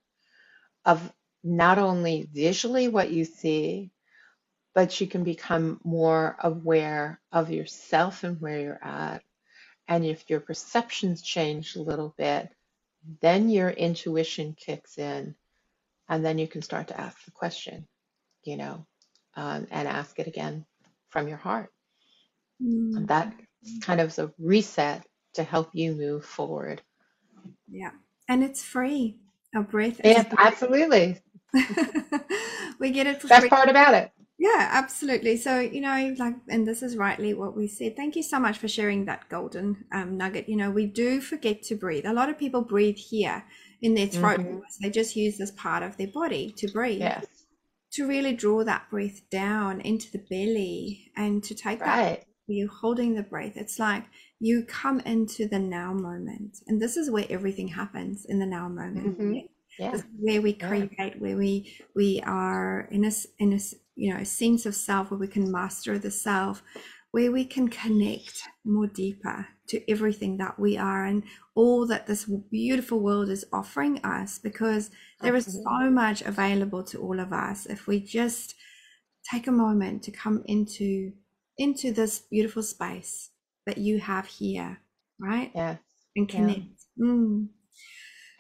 of 0.85 1.13
not 1.45 1.79
only 1.79 2.29
visually 2.33 2.89
what 2.89 3.11
you 3.11 3.25
see, 3.25 3.91
but 4.75 5.01
you 5.01 5.07
can 5.07 5.25
become 5.25 5.81
more 5.85 6.37
aware 6.43 7.21
of 7.33 7.51
yourself 7.51 8.25
and 8.25 8.41
where 8.41 8.61
you're 8.61 8.85
at. 8.85 9.23
And 9.89 10.05
if 10.05 10.31
your 10.31 10.41
perceptions 10.41 11.23
change 11.23 11.77
a 11.77 11.83
little 11.83 12.15
bit, 12.19 12.51
then 13.21 13.49
your 13.51 13.71
intuition 13.71 14.55
kicks 14.55 14.99
in, 14.99 15.35
and 16.09 16.25
then 16.25 16.39
you 16.39 16.49
can 16.49 16.63
start 16.63 16.89
to 16.89 17.01
ask 17.01 17.25
the 17.25 17.33
question, 17.33 17.87
you 18.45 18.57
know, 18.57 18.87
um, 19.37 19.67
and 19.71 19.89
ask 19.89 20.19
it 20.19 20.29
again 20.29 20.67
from 21.11 21.29
your 21.29 21.39
heart. 21.39 21.71
Mm. 22.63 23.11
Kind 23.81 24.01
of 24.01 24.15
the 24.17 24.33
reset 24.39 25.07
to 25.35 25.45
help 25.45 25.71
you 25.75 25.95
move 25.95 26.25
forward. 26.25 26.83
Yeah. 27.69 27.91
And 28.29 28.43
it's 28.45 28.63
free. 28.65 29.19
Our 29.55 29.63
breath 29.63 30.01
is 30.05 30.15
Yeah, 30.15 30.25
absolutely. 30.39 31.21
we 32.79 32.91
get 32.91 33.07
it 33.07 33.21
for 33.21 33.29
Best 33.29 33.49
free. 33.49 33.51
part 33.51 33.69
about 33.71 33.95
it. 33.95 34.13
Yeah, 34.39 34.69
absolutely. 34.73 35.37
So, 35.37 35.61
you 35.61 35.81
know, 35.83 36.15
like, 36.19 36.35
and 36.49 36.67
this 36.67 36.83
is 36.83 36.97
rightly 36.97 37.35
what 37.35 37.57
we 37.57 37.69
said. 37.69 37.97
Thank 37.97 38.17
you 38.17 38.23
so 38.23 38.41
much 38.41 38.59
for 38.59 38.69
sharing 38.69 39.05
that 39.07 39.29
golden 39.31 39.85
um, 39.93 40.17
nugget. 40.17 40.49
You 40.49 40.57
know, 40.57 40.71
we 40.71 40.87
do 40.87 41.21
forget 41.21 41.63
to 41.65 41.77
breathe. 41.77 42.07
A 42.07 42.13
lot 42.13 42.31
of 42.31 42.39
people 42.39 42.63
breathe 42.63 42.97
here 42.97 43.45
in 43.83 43.95
their 43.95 44.09
throat. 44.09 44.41
hmm 44.41 44.61
They 44.83 44.91
just 44.91 45.17
use 45.17 45.39
this 45.39 45.53
part 45.53 45.83
of 45.83 45.97
their 45.99 46.09
body 46.09 46.53
to 46.59 46.69
breathe, 46.69 47.07
Yes, 47.07 47.27
to 47.93 48.07
really 48.09 48.35
draw 48.35 48.65
that 48.65 48.91
breath 48.91 49.29
down 49.31 49.81
into 49.83 50.11
the 50.13 50.25
belly 50.31 51.13
and 51.17 51.45
to 51.45 51.55
take 51.55 51.85
that, 51.85 52.03
right. 52.03 52.25
You 52.51 52.69
holding 52.69 53.15
the 53.15 53.23
breath. 53.23 53.57
It's 53.57 53.79
like 53.79 54.05
you 54.41 54.65
come 54.65 55.01
into 55.01 55.49
the 55.49 55.59
now 55.59 55.93
moment. 55.93 56.59
And 56.67 56.81
this 56.81 56.97
is 56.97 57.11
where 57.11 57.27
everything 57.31 57.69
happens 57.69 58.25
in 58.27 58.39
the 58.39 58.47
now 58.47 58.69
moment. 58.69 59.17
hmm 59.19 59.33
Yeah. 59.33 59.43
Yeah, 59.79 59.93
This 59.93 60.01
is 60.03 60.07
where 60.19 60.43
we 60.43 60.53
yeah, 60.59 60.87
create, 60.99 61.21
where 61.21 61.37
we 61.37 61.77
we 61.97 62.21
are 62.25 62.83
in 62.91 63.05
a 63.05 63.11
in 63.39 63.53
a 63.53 63.59
you 63.97 64.15
know 64.15 64.25
sense 64.25 64.67
of 64.67 64.75
self, 64.75 65.11
where 65.11 65.19
we 65.21 65.27
can 65.29 65.51
master 65.51 65.99
the 65.99 66.11
self, 66.11 66.63
where 67.13 67.33
we 67.33 67.45
can 67.45 67.69
connect 67.69 68.43
more 68.65 68.87
deeper 68.87 69.49
to 69.69 69.91
everything 69.91 70.37
that 70.39 70.59
we 70.59 70.77
are 70.77 71.05
and 71.05 71.25
all 71.55 71.87
that 71.87 72.07
this 72.07 72.25
beautiful 72.51 73.01
world 73.01 73.29
is 73.29 73.45
offering 73.53 73.99
us. 74.05 74.39
Because 74.39 74.91
there 75.23 75.35
is 75.35 75.63
so 75.65 75.91
much 75.91 76.23
available 76.23 76.83
to 76.85 77.01
all 77.01 77.19
of 77.21 77.33
us 77.33 77.67
if 77.67 77.87
we 77.87 78.01
just 78.01 78.55
take 79.31 79.47
a 79.47 79.53
moment 79.53 80.03
to 80.05 80.11
come 80.11 80.43
into 80.47 81.13
into 81.61 81.93
this 81.93 82.21
beautiful 82.21 82.65
space 82.65 83.31
that 83.67 83.79
you 83.79 84.01
have 84.01 84.27
here, 84.27 84.81
right? 85.21 85.55
Yes, 85.55 85.81
And 86.17 86.29
yeah. 86.33 86.55
connect. 86.55 86.67
Mm. 87.01 87.49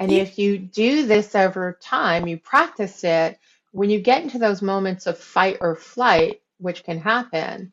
And 0.00 0.10
Yeah. 0.10 0.22
if 0.22 0.38
you 0.38 0.58
do 0.58 1.06
this 1.06 1.34
over 1.36 1.78
time, 1.82 2.26
you 2.26 2.38
practice 2.38 3.04
it, 3.04 3.38
when 3.72 3.90
you 3.90 4.00
get 4.00 4.22
into 4.22 4.38
those 4.38 4.62
moments 4.62 5.06
of 5.06 5.18
fight 5.18 5.58
or 5.60 5.76
flight, 5.76 6.42
which 6.58 6.84
can 6.84 6.98
happen, 6.98 7.72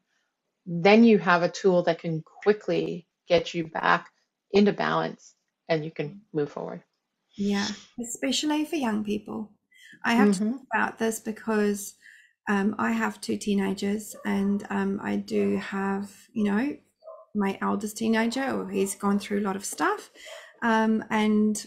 then 0.66 1.04
you 1.06 1.20
have 1.20 1.44
a 1.44 1.50
tool 1.50 1.84
that 1.84 2.00
can 2.00 2.24
quickly 2.24 3.08
get 3.28 3.54
you 3.54 3.68
back 3.68 4.10
into 4.52 4.74
balance 4.74 5.36
and 5.70 5.86
you 5.86 5.92
can 5.92 6.22
move 6.34 6.52
forward. 6.52 6.84
Yeah, 7.38 7.68
especially 8.02 8.66
for 8.66 8.76
young 8.78 9.04
people. 9.04 9.52
I 10.04 10.14
have 10.16 10.32
to 10.32 10.40
hmm 10.40 10.52
talk 10.52 10.68
about 10.74 11.00
this 11.00 11.20
because 11.20 11.96
um, 12.48 12.76
I 12.78 12.92
have 12.92 13.20
two 13.22 13.38
teenagers, 13.38 14.16
and 14.26 14.66
um, 14.70 15.00
I 15.04 15.18
do 15.18 15.58
have, 15.58 16.12
you 16.34 16.44
know, 16.46 16.78
my 17.36 17.58
eldest 17.62 17.98
teenager, 17.98 18.68
he's 18.70 18.96
gone 18.96 19.20
through 19.20 19.40
a 19.40 19.46
lot 19.48 19.56
of 19.56 19.66
stuff, 19.66 20.10
um, 20.62 21.04
and 21.10 21.66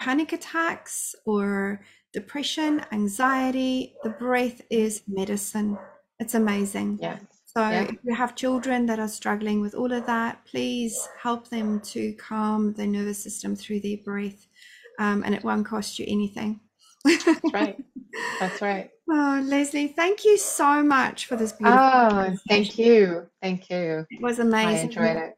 panic 0.00 0.32
attacks 0.32 1.14
or 1.24 1.80
depression, 2.12 2.84
anxiety. 2.92 3.94
The 4.04 4.10
breath 4.10 4.60
is 4.70 5.02
medicine. 5.08 5.78
It's 6.18 6.34
amazing. 6.34 6.98
Yes. 7.00 7.22
So 7.46 7.60
Yeah. 7.62 7.82
if 7.82 7.96
you 8.04 8.14
have 8.14 8.36
children 8.36 8.86
that 8.86 9.00
are 9.00 9.08
struggling 9.08 9.60
with 9.60 9.74
all 9.74 9.92
of 9.92 10.06
that, 10.06 10.44
please 10.44 11.08
help 11.18 11.48
them 11.48 11.80
to 11.80 12.12
calm 12.14 12.74
their 12.74 12.86
nervous 12.86 13.22
system 13.22 13.56
through 13.56 13.80
their 13.80 13.96
breath, 13.96 14.46
um, 14.98 15.24
and 15.24 15.34
it 15.34 15.42
won't 15.42 15.66
cost 15.66 15.98
you 15.98 16.04
anything. 16.06 16.60
That's 17.04 17.40
right. 17.52 17.76
That's 18.38 18.60
right. 18.68 18.90
Oh, 19.10 19.42
Lesley, 19.44 19.88
thank 19.88 20.24
you 20.24 20.36
so 20.38 20.82
much 20.82 21.26
for 21.26 21.36
this 21.36 21.52
beautiful 21.52 21.80
Oh, 21.80 22.36
thank 22.48 22.78
you. 22.78 23.28
Thank 23.42 23.68
you. 23.70 24.06
It 24.10 24.20
was 24.22 24.38
I 24.38 24.42
amazing. 24.42 24.88
enjoyed 24.88 25.16
it. 25.16 25.34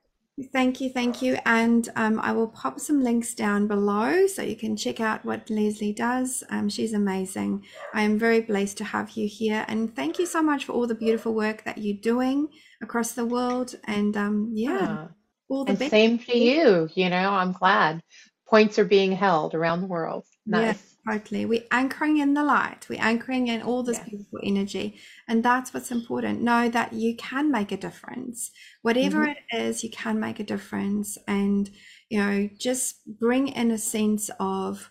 Thank 0.53 0.81
you, 0.81 0.91
thank 0.91 1.21
you. 1.23 1.37
And 1.45 1.89
um, 1.95 2.19
I 2.21 2.33
will 2.33 2.49
pop 2.49 2.81
some 2.81 3.03
links 3.03 3.35
down 3.35 3.69
below 3.69 4.27
so 4.27 4.43
you 4.43 4.57
can 4.57 4.77
check 4.77 4.99
out 4.99 5.25
what 5.27 5.49
Lesley 5.51 5.93
does. 5.93 6.43
Um, 6.51 6.69
she's 6.71 6.95
amazing. 6.95 7.65
I 7.95 8.03
am 8.03 8.19
very 8.19 8.41
blessed 8.41 8.79
to 8.79 8.85
have 8.85 9.11
you 9.11 9.29
here. 9.29 9.65
And 9.69 9.95
thank 9.95 10.19
you 10.19 10.25
so 10.27 10.43
much 10.43 10.65
for 10.65 10.73
all 10.73 10.87
the 10.87 10.95
beautiful 10.95 11.35
work 11.35 11.65
that 11.65 11.79
you're 11.79 12.01
doing 12.01 12.49
across 12.83 13.13
the 13.13 13.27
world. 13.27 13.75
And 13.85 14.17
um, 14.17 14.51
yeah, 14.55 14.87
Ah, 14.91 15.09
all 15.49 15.65
the 15.65 15.71
and 15.73 15.79
best. 15.79 15.91
same 15.91 16.19
to 16.19 16.37
you. 16.37 16.89
You 16.95 17.11
know, 17.11 17.31
I'm 17.31 17.53
glad 17.53 18.03
points 18.49 18.79
are 18.79 18.85
being 18.87 19.13
held 19.13 19.55
around 19.55 19.83
the 19.83 19.87
world. 19.87 20.25
Yeah, 20.47 20.61
Nice. 20.73 20.92
Totally. 21.09 21.45
We're 21.45 21.65
anchoring 21.71 22.19
in 22.19 22.35
the 22.35 22.45
light. 22.45 22.87
We're 22.89 23.03
anchoring 23.03 23.49
in 23.49 23.63
all 23.63 23.83
this 23.83 23.99
Yes. 23.99 24.09
beautiful 24.09 24.39
energy. 24.43 25.01
And 25.29 25.43
that's 25.45 25.75
what's 25.75 25.91
important. 25.91 26.43
Know 26.43 26.69
that 26.69 26.93
you 26.93 27.17
can 27.17 27.51
make 27.51 27.73
a 27.73 27.77
difference. 27.77 28.51
Whatever 28.83 29.25
hmm 29.25 29.27
it 29.27 29.39
is, 29.53 29.83
you 29.83 29.91
can 29.91 30.21
make 30.21 30.39
a 30.39 30.45
difference. 30.45 31.19
And, 31.27 31.71
you 32.09 32.21
know, 32.21 32.49
just 32.57 33.01
bring 33.19 33.49
in 33.49 33.71
a 33.73 33.79
sense 33.79 34.31
of 34.39 34.91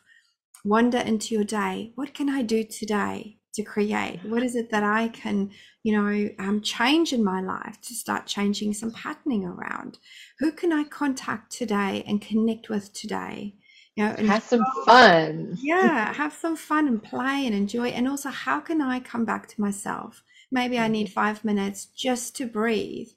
wonder 0.66 1.00
into 1.00 1.36
your 1.36 1.44
day. 1.46 1.94
What 1.96 2.14
can 2.14 2.30
I 2.30 2.42
do 2.44 2.64
today 2.64 3.40
to 3.56 3.64
create? 3.64 4.20
What 4.24 4.44
is 4.44 4.56
it 4.56 4.72
that 4.72 4.84
I 4.84 5.10
can, 5.10 5.52
you 5.84 5.94
know, 5.98 6.30
um, 6.40 6.62
change 6.62 7.14
in 7.14 7.24
my 7.24 7.42
life 7.42 7.80
to 7.82 7.94
start 7.96 8.28
changing 8.28 8.74
some 8.74 8.92
patterning 8.92 9.46
around? 9.46 10.00
Who 10.40 10.52
can 10.52 10.74
I 10.74 10.84
contact 10.86 11.52
today 11.52 12.04
and 12.08 12.22
connect 12.22 12.70
with 12.70 12.94
today? 12.94 13.56
You 13.96 14.06
know, 14.06 14.16
Have 14.28 14.44
some 14.44 14.64
fun. 14.86 15.58
yeah, 15.62 16.14
have 16.14 16.34
some 16.34 16.56
fun 16.56 16.88
and 16.88 17.04
play 17.04 17.46
and 17.46 17.54
enjoy. 17.54 17.90
And 17.90 18.08
also, 18.08 18.30
how 18.30 18.60
can 18.62 18.82
I 18.82 19.00
come 19.00 19.26
back 19.26 19.48
to 19.50 19.62
myself? 19.62 20.24
Maybe 20.52 20.80
I 20.80 20.88
need 20.88 21.10
five 21.12 21.44
minutes 21.44 21.86
just 21.86 22.36
to 22.38 22.46
breathe. 22.46 23.10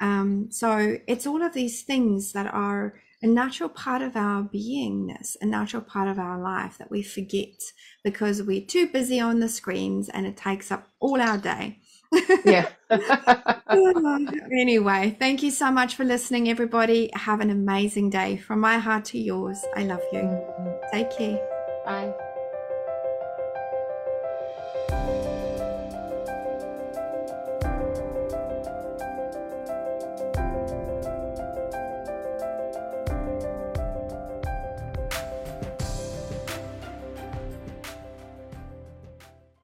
Um, 0.00 0.48
so 0.50 0.96
it's 1.06 1.26
all 1.26 1.42
of 1.42 1.52
these 1.54 1.82
things 1.82 2.32
that 2.32 2.52
are 2.52 2.94
a 3.22 3.26
natural 3.26 3.68
part 3.68 4.02
of 4.02 4.16
our 4.16 4.42
beingness, 4.42 5.36
a 5.40 5.46
natural 5.46 5.82
part 5.82 6.08
of 6.08 6.18
our 6.18 6.40
life 6.42 6.76
that 6.78 6.90
we 6.90 7.02
forget 7.02 7.62
because 8.02 8.42
we're 8.42 8.66
too 8.66 8.88
busy 8.88 9.20
on 9.20 9.38
the 9.38 9.48
screens 9.48 10.08
and 10.08 10.26
it 10.26 10.36
takes 10.36 10.72
up 10.72 10.88
all 10.98 11.20
our 11.20 11.38
day. 11.38 11.78
Yeah. 12.44 12.68
anyway, 14.52 15.16
thank 15.18 15.42
you 15.42 15.50
so 15.50 15.70
much 15.70 15.94
for 15.94 16.04
listening, 16.04 16.48
everybody. 16.48 17.10
Have 17.14 17.40
an 17.40 17.50
amazing 17.50 18.10
day. 18.10 18.36
From 18.36 18.60
my 18.60 18.78
heart 18.78 19.04
to 19.06 19.18
yours, 19.18 19.64
I 19.76 19.84
love 19.84 20.02
you. 20.12 20.20
Mm-hmm. 20.20 20.96
Take 20.96 21.16
care. 21.16 21.40
Bye. 21.84 22.12